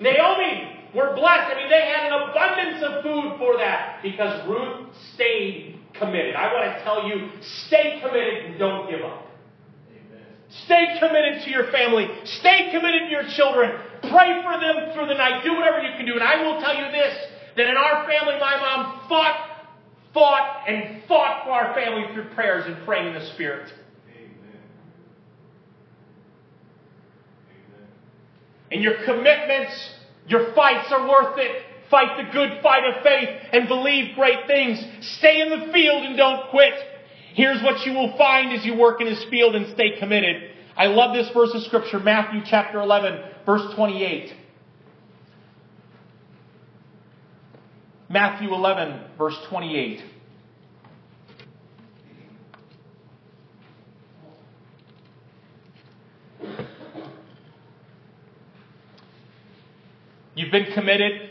Naomi, 0.00 0.88
we're 0.94 1.14
blessed. 1.14 1.52
I 1.52 1.54
mean, 1.56 1.70
they 1.70 1.82
had 1.82 2.12
an 2.12 2.30
abundance 2.30 2.82
of 2.82 3.02
food 3.02 3.38
for 3.38 3.56
that 3.58 4.00
because 4.02 4.46
Ruth 4.48 4.88
stayed 5.14 5.78
committed. 5.94 6.34
I 6.34 6.52
want 6.52 6.76
to 6.76 6.84
tell 6.84 7.08
you, 7.08 7.30
stay 7.66 8.00
committed 8.00 8.46
and 8.46 8.58
don't 8.58 8.90
give 8.90 9.00
up. 9.04 9.28
Stay 10.64 10.96
committed 10.98 11.42
to 11.44 11.50
your 11.50 11.70
family. 11.70 12.08
Stay 12.24 12.70
committed 12.72 13.02
to 13.04 13.10
your 13.10 13.24
children. 13.36 13.70
Pray 14.10 14.42
for 14.42 14.58
them 14.58 14.94
through 14.94 15.06
the 15.06 15.14
night. 15.14 15.44
Do 15.44 15.52
whatever 15.54 15.82
you 15.82 15.94
can 15.96 16.06
do. 16.06 16.14
And 16.14 16.22
I 16.22 16.42
will 16.42 16.60
tell 16.60 16.74
you 16.74 16.90
this 16.90 17.14
that 17.56 17.66
in 17.66 17.76
our 17.76 18.06
family, 18.06 18.38
my 18.40 18.56
mom 18.56 19.08
fought, 19.08 19.66
fought, 20.14 20.64
and 20.68 21.02
fought 21.06 21.44
for 21.44 21.50
our 21.50 21.74
family 21.74 22.04
through 22.14 22.32
prayers 22.34 22.64
and 22.66 22.82
praying 22.86 23.08
in 23.08 23.14
the 23.14 23.26
Spirit. 23.34 23.70
Amen. 24.08 24.60
And 28.70 28.82
your 28.82 29.04
commitments, 29.04 29.94
your 30.26 30.54
fights 30.54 30.92
are 30.92 31.08
worth 31.08 31.38
it. 31.38 31.64
Fight 31.90 32.18
the 32.18 32.32
good 32.32 32.62
fight 32.62 32.84
of 32.84 33.02
faith 33.02 33.28
and 33.52 33.66
believe 33.66 34.14
great 34.14 34.46
things. 34.46 34.78
Stay 35.18 35.40
in 35.40 35.48
the 35.48 35.72
field 35.72 36.04
and 36.04 36.16
don't 36.16 36.50
quit. 36.50 36.74
Here's 37.34 37.62
what 37.62 37.86
you 37.86 37.92
will 37.94 38.16
find 38.18 38.52
as 38.52 38.64
you 38.66 38.76
work 38.76 39.00
in 39.00 39.06
his 39.06 39.24
field 39.30 39.54
and 39.54 39.72
stay 39.72 39.98
committed. 39.98 40.50
I 40.76 40.86
love 40.86 41.14
this 41.14 41.30
verse 41.32 41.50
of 41.54 41.62
scripture, 41.62 41.98
Matthew 41.98 42.42
chapter 42.44 42.80
11, 42.80 43.20
verse 43.46 43.74
28. 43.74 44.34
Matthew 48.10 48.54
11, 48.54 49.00
verse 49.16 49.36
28. 49.48 50.02
You've 60.38 60.52
been 60.52 60.72
committed. 60.72 61.30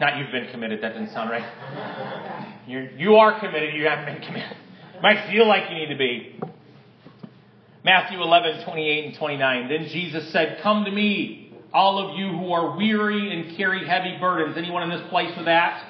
Not 0.00 0.18
you've 0.18 0.32
been 0.32 0.50
committed, 0.50 0.82
that 0.82 0.94
doesn't 0.94 1.12
sound 1.12 1.30
right. 1.30 2.58
You're, 2.66 2.90
you 2.90 3.14
are 3.14 3.38
committed, 3.38 3.76
you 3.76 3.84
haven't 3.84 4.06
been 4.06 4.22
committed. 4.26 4.56
Might 5.00 5.30
feel 5.30 5.46
like 5.46 5.70
you 5.70 5.76
need 5.76 5.86
to 5.86 5.96
be. 5.96 6.40
Matthew 7.84 8.20
11, 8.20 8.64
28 8.64 9.04
and 9.04 9.16
29. 9.16 9.68
Then 9.68 9.88
Jesus 9.88 10.32
said, 10.32 10.58
Come 10.64 10.84
to 10.84 10.90
me, 10.90 11.54
all 11.72 12.10
of 12.10 12.18
you 12.18 12.28
who 12.30 12.52
are 12.52 12.76
weary 12.76 13.32
and 13.32 13.56
carry 13.56 13.86
heavy 13.86 14.16
burdens. 14.18 14.56
Anyone 14.56 14.82
in 14.82 14.90
this 14.90 15.08
place 15.08 15.32
with 15.36 15.46
that? 15.46 15.86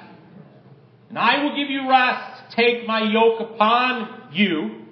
And 1.08 1.18
I 1.18 1.42
will 1.42 1.56
give 1.56 1.70
you 1.70 1.88
rest. 1.88 2.54
Take 2.54 2.86
my 2.86 3.10
yoke 3.10 3.40
upon 3.40 4.28
you 4.34 4.82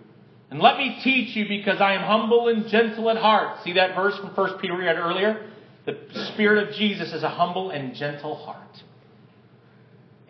and 0.51 0.59
let 0.59 0.79
me 0.79 0.99
teach 1.05 1.37
you 1.37 1.47
because 1.47 1.83
I 1.83 1.93
am 1.93 2.03
humble 2.03 2.49
and 2.49 2.67
gentle 2.69 3.11
at 3.11 3.19
heart. 3.19 3.63
See 3.63 3.75
that 3.75 3.95
verse 3.95 4.17
from 4.17 4.31
1 4.31 4.59
Peter 4.59 4.75
we 4.75 4.85
read 4.85 4.97
earlier? 4.97 5.51
The 5.87 5.97
Spirit 6.35 6.69
of 6.69 6.75
Jesus 6.75 7.13
is 7.13 7.23
a 7.23 7.29
humble 7.29 7.71
and 7.71 7.95
gentle 7.95 8.37
heart 8.37 8.83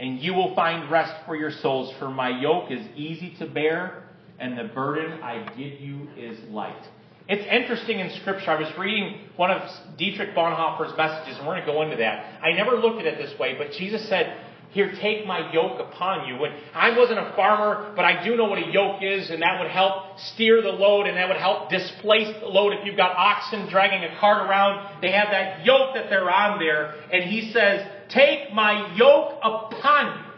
and 0.00 0.18
you 0.18 0.32
will 0.32 0.54
find 0.54 0.90
rest 0.90 1.12
for 1.26 1.36
your 1.36 1.50
souls. 1.50 1.94
For 1.98 2.08
my 2.08 2.40
yoke 2.40 2.70
is 2.70 2.80
easy 2.96 3.34
to 3.38 3.46
bear, 3.46 4.04
and 4.38 4.58
the 4.58 4.64
burden 4.64 5.22
I 5.22 5.46
give 5.56 5.78
you 5.78 6.08
is 6.16 6.38
light. 6.48 6.82
It's 7.28 7.46
interesting 7.46 8.00
in 8.00 8.10
Scripture. 8.22 8.50
I 8.50 8.58
was 8.58 8.72
reading 8.78 9.20
one 9.36 9.50
of 9.50 9.70
Dietrich 9.98 10.34
Bonhoeffer's 10.34 10.96
messages, 10.96 11.36
and 11.36 11.46
we're 11.46 11.54
going 11.54 11.66
to 11.66 11.72
go 11.72 11.82
into 11.82 11.96
that. 11.98 12.42
I 12.42 12.52
never 12.56 12.78
looked 12.78 13.00
at 13.00 13.06
it 13.06 13.18
this 13.18 13.38
way, 13.38 13.56
but 13.58 13.72
Jesus 13.72 14.08
said, 14.08 14.36
Here, 14.70 14.92
take 15.00 15.26
my 15.26 15.52
yoke 15.52 15.80
upon 15.80 16.28
you. 16.28 16.36
I 16.74 16.96
wasn't 16.96 17.18
a 17.18 17.32
farmer, 17.34 17.92
but 17.96 18.04
I 18.04 18.22
do 18.22 18.36
know 18.36 18.44
what 18.44 18.58
a 18.58 18.70
yoke 18.70 19.02
is, 19.02 19.28
and 19.30 19.42
that 19.42 19.60
would 19.60 19.70
help 19.70 20.16
steer 20.18 20.62
the 20.62 20.68
load, 20.68 21.08
and 21.08 21.16
that 21.16 21.28
would 21.28 21.38
help 21.38 21.70
displace 21.70 22.32
the 22.40 22.46
load. 22.46 22.74
If 22.74 22.86
you've 22.86 22.96
got 22.96 23.16
oxen 23.16 23.68
dragging 23.68 24.04
a 24.04 24.16
cart 24.20 24.48
around, 24.48 25.02
they 25.02 25.10
have 25.10 25.28
that 25.32 25.66
yoke 25.66 25.94
that 25.94 26.08
they're 26.08 26.30
on 26.30 26.60
there. 26.60 26.94
And 27.12 27.24
he 27.24 27.50
says, 27.50 27.84
Take 28.10 28.52
my 28.52 28.94
yoke 28.94 29.38
upon 29.42 30.18
you. 30.18 30.30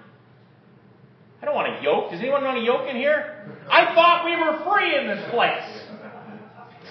I 1.42 1.44
don't 1.44 1.54
want 1.54 1.68
a 1.68 1.82
yoke. 1.82 2.10
Does 2.10 2.20
anyone 2.20 2.42
want 2.42 2.56
a 2.56 2.62
yoke 2.62 2.88
in 2.88 2.96
here? 2.96 3.52
I 3.68 3.94
thought 3.94 4.24
we 4.24 4.32
were 4.32 4.64
free 4.64 4.96
in 4.96 5.08
this 5.08 5.28
place. 5.30 5.82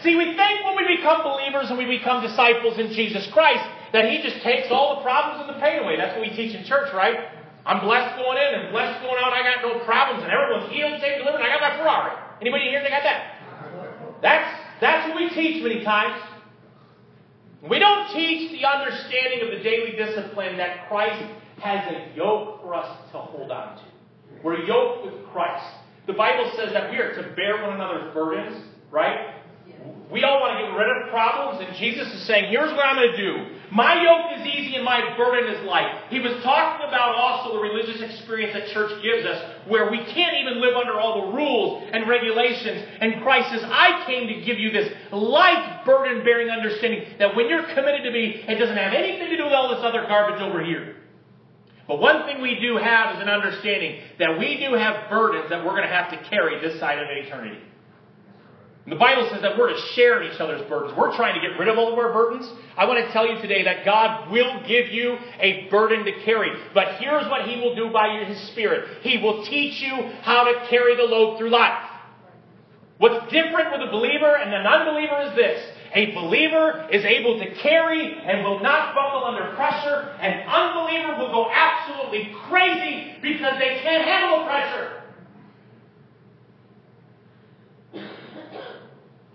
See, 0.03 0.15
we 0.15 0.35
think 0.35 0.65
when 0.65 0.75
we 0.75 0.97
become 0.97 1.23
believers 1.23 1.69
and 1.69 1.77
we 1.77 1.85
become 1.85 2.21
disciples 2.21 2.77
in 2.77 2.93
Jesus 2.93 3.27
Christ 3.33 3.65
that 3.93 4.09
He 4.09 4.21
just 4.21 4.41
takes 4.43 4.67
all 4.71 4.97
the 4.97 5.01
problems 5.01 5.47
and 5.47 5.55
the 5.55 5.59
pain 5.59 5.83
away. 5.83 5.97
That's 5.97 6.17
what 6.17 6.27
we 6.27 6.35
teach 6.35 6.55
in 6.55 6.63
church, 6.65 6.93
right? 6.93 7.27
I'm 7.65 7.85
blessed 7.85 8.17
going 8.17 8.37
in 8.37 8.59
and 8.59 8.71
blessed 8.71 9.01
going 9.01 9.21
out. 9.21 9.33
I 9.33 9.43
got 9.43 9.61
no 9.61 9.85
problems 9.85 10.23
and 10.23 10.31
everyone's 10.31 10.71
healed, 10.73 10.99
saved, 10.99 11.19
delivered. 11.19 11.41
I 11.41 11.49
got 11.49 11.61
my 11.61 11.77
Ferrari. 11.77 12.17
Anybody 12.41 12.65
here 12.65 12.81
that 12.81 12.89
got 12.89 13.03
that? 13.03 14.21
That's 14.21 14.49
that's 14.81 15.07
what 15.09 15.17
we 15.17 15.29
teach 15.29 15.61
many 15.61 15.83
times. 15.83 16.21
We 17.69 17.77
don't 17.77 18.11
teach 18.13 18.51
the 18.51 18.65
understanding 18.65 19.41
of 19.45 19.55
the 19.55 19.63
daily 19.63 19.91
discipline 19.91 20.57
that 20.57 20.87
Christ 20.89 21.23
has 21.59 21.85
a 21.93 22.17
yoke 22.17 22.63
for 22.63 22.73
us 22.73 22.97
to 23.11 23.19
hold 23.19 23.51
on 23.51 23.77
to. 23.77 23.83
We're 24.43 24.65
yoked 24.65 25.05
with 25.05 25.27
Christ. 25.31 25.63
The 26.07 26.13
Bible 26.13 26.51
says 26.55 26.73
that 26.73 26.89
we 26.89 26.97
are 26.97 27.13
to 27.13 27.35
bear 27.35 27.61
one 27.61 27.75
another's 27.75 28.11
burdens, 28.15 28.65
right? 28.89 29.35
We 30.11 30.27
all 30.27 30.43
want 30.43 30.59
to 30.59 30.67
get 30.67 30.75
rid 30.75 30.91
of 30.91 31.07
problems, 31.07 31.63
and 31.63 31.71
Jesus 31.79 32.11
is 32.11 32.27
saying, 32.27 32.51
here's 32.51 32.69
what 32.75 32.83
I'm 32.83 32.99
going 32.99 33.15
to 33.15 33.17
do. 33.17 33.33
My 33.71 33.95
yoke 33.95 34.35
is 34.35 34.43
easy 34.43 34.75
and 34.75 34.83
my 34.83 35.15
burden 35.15 35.47
is 35.47 35.63
light. 35.63 36.11
He 36.11 36.19
was 36.19 36.35
talking 36.43 36.85
about 36.85 37.15
also 37.15 37.55
the 37.55 37.63
religious 37.63 38.03
experience 38.03 38.51
that 38.51 38.67
church 38.75 38.91
gives 39.01 39.25
us, 39.25 39.39
where 39.71 39.89
we 39.89 40.03
can't 40.11 40.35
even 40.35 40.59
live 40.59 40.75
under 40.75 40.99
all 40.99 41.31
the 41.31 41.31
rules 41.31 41.87
and 41.93 42.09
regulations. 42.09 42.83
And 42.99 43.23
Christ 43.23 43.55
says, 43.55 43.63
I 43.63 44.03
came 44.05 44.27
to 44.27 44.43
give 44.43 44.59
you 44.59 44.71
this 44.75 44.91
light 45.13 45.83
burden 45.85 46.25
bearing 46.25 46.49
understanding 46.49 47.15
that 47.17 47.33
when 47.33 47.47
you're 47.47 47.63
committed 47.71 48.03
to 48.03 48.11
me, 48.11 48.43
it 48.43 48.59
doesn't 48.59 48.75
have 48.75 48.91
anything 48.91 49.29
to 49.29 49.37
do 49.37 49.45
with 49.45 49.53
all 49.53 49.69
this 49.71 49.79
other 49.79 50.03
garbage 50.11 50.41
over 50.41 50.61
here. 50.61 50.97
But 51.87 52.01
one 52.01 52.25
thing 52.27 52.41
we 52.41 52.59
do 52.59 52.75
have 52.75 53.15
is 53.15 53.21
an 53.21 53.29
understanding 53.29 54.01
that 54.19 54.37
we 54.37 54.59
do 54.59 54.75
have 54.75 55.09
burdens 55.09 55.49
that 55.49 55.63
we're 55.63 55.71
going 55.71 55.87
to 55.87 55.95
have 55.95 56.11
to 56.11 56.29
carry 56.29 56.59
this 56.59 56.77
side 56.81 56.99
of 56.99 57.07
eternity. 57.07 57.70
The 58.87 58.95
Bible 58.95 59.29
says 59.31 59.43
that 59.43 59.59
we're 59.59 59.71
to 59.71 59.79
share 59.93 60.23
in 60.23 60.33
each 60.33 60.39
other's 60.39 60.67
burdens. 60.67 60.97
We're 60.97 61.15
trying 61.15 61.39
to 61.39 61.47
get 61.47 61.59
rid 61.59 61.67
of 61.67 61.77
all 61.77 61.93
of 61.93 61.99
our 61.99 62.11
burdens. 62.11 62.51
I 62.75 62.85
want 62.85 63.05
to 63.05 63.13
tell 63.13 63.27
you 63.27 63.39
today 63.39 63.63
that 63.63 63.85
God 63.85 64.31
will 64.31 64.63
give 64.67 64.87
you 64.89 65.17
a 65.39 65.69
burden 65.69 66.03
to 66.03 66.11
carry. 66.25 66.49
But 66.73 66.95
here's 66.95 67.29
what 67.29 67.47
He 67.47 67.61
will 67.61 67.75
do 67.75 67.93
by 67.93 68.25
His 68.25 68.39
Spirit 68.49 69.03
He 69.03 69.19
will 69.19 69.45
teach 69.45 69.81
you 69.81 69.91
how 70.23 70.45
to 70.45 70.67
carry 70.67 70.95
the 70.95 71.03
load 71.03 71.37
through 71.37 71.51
life. 71.51 71.89
What's 72.97 73.31
different 73.31 73.71
with 73.71 73.87
a 73.87 73.91
believer 73.91 74.35
and 74.35 74.53
an 74.53 74.65
unbeliever 74.65 75.29
is 75.29 75.35
this. 75.35 75.61
A 75.93 76.13
believer 76.13 76.87
is 76.91 77.03
able 77.03 77.37
to 77.39 77.55
carry 77.55 78.13
and 78.13 78.43
will 78.43 78.61
not 78.61 78.95
buckle 78.95 79.25
under 79.25 79.55
pressure. 79.55 80.15
An 80.21 80.47
unbeliever 80.47 81.17
will 81.17 81.31
go 81.31 81.51
absolutely 81.51 82.33
crazy 82.47 83.13
because 83.21 83.59
they 83.59 83.79
can't 83.83 84.05
handle 84.05 84.45
pressure. 84.45 85.00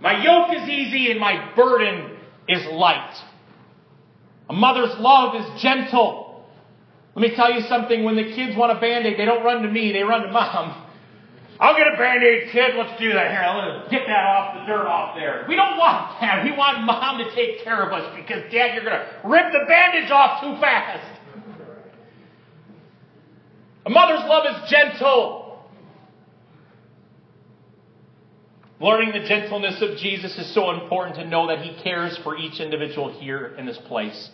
My 0.00 0.22
yoke 0.22 0.54
is 0.54 0.68
easy 0.68 1.10
and 1.10 1.20
my 1.20 1.54
burden 1.54 2.16
is 2.48 2.64
light. 2.72 3.14
A 4.48 4.52
mother's 4.52 4.94
love 4.98 5.34
is 5.34 5.62
gentle. 5.62 6.44
Let 7.14 7.30
me 7.30 7.34
tell 7.34 7.52
you 7.52 7.62
something. 7.62 8.04
When 8.04 8.16
the 8.16 8.34
kids 8.34 8.56
want 8.56 8.76
a 8.76 8.80
band-aid, 8.80 9.18
they 9.18 9.24
don't 9.24 9.44
run 9.44 9.62
to 9.62 9.70
me, 9.70 9.92
they 9.92 10.02
run 10.02 10.22
to 10.22 10.32
mom. 10.32 10.82
I'll 11.58 11.74
get 11.74 11.86
a 11.88 11.96
band-aid, 11.96 12.52
kid. 12.52 12.76
Let's 12.76 13.00
do 13.00 13.14
that. 13.14 13.30
Here, 13.30 13.80
let's 13.80 13.90
get 13.90 14.02
that 14.06 14.24
off 14.26 14.60
the 14.60 14.66
dirt 14.66 14.86
off 14.86 15.16
there. 15.16 15.46
We 15.48 15.56
don't 15.56 15.78
want 15.78 16.20
that. 16.20 16.44
We 16.44 16.52
want 16.52 16.84
mom 16.84 17.16
to 17.18 17.34
take 17.34 17.64
care 17.64 17.82
of 17.82 17.92
us 17.94 18.14
because, 18.14 18.42
Dad, 18.52 18.74
you're 18.74 18.84
going 18.84 19.00
to 19.00 19.06
rip 19.24 19.52
the 19.52 19.64
bandage 19.66 20.10
off 20.10 20.42
too 20.42 20.60
fast. 20.60 21.16
A 23.86 23.90
mother's 23.90 24.28
love 24.28 24.44
is 24.50 24.70
gentle. 24.70 25.45
Learning 28.78 29.12
the 29.12 29.26
gentleness 29.26 29.80
of 29.80 29.96
Jesus 29.96 30.36
is 30.36 30.52
so 30.52 30.70
important 30.70 31.16
to 31.16 31.26
know 31.26 31.46
that 31.46 31.60
he 31.60 31.82
cares 31.82 32.18
for 32.22 32.36
each 32.36 32.60
individual 32.60 33.18
here 33.18 33.54
in 33.56 33.64
this 33.64 33.78
place. 33.86 34.30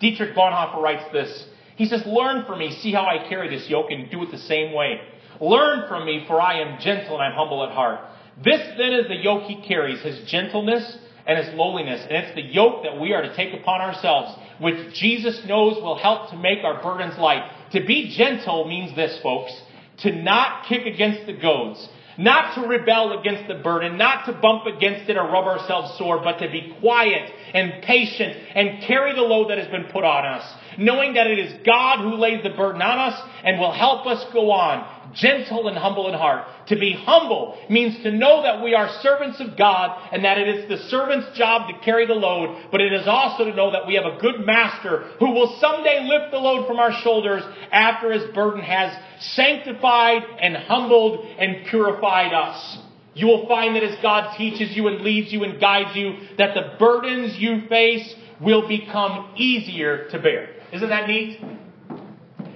Dietrich 0.00 0.34
Bonhoeffer 0.34 0.82
writes 0.82 1.04
this. 1.14 1.46
He 1.76 1.86
says, 1.86 2.02
Learn 2.04 2.44
from 2.44 2.58
me, 2.58 2.76
see 2.82 2.92
how 2.92 3.06
I 3.06 3.26
carry 3.26 3.48
this 3.48 3.70
yoke, 3.70 3.90
and 3.90 4.10
do 4.10 4.22
it 4.22 4.30
the 4.30 4.38
same 4.38 4.74
way. 4.74 5.00
Learn 5.40 5.88
from 5.88 6.04
me, 6.04 6.24
for 6.26 6.40
I 6.40 6.60
am 6.60 6.78
gentle 6.80 7.14
and 7.14 7.22
I'm 7.22 7.32
humble 7.32 7.64
at 7.64 7.72
heart. 7.72 8.00
This 8.44 8.60
then 8.76 8.92
is 8.92 9.08
the 9.08 9.16
yoke 9.16 9.44
he 9.44 9.66
carries, 9.66 10.02
his 10.02 10.28
gentleness 10.30 10.98
and 11.26 11.38
his 11.38 11.54
lowliness. 11.54 12.02
And 12.02 12.24
it's 12.24 12.34
the 12.34 12.42
yoke 12.42 12.82
that 12.82 13.00
we 13.00 13.14
are 13.14 13.22
to 13.22 13.34
take 13.34 13.58
upon 13.58 13.80
ourselves, 13.80 14.38
which 14.60 14.94
Jesus 14.94 15.40
knows 15.46 15.82
will 15.82 15.96
help 15.96 16.30
to 16.30 16.36
make 16.36 16.64
our 16.64 16.82
burdens 16.82 17.18
light. 17.18 17.50
To 17.72 17.84
be 17.84 18.14
gentle 18.14 18.68
means 18.68 18.94
this, 18.94 19.18
folks. 19.22 19.58
To 20.00 20.12
not 20.12 20.66
kick 20.68 20.84
against 20.84 21.24
the 21.24 21.32
goads 21.32 21.88
not 22.18 22.54
to 22.54 22.62
rebel 22.66 23.18
against 23.18 23.48
the 23.48 23.54
burden, 23.54 23.96
not 23.98 24.26
to 24.26 24.32
bump 24.32 24.66
against 24.66 25.08
it 25.08 25.16
or 25.16 25.24
rub 25.24 25.44
ourselves 25.44 25.96
sore, 25.98 26.22
but 26.22 26.38
to 26.38 26.48
be 26.48 26.74
quiet 26.80 27.30
and 27.52 27.82
patient 27.82 28.36
and 28.54 28.82
carry 28.82 29.14
the 29.14 29.22
load 29.22 29.50
that 29.50 29.58
has 29.58 29.68
been 29.68 29.84
put 29.84 30.04
on 30.04 30.24
us, 30.24 30.44
knowing 30.78 31.14
that 31.14 31.26
it 31.26 31.38
is 31.38 31.66
God 31.66 32.00
who 32.00 32.16
lays 32.16 32.42
the 32.42 32.50
burden 32.50 32.82
on 32.82 32.98
us 32.98 33.20
and 33.44 33.58
will 33.58 33.72
help 33.72 34.06
us 34.06 34.24
go 34.32 34.50
on, 34.50 35.12
gentle 35.14 35.68
and 35.68 35.76
humble 35.76 36.08
in 36.08 36.14
heart. 36.14 36.46
To 36.68 36.76
be 36.76 36.92
humble 36.92 37.58
means 37.70 38.02
to 38.02 38.10
know 38.10 38.42
that 38.42 38.62
we 38.62 38.74
are 38.74 38.88
servants 39.02 39.40
of 39.40 39.56
God 39.56 40.10
and 40.12 40.24
that 40.24 40.38
it 40.38 40.48
is 40.48 40.68
the 40.68 40.88
servant's 40.88 41.36
job 41.36 41.68
to 41.68 41.84
carry 41.84 42.06
the 42.06 42.14
load, 42.14 42.68
but 42.70 42.80
it 42.80 42.92
is 42.92 43.06
also 43.06 43.44
to 43.44 43.54
know 43.54 43.72
that 43.72 43.86
we 43.86 43.94
have 43.94 44.04
a 44.04 44.18
good 44.20 44.44
master 44.44 45.10
who 45.18 45.30
will 45.32 45.58
someday 45.60 46.04
lift 46.04 46.32
the 46.32 46.38
load 46.38 46.66
from 46.66 46.78
our 46.78 46.92
shoulders 47.02 47.42
after 47.70 48.12
his 48.12 48.34
burden 48.34 48.62
has 48.62 48.96
sanctified 49.34 50.22
and 50.40 50.56
humbled 50.56 51.24
and 51.38 51.66
purified 51.66 52.32
us. 52.32 52.78
You 53.16 53.28
will 53.28 53.48
find 53.48 53.74
that 53.76 53.82
as 53.82 53.96
God 54.02 54.36
teaches 54.36 54.76
you 54.76 54.88
and 54.88 55.00
leads 55.00 55.32
you 55.32 55.42
and 55.42 55.58
guides 55.58 55.96
you, 55.96 56.18
that 56.36 56.54
the 56.54 56.76
burdens 56.78 57.38
you 57.38 57.66
face 57.66 58.14
will 58.40 58.68
become 58.68 59.30
easier 59.36 60.08
to 60.10 60.18
bear. 60.18 60.50
Isn't 60.72 60.88
that 60.88 61.08
neat? 61.08 61.40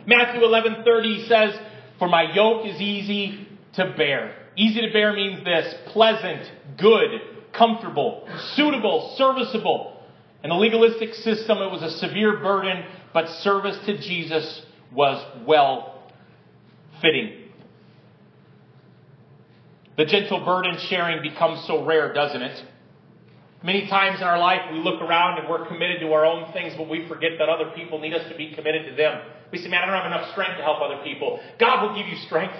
Matthew 0.07 0.43
11:30 0.43 1.27
says, 1.27 1.59
"For 1.99 2.09
my 2.09 2.23
yoke 2.33 2.67
is 2.67 2.81
easy 2.81 3.47
to 3.75 3.87
bear." 3.87 4.35
Easy 4.57 4.81
to 4.81 4.93
bear 4.93 5.13
means 5.13 5.45
this: 5.45 5.73
pleasant, 5.87 6.51
good, 6.77 7.21
comfortable, 7.53 8.29
suitable, 8.55 9.15
serviceable. 9.17 10.03
In 10.43 10.51
the 10.51 10.57
legalistic 10.57 11.15
system, 11.15 11.59
it 11.59 11.71
was 11.71 11.83
a 11.83 11.91
severe 11.91 12.39
burden, 12.39 12.85
but 13.13 13.29
service 13.29 13.79
to 13.87 13.99
Jesus 13.99 14.67
was 14.93 15.25
well 15.47 16.03
fitting. 17.01 17.33
The 19.97 20.05
gentle 20.07 20.41
burden 20.41 20.79
sharing 20.79 21.23
becomes 21.23 21.65
so 21.67 21.85
rare, 21.85 22.13
doesn't 22.13 22.43
it? 22.43 22.65
Many 23.63 23.89
times 23.89 24.21
in 24.21 24.27
our 24.27 24.39
life, 24.39 24.73
we 24.73 24.79
look 24.79 25.03
around 25.03 25.39
and 25.39 25.49
we're 25.49 25.67
committed 25.67 26.01
to 26.01 26.13
our 26.13 26.25
own 26.25 26.51
things, 26.53 26.73
but 26.79 26.89
we 26.89 27.07
forget 27.07 27.33
that 27.39 27.49
other 27.51 27.71
people 27.75 27.99
need 27.99 28.15
us 28.15 28.27
to 28.31 28.37
be 28.37 28.55
committed 28.55 28.89
to 28.89 28.97
them. 28.97 29.21
We 29.53 29.59
say, 29.59 29.69
man, 29.69 29.83
I 29.83 29.87
don't 29.87 29.97
have 29.97 30.07
enough 30.07 30.31
strength 30.33 30.57
to 30.57 30.63
help 30.63 30.81
other 30.81 31.03
people. 31.05 31.41
God 31.59 31.87
will 31.87 31.95
give 31.95 32.07
you 32.07 32.17
strength. 32.25 32.57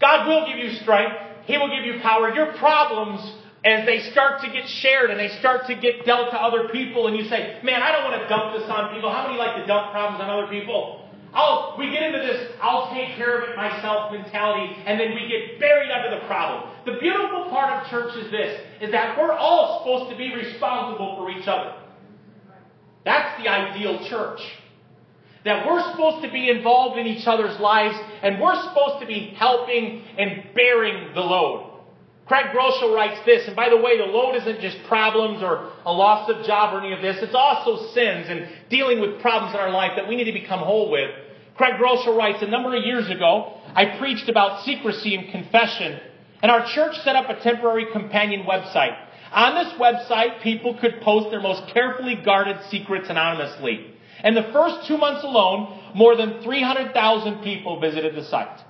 God 0.00 0.26
will 0.26 0.46
give 0.46 0.58
you 0.58 0.74
strength. 0.80 1.14
He 1.46 1.56
will 1.56 1.68
give 1.68 1.84
you 1.84 2.00
power. 2.02 2.34
Your 2.34 2.52
problems, 2.54 3.20
as 3.64 3.86
they 3.86 4.10
start 4.10 4.42
to 4.42 4.50
get 4.50 4.68
shared 4.68 5.10
and 5.10 5.18
they 5.18 5.28
start 5.38 5.66
to 5.66 5.74
get 5.74 6.04
dealt 6.04 6.30
to 6.30 6.36
other 6.36 6.68
people, 6.68 7.06
and 7.06 7.16
you 7.16 7.24
say, 7.28 7.60
man, 7.62 7.80
I 7.80 7.92
don't 7.92 8.10
want 8.10 8.20
to 8.20 8.28
dump 8.28 8.58
this 8.58 8.68
on 8.68 8.94
people. 8.94 9.10
How 9.10 9.26
many 9.26 9.38
like 9.38 9.56
to 9.60 9.66
dump 9.66 9.92
problems 9.92 10.20
on 10.20 10.30
other 10.30 10.50
people? 10.50 11.07
I'll, 11.34 11.76
we 11.78 11.90
get 11.90 12.02
into 12.02 12.18
this, 12.18 12.52
I'll 12.60 12.92
take 12.92 13.16
care 13.16 13.42
of 13.42 13.50
it 13.50 13.56
myself 13.56 14.12
mentality, 14.12 14.74
and 14.86 14.98
then 14.98 15.14
we 15.14 15.28
get 15.28 15.60
buried 15.60 15.90
under 15.90 16.18
the 16.18 16.26
problem. 16.26 16.70
The 16.86 16.98
beautiful 17.00 17.50
part 17.50 17.82
of 17.82 17.90
church 17.90 18.16
is 18.16 18.30
this, 18.30 18.60
is 18.80 18.90
that 18.92 19.18
we're 19.18 19.32
all 19.32 19.80
supposed 19.80 20.10
to 20.10 20.16
be 20.16 20.34
responsible 20.34 21.16
for 21.16 21.30
each 21.30 21.46
other. 21.46 21.74
That's 23.04 23.42
the 23.42 23.48
ideal 23.48 24.08
church. 24.08 24.40
That 25.44 25.66
we're 25.66 25.82
supposed 25.92 26.24
to 26.24 26.32
be 26.32 26.50
involved 26.50 26.98
in 26.98 27.06
each 27.06 27.26
other's 27.26 27.58
lives, 27.60 27.96
and 28.22 28.40
we're 28.40 28.60
supposed 28.62 29.00
to 29.00 29.06
be 29.06 29.34
helping 29.36 30.02
and 30.18 30.44
bearing 30.54 31.14
the 31.14 31.20
load. 31.20 31.67
Craig 32.28 32.46
Groeschel 32.54 32.94
writes 32.94 33.18
this, 33.24 33.46
and 33.46 33.56
by 33.56 33.70
the 33.70 33.76
way, 33.78 33.96
the 33.96 34.04
load 34.04 34.36
isn't 34.36 34.60
just 34.60 34.76
problems 34.86 35.42
or 35.42 35.72
a 35.86 35.92
loss 35.92 36.28
of 36.28 36.44
job 36.44 36.74
or 36.74 36.80
any 36.84 36.92
of 36.92 37.00
this. 37.00 37.16
It's 37.22 37.34
also 37.34 37.90
sins 37.94 38.26
and 38.28 38.46
dealing 38.68 39.00
with 39.00 39.20
problems 39.22 39.54
in 39.54 39.60
our 39.60 39.70
life 39.70 39.92
that 39.96 40.06
we 40.06 40.14
need 40.14 40.24
to 40.24 40.32
become 40.32 40.60
whole 40.60 40.90
with. 40.90 41.10
Craig 41.56 41.74
Groeschel 41.80 42.16
writes, 42.16 42.42
a 42.42 42.46
number 42.46 42.76
of 42.76 42.84
years 42.84 43.08
ago, 43.08 43.54
I 43.74 43.98
preached 43.98 44.28
about 44.28 44.62
secrecy 44.64 45.14
and 45.14 45.30
confession, 45.32 45.98
and 46.42 46.52
our 46.52 46.66
church 46.74 46.96
set 47.02 47.16
up 47.16 47.30
a 47.30 47.42
temporary 47.42 47.86
companion 47.92 48.44
website. 48.46 48.96
On 49.32 49.54
this 49.54 49.72
website, 49.80 50.42
people 50.42 50.78
could 50.78 51.00
post 51.00 51.30
their 51.30 51.40
most 51.40 51.72
carefully 51.72 52.14
guarded 52.14 52.58
secrets 52.70 53.08
anonymously. 53.08 53.94
And 54.22 54.36
the 54.36 54.50
first 54.52 54.86
two 54.86 54.98
months 54.98 55.24
alone, 55.24 55.92
more 55.94 56.14
than 56.14 56.42
300,000 56.42 57.42
people 57.42 57.80
visited 57.80 58.14
the 58.14 58.24
site. 58.24 58.60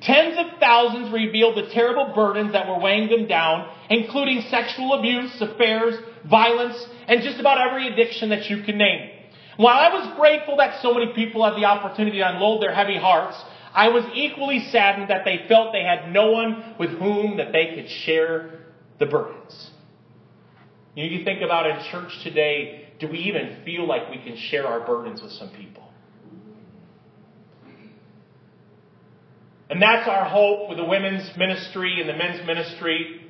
Tens 0.00 0.38
of 0.38 0.58
thousands 0.58 1.12
revealed 1.12 1.56
the 1.56 1.68
terrible 1.70 2.12
burdens 2.14 2.52
that 2.52 2.66
were 2.66 2.78
weighing 2.78 3.10
them 3.10 3.26
down, 3.26 3.70
including 3.90 4.42
sexual 4.42 4.94
abuse, 4.94 5.40
affairs, 5.40 5.94
violence, 6.28 6.86
and 7.06 7.22
just 7.22 7.38
about 7.38 7.58
every 7.60 7.88
addiction 7.88 8.30
that 8.30 8.48
you 8.48 8.62
can 8.62 8.78
name. 8.78 9.10
While 9.56 9.76
I 9.76 9.92
was 9.92 10.16
grateful 10.16 10.56
that 10.56 10.80
so 10.80 10.94
many 10.94 11.12
people 11.12 11.44
had 11.44 11.60
the 11.60 11.66
opportunity 11.66 12.18
to 12.18 12.30
unload 12.30 12.62
their 12.62 12.74
heavy 12.74 12.96
hearts, 12.96 13.36
I 13.74 13.88
was 13.88 14.04
equally 14.14 14.60
saddened 14.70 15.10
that 15.10 15.26
they 15.26 15.44
felt 15.48 15.72
they 15.72 15.84
had 15.84 16.10
no 16.10 16.30
one 16.30 16.76
with 16.78 16.90
whom 16.90 17.36
that 17.36 17.52
they 17.52 17.74
could 17.74 17.90
share 17.90 18.60
the 18.98 19.06
burdens. 19.06 19.70
You, 20.94 21.04
know, 21.04 21.10
you 21.10 21.24
think 21.24 21.42
about 21.42 21.66
in 21.66 21.76
church 21.90 22.22
today, 22.22 22.88
do 22.98 23.08
we 23.08 23.18
even 23.18 23.58
feel 23.64 23.86
like 23.86 24.10
we 24.10 24.18
can 24.18 24.36
share 24.36 24.66
our 24.66 24.80
burdens 24.80 25.20
with 25.20 25.32
some 25.32 25.50
people? 25.50 25.89
And 29.70 29.80
that's 29.80 30.08
our 30.08 30.24
hope 30.24 30.68
with 30.68 30.78
the 30.78 30.84
women's 30.84 31.30
ministry 31.36 32.00
and 32.00 32.08
the 32.08 32.16
men's 32.16 32.44
ministry. 32.46 33.20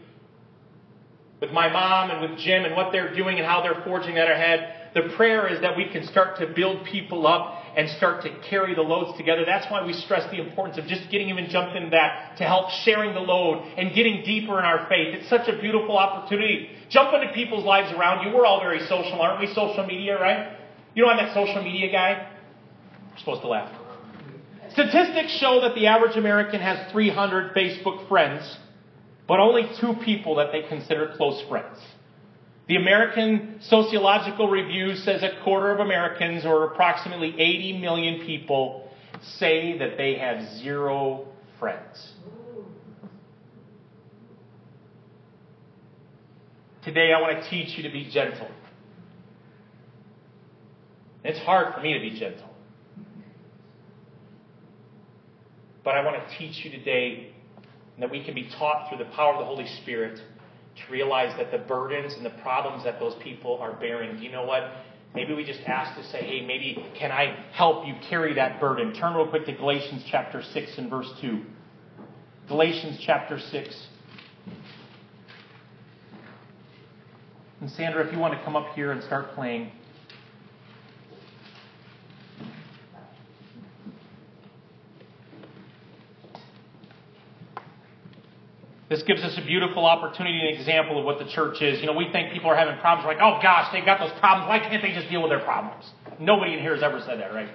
with 1.41 1.51
my 1.53 1.73
mom 1.73 2.11
and 2.11 2.21
with 2.21 2.39
Jim 2.41 2.65
and 2.65 2.77
what 2.77 2.93
they're 2.93 3.15
doing 3.15 3.39
and 3.39 3.47
how 3.47 3.63
they're 3.63 3.83
forging 3.85 4.15
that 4.17 4.31
ahead. 4.31 4.77
The 4.93 5.15
prayer 5.17 5.49
is 5.49 5.61
that 5.63 5.77
we 5.77 5.89
can 5.91 6.07
start 6.07 6.39
to 6.39 6.47
build 6.55 6.85
people 6.85 7.27
up 7.27 7.63
and 7.77 7.89
start 7.91 8.23
to 8.25 8.31
carry 8.51 8.75
the 8.75 8.83
loads 8.83 9.17
together. 9.17 9.45
That's 9.47 9.71
why 9.71 9.87
we 9.87 9.93
stress 9.93 10.29
the 10.31 10.41
importance 10.41 10.77
of 10.77 10.87
just 10.87 11.11
getting 11.11 11.31
even 11.31 11.49
jumped 11.49 11.77
into 11.77 11.91
that 11.91 12.37
to 12.39 12.45
help 12.45 12.71
sharing 12.85 13.15
the 13.15 13.21
load 13.21 13.65
and 13.79 13.95
getting 13.95 14.23
deeper 14.25 14.59
in 14.59 14.65
our 14.65 14.87
faith. 14.89 15.15
It's 15.15 15.31
such 15.31 15.49
a 15.49 15.59
beautiful 15.61 15.97
opportunity. 15.97 16.71
Jump 16.91 17.15
into 17.15 17.33
people's 17.33 17.65
lives 17.65 17.93
around 17.97 18.27
you. 18.27 18.37
We're 18.37 18.45
all 18.45 18.61
very 18.61 18.81
social, 18.81 19.21
aren't 19.21 19.41
we? 19.41 19.47
Social 19.55 19.87
media, 19.87 20.21
right? 20.21 20.59
You 20.95 21.05
know 21.05 21.09
I'm 21.09 21.25
that 21.25 21.33
social 21.33 21.63
media 21.63 21.91
guy? 21.91 22.29
We're 23.13 23.19
supposed 23.19 23.43
to 23.43 23.49
laugh. 23.49 23.80
Statistics 24.73 25.37
show 25.39 25.61
that 25.63 25.75
the 25.75 25.87
average 25.87 26.17
American 26.17 26.61
has 26.61 26.91
300 26.93 27.55
Facebook 27.55 28.09
friends, 28.09 28.59
but 29.27 29.41
only 29.41 29.71
two 29.81 29.95
people 30.05 30.37
that 30.37 30.53
they 30.53 30.63
consider 30.69 31.13
close 31.17 31.43
friends. 31.49 31.79
The 32.69 32.77
American 32.77 33.59
Sociological 33.63 34.49
Review 34.49 34.95
says 34.95 35.25
a 35.25 35.43
quarter 35.43 35.73
of 35.73 35.81
Americans, 35.81 36.47
or 36.47 36.65
approximately 36.65 37.35
80 37.37 37.79
million 37.81 38.25
people, 38.25 38.89
say 39.39 39.77
that 39.79 39.97
they 39.97 40.15
have 40.15 40.59
zero 40.59 41.27
friends. 41.59 42.13
Today, 46.85 47.13
I 47.13 47.21
want 47.21 47.43
to 47.43 47.51
teach 47.51 47.77
you 47.77 47.83
to 47.83 47.91
be 47.91 48.09
gentle. 48.11 48.49
It's 51.25 51.41
hard 51.41 51.75
for 51.75 51.81
me 51.81 51.93
to 51.95 52.01
be 52.01 52.19
gentle. 52.19 52.50
But 55.85 55.95
I 55.95 56.05
want 56.05 56.17
to 56.17 56.39
teach 56.39 56.65
you 56.65 56.71
today 56.71 57.33
that 57.99 58.11
we 58.11 58.25
can 58.25 58.35
be 58.35 58.49
taught 58.59 58.89
through 58.89 58.99
the 58.99 59.11
power 59.13 59.35
of 59.35 59.41
the 59.41 59.47
Holy 59.47 59.67
Spirit 59.83 60.19
to 60.19 60.93
realize 60.93 61.37
that 61.39 61.51
the 61.51 61.59
burdens 61.59 62.15
and 62.15 62.25
the 62.25 62.31
problems 62.43 62.85
that 62.85 63.01
those 63.01 63.15
people 63.23 63.59
are 63.59 63.73
bearing, 63.75 64.19
you 64.23 64.31
know 64.31 64.45
what? 64.45 64.71
Maybe 65.15 65.35
we 65.35 65.45
just 65.45 65.61
ask 65.67 65.97
to 66.01 66.07
say, 66.11 66.23
hey, 66.23 66.47
maybe 66.47 66.85
can 66.97 67.11
I 67.11 67.45
help 67.53 67.87
you 67.87 67.95
carry 68.09 68.35
that 68.35 68.61
burden? 68.61 68.95
Turn 68.95 69.15
real 69.15 69.27
quick 69.27 69.45
to 69.47 69.53
Galatians 69.53 70.05
chapter 70.11 70.43
6 70.43 70.79
and 70.79 70.89
verse 70.89 71.11
2. 71.21 71.43
Galatians 72.47 72.99
chapter 73.05 73.39
6. 73.39 73.87
And 77.61 77.71
Sandra, 77.73 78.07
if 78.07 78.13
you 78.13 78.19
want 78.19 78.35
to 78.35 78.45
come 78.45 78.57
up 78.57 78.75
here 78.75 78.93
and 78.93 79.03
start 79.03 79.35
playing. 79.35 79.73
This 88.91 89.05
gives 89.05 89.23
us 89.23 89.39
a 89.39 89.47
beautiful 89.47 89.87
opportunity 89.87 90.41
and 90.41 90.59
example 90.59 90.99
of 90.99 91.05
what 91.05 91.21
the 91.21 91.25
church 91.27 91.63
is. 91.63 91.81
You 91.81 91.87
know, 91.87 91.93
we 91.93 92.11
think 92.11 92.33
people 92.33 92.51
are 92.51 92.57
having 92.57 92.77
problems. 92.81 93.07
We're 93.07 93.15
like, 93.15 93.23
oh 93.23 93.41
gosh, 93.41 93.73
they've 93.73 93.85
got 93.85 94.01
those 94.01 94.11
problems. 94.19 94.49
Why 94.49 94.59
can't 94.59 94.83
they 94.83 94.93
just 94.93 95.09
deal 95.09 95.23
with 95.23 95.31
their 95.31 95.45
problems? 95.45 95.89
Nobody 96.19 96.55
in 96.55 96.59
here 96.59 96.75
has 96.75 96.83
ever 96.83 97.01
said 97.07 97.21
that, 97.21 97.33
right? 97.33 97.49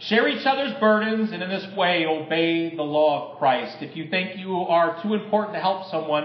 Share 0.00 0.26
each 0.26 0.44
other's 0.44 0.74
burdens 0.80 1.30
and 1.30 1.40
in 1.40 1.48
this 1.48 1.64
way 1.76 2.04
obey 2.04 2.74
the 2.74 2.82
law 2.82 3.34
of 3.34 3.38
Christ. 3.38 3.76
If 3.80 3.96
you 3.96 4.10
think 4.10 4.36
you 4.36 4.56
are 4.56 5.00
too 5.04 5.14
important 5.14 5.54
to 5.54 5.60
help 5.60 5.88
someone, 5.88 6.24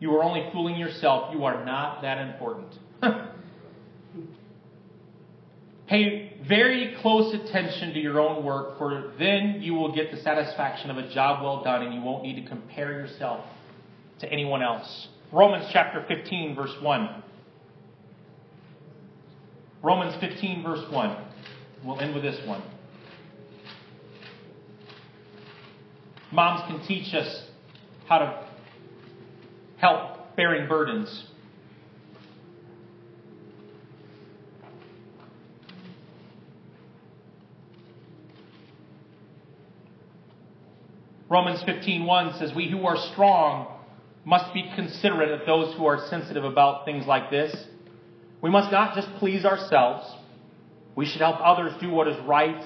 you 0.00 0.14
are 0.14 0.22
only 0.22 0.46
fooling 0.52 0.76
yourself. 0.76 1.34
You 1.34 1.44
are 1.44 1.64
not 1.64 2.02
that 2.02 2.18
important. 2.18 2.74
Pay 5.88 6.36
very 6.46 6.96
close 7.00 7.34
attention 7.34 7.94
to 7.94 7.98
your 7.98 8.20
own 8.20 8.44
work, 8.44 8.76
for 8.76 9.12
then 9.18 9.60
you 9.60 9.74
will 9.74 9.94
get 9.94 10.10
the 10.10 10.18
satisfaction 10.18 10.90
of 10.90 10.98
a 10.98 11.12
job 11.12 11.42
well 11.42 11.64
done 11.64 11.82
and 11.82 11.94
you 11.94 12.02
won't 12.02 12.22
need 12.22 12.42
to 12.42 12.46
compare 12.48 12.92
yourself 12.92 13.44
to 14.20 14.30
anyone 14.30 14.62
else. 14.62 15.08
Romans 15.32 15.68
chapter 15.72 16.04
15, 16.06 16.54
verse 16.54 16.74
1. 16.82 17.22
Romans 19.82 20.14
15, 20.20 20.62
verse 20.62 20.84
1. 20.90 21.24
We'll 21.84 22.00
end 22.00 22.14
with 22.14 22.22
this 22.22 22.38
one. 22.46 22.62
Moms 26.32 26.62
can 26.66 26.86
teach 26.86 27.14
us 27.14 27.46
how 28.06 28.18
to 28.18 28.46
help 29.78 30.36
bearing 30.36 30.68
burdens. 30.68 31.27
Romans 41.28 41.62
15:1 41.62 42.34
says, 42.34 42.54
"We 42.54 42.68
who 42.68 42.86
are 42.86 42.96
strong 42.96 43.66
must 44.24 44.52
be 44.52 44.62
considerate 44.74 45.30
of 45.30 45.46
those 45.46 45.74
who 45.74 45.86
are 45.86 45.98
sensitive 46.08 46.44
about 46.44 46.84
things 46.84 47.06
like 47.06 47.30
this. 47.30 47.66
We 48.40 48.50
must 48.50 48.70
not 48.70 48.94
just 48.94 49.08
please 49.16 49.44
ourselves. 49.44 50.06
We 50.94 51.06
should 51.06 51.20
help 51.20 51.36
others 51.40 51.72
do 51.80 51.90
what 51.90 52.08
is 52.08 52.18
right 52.20 52.62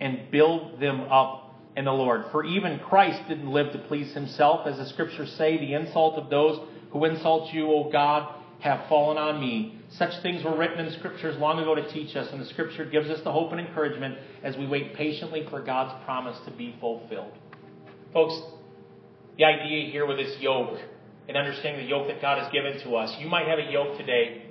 and 0.00 0.30
build 0.30 0.78
them 0.80 1.00
up 1.10 1.54
in 1.76 1.84
the 1.84 1.92
Lord. 1.92 2.26
For 2.32 2.44
even 2.44 2.78
Christ 2.80 3.20
didn't 3.28 3.50
live 3.50 3.72
to 3.72 3.78
please 3.78 4.12
himself, 4.12 4.66
as 4.66 4.78
the 4.78 4.86
scriptures 4.86 5.32
say, 5.32 5.56
the 5.56 5.74
insult 5.74 6.16
of 6.16 6.28
those 6.28 6.60
who 6.90 7.04
insult 7.04 7.52
you, 7.52 7.70
O 7.70 7.84
God, 7.90 8.34
have 8.60 8.86
fallen 8.88 9.16
on 9.16 9.40
me. 9.40 9.76
Such 9.88 10.14
things 10.18 10.44
were 10.44 10.56
written 10.56 10.84
in 10.84 10.92
scriptures 10.92 11.38
long 11.38 11.58
ago 11.60 11.74
to 11.74 11.88
teach 11.90 12.14
us, 12.16 12.30
and 12.32 12.40
the 12.40 12.46
scripture 12.46 12.84
gives 12.84 13.08
us 13.08 13.20
the 13.22 13.32
hope 13.32 13.52
and 13.52 13.60
encouragement 13.60 14.18
as 14.42 14.56
we 14.56 14.66
wait 14.66 14.94
patiently 14.94 15.46
for 15.48 15.60
God's 15.60 15.94
promise 16.04 16.38
to 16.40 16.50
be 16.50 16.74
fulfilled. 16.80 17.32
Folks, 18.12 18.40
the 19.38 19.44
idea 19.44 19.90
here 19.90 20.06
with 20.06 20.16
this 20.16 20.38
yoke 20.40 20.78
and 21.28 21.36
understanding 21.36 21.84
the 21.84 21.88
yoke 21.88 22.08
that 22.08 22.20
God 22.20 22.42
has 22.42 22.52
given 22.52 22.80
to 22.80 22.96
us, 22.96 23.14
you 23.20 23.28
might 23.28 23.46
have 23.46 23.58
a 23.58 23.70
yoke 23.70 23.96
today, 23.96 24.42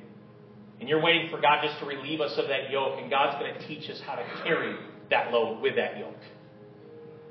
and 0.80 0.88
you're 0.88 1.02
waiting 1.02 1.30
for 1.30 1.42
God 1.42 1.60
just 1.62 1.78
to 1.80 1.86
relieve 1.86 2.22
us 2.22 2.38
of 2.38 2.48
that 2.48 2.72
yoke, 2.72 3.00
and 3.00 3.10
God's 3.10 3.38
going 3.40 3.54
to 3.54 3.68
teach 3.68 3.90
us 3.90 4.00
how 4.06 4.16
to 4.16 4.24
carry 4.44 4.76
that 5.10 5.32
load 5.32 5.62
with 5.62 5.76
that 5.76 5.98
yoke. 5.98 6.16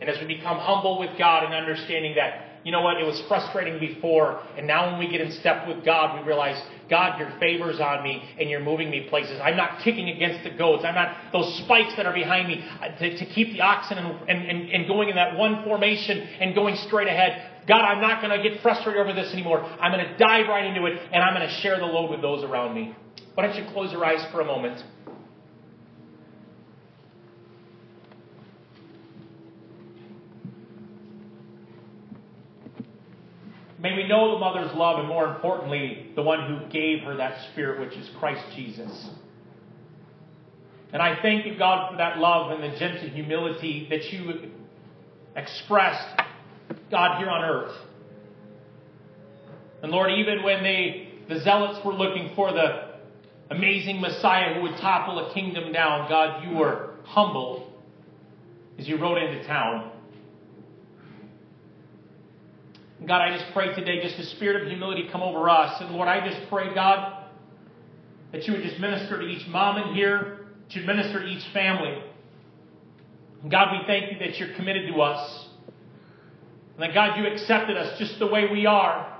And 0.00 0.10
as 0.10 0.18
we 0.20 0.26
become 0.26 0.58
humble 0.58 0.98
with 0.98 1.16
God 1.18 1.44
and 1.44 1.54
understanding 1.54 2.14
that 2.16 2.47
you 2.68 2.72
know 2.72 2.82
what, 2.82 3.00
it 3.00 3.06
was 3.06 3.18
frustrating 3.28 3.80
before, 3.80 4.42
and 4.58 4.66
now 4.66 4.90
when 4.90 4.98
we 4.98 5.10
get 5.10 5.22
in 5.22 5.32
step 5.32 5.66
with 5.66 5.86
God, 5.86 6.20
we 6.20 6.26
realize, 6.26 6.62
God, 6.90 7.18
your 7.18 7.32
favor's 7.40 7.80
on 7.80 8.04
me, 8.04 8.22
and 8.38 8.50
you're 8.50 8.60
moving 8.60 8.90
me 8.90 9.06
places. 9.08 9.40
I'm 9.42 9.56
not 9.56 9.80
kicking 9.82 10.10
against 10.10 10.44
the 10.44 10.50
goads. 10.50 10.84
I'm 10.84 10.94
not 10.94 11.32
those 11.32 11.62
spikes 11.64 11.96
that 11.96 12.04
are 12.04 12.12
behind 12.12 12.46
me 12.46 12.62
uh, 12.82 12.88
to, 12.98 13.16
to 13.20 13.24
keep 13.24 13.54
the 13.54 13.62
oxen 13.62 13.96
and, 13.96 14.28
and, 14.28 14.68
and 14.68 14.86
going 14.86 15.08
in 15.08 15.16
that 15.16 15.38
one 15.38 15.64
formation 15.64 16.18
and 16.18 16.54
going 16.54 16.76
straight 16.76 17.08
ahead. 17.08 17.64
God, 17.66 17.80
I'm 17.80 18.02
not 18.02 18.20
going 18.20 18.36
to 18.38 18.46
get 18.46 18.60
frustrated 18.60 19.00
over 19.00 19.14
this 19.14 19.32
anymore. 19.32 19.64
I'm 19.80 19.90
going 19.90 20.04
to 20.04 20.18
dive 20.18 20.48
right 20.48 20.66
into 20.66 20.84
it, 20.84 21.00
and 21.10 21.22
I'm 21.22 21.32
going 21.32 21.48
to 21.48 21.54
share 21.62 21.78
the 21.78 21.86
load 21.86 22.10
with 22.10 22.20
those 22.20 22.44
around 22.44 22.74
me. 22.74 22.94
Why 23.32 23.46
don't 23.46 23.56
you 23.56 23.64
close 23.72 23.92
your 23.92 24.04
eyes 24.04 24.22
for 24.30 24.42
a 24.42 24.44
moment? 24.44 24.84
May 33.80 33.94
we 33.94 34.08
know 34.08 34.34
the 34.34 34.40
mother's 34.40 34.74
love, 34.74 34.98
and 34.98 35.08
more 35.08 35.26
importantly, 35.28 36.10
the 36.16 36.22
one 36.22 36.48
who 36.48 36.68
gave 36.68 37.00
her 37.04 37.16
that 37.16 37.50
spirit, 37.52 37.80
which 37.80 37.96
is 37.96 38.10
Christ 38.18 38.44
Jesus. 38.56 39.08
And 40.92 41.00
I 41.00 41.20
thank 41.22 41.46
you, 41.46 41.56
God, 41.56 41.90
for 41.90 41.96
that 41.98 42.18
love 42.18 42.50
and 42.50 42.62
the 42.62 42.76
gentle 42.78 43.08
humility 43.08 43.86
that 43.90 44.12
you 44.12 44.50
expressed, 45.36 46.20
God, 46.90 47.18
here 47.18 47.28
on 47.28 47.44
earth. 47.44 47.76
And 49.82 49.92
Lord, 49.92 50.10
even 50.12 50.42
when 50.42 50.62
they, 50.64 51.10
the 51.28 51.40
zealots 51.40 51.84
were 51.84 51.94
looking 51.94 52.34
for 52.34 52.52
the 52.52 52.88
amazing 53.50 54.00
Messiah 54.00 54.54
who 54.54 54.62
would 54.62 54.76
topple 54.78 55.30
a 55.30 55.34
kingdom 55.34 55.72
down, 55.72 56.08
God, 56.08 56.44
you 56.44 56.56
were 56.56 56.94
humble 57.04 57.72
as 58.78 58.88
you 58.88 58.96
rode 58.96 59.22
into 59.22 59.46
town. 59.46 59.92
God, 63.06 63.22
I 63.22 63.36
just 63.36 63.52
pray 63.52 63.74
today, 63.74 64.02
just 64.02 64.16
the 64.16 64.24
spirit 64.24 64.62
of 64.62 64.68
humility 64.68 65.08
come 65.10 65.22
over 65.22 65.48
us. 65.48 65.80
And 65.80 65.94
Lord, 65.94 66.08
I 66.08 66.28
just 66.28 66.48
pray, 66.48 66.74
God, 66.74 67.24
that 68.32 68.44
you 68.46 68.54
would 68.54 68.62
just 68.62 68.80
minister 68.80 69.20
to 69.20 69.24
each 69.24 69.46
mom 69.46 69.78
in 69.78 69.94
here, 69.94 70.46
that 70.66 70.74
you'd 70.74 70.86
minister 70.86 71.20
to 71.20 71.26
each 71.26 71.44
family. 71.52 72.02
And 73.42 73.50
God, 73.50 73.68
we 73.72 73.86
thank 73.86 74.12
you 74.12 74.18
that 74.18 74.38
you're 74.38 74.54
committed 74.56 74.92
to 74.92 75.00
us. 75.00 75.46
And 76.74 76.82
that, 76.82 76.92
God, 76.92 77.18
you 77.18 77.26
accepted 77.26 77.76
us 77.76 77.98
just 77.98 78.18
the 78.18 78.26
way 78.26 78.48
we 78.50 78.66
are. 78.66 79.16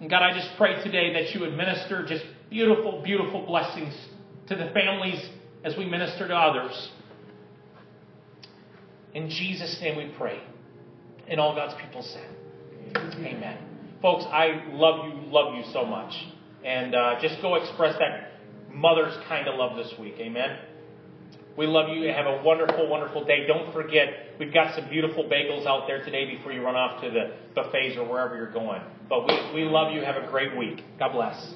And 0.00 0.10
God, 0.10 0.22
I 0.22 0.32
just 0.34 0.50
pray 0.58 0.82
today 0.82 1.12
that 1.14 1.34
you 1.34 1.40
would 1.40 1.56
minister 1.56 2.04
just 2.06 2.24
beautiful, 2.50 3.02
beautiful 3.02 3.46
blessings 3.46 3.94
to 4.48 4.56
the 4.56 4.70
families 4.74 5.26
as 5.64 5.76
we 5.76 5.86
minister 5.86 6.28
to 6.28 6.34
others. 6.34 6.90
In 9.14 9.28
Jesus' 9.28 9.78
name 9.80 9.96
we 9.96 10.12
pray. 10.16 10.40
And 11.30 11.40
all 11.40 11.54
God's 11.54 11.80
people 11.80 12.02
said, 12.02 12.28
Amen. 12.96 13.26
Amen. 13.36 13.58
Folks, 14.02 14.24
I 14.26 14.64
love 14.72 15.06
you, 15.06 15.30
love 15.30 15.54
you 15.54 15.64
so 15.72 15.84
much. 15.86 16.12
And 16.64 16.94
uh, 16.94 17.20
just 17.22 17.40
go 17.40 17.54
express 17.54 17.96
that 17.98 18.32
mother's 18.72 19.16
kind 19.28 19.46
of 19.48 19.54
love 19.54 19.76
this 19.76 19.96
week. 19.98 20.14
Amen. 20.18 20.58
We 21.56 21.66
love 21.66 21.90
you. 21.90 22.08
Have 22.08 22.26
a 22.26 22.42
wonderful, 22.42 22.88
wonderful 22.88 23.24
day. 23.24 23.46
Don't 23.46 23.72
forget, 23.72 24.34
we've 24.38 24.52
got 24.52 24.74
some 24.74 24.88
beautiful 24.88 25.24
bagels 25.24 25.66
out 25.66 25.86
there 25.86 26.04
today 26.04 26.36
before 26.36 26.52
you 26.52 26.62
run 26.62 26.76
off 26.76 27.02
to 27.02 27.10
the 27.10 27.34
buffets 27.54 27.96
or 27.96 28.08
wherever 28.08 28.36
you're 28.36 28.52
going. 28.52 28.80
But 29.08 29.26
we, 29.26 29.62
we 29.62 29.64
love 29.64 29.92
you. 29.92 30.02
Have 30.02 30.16
a 30.16 30.26
great 30.30 30.56
week. 30.56 30.82
God 30.98 31.12
bless. 31.12 31.54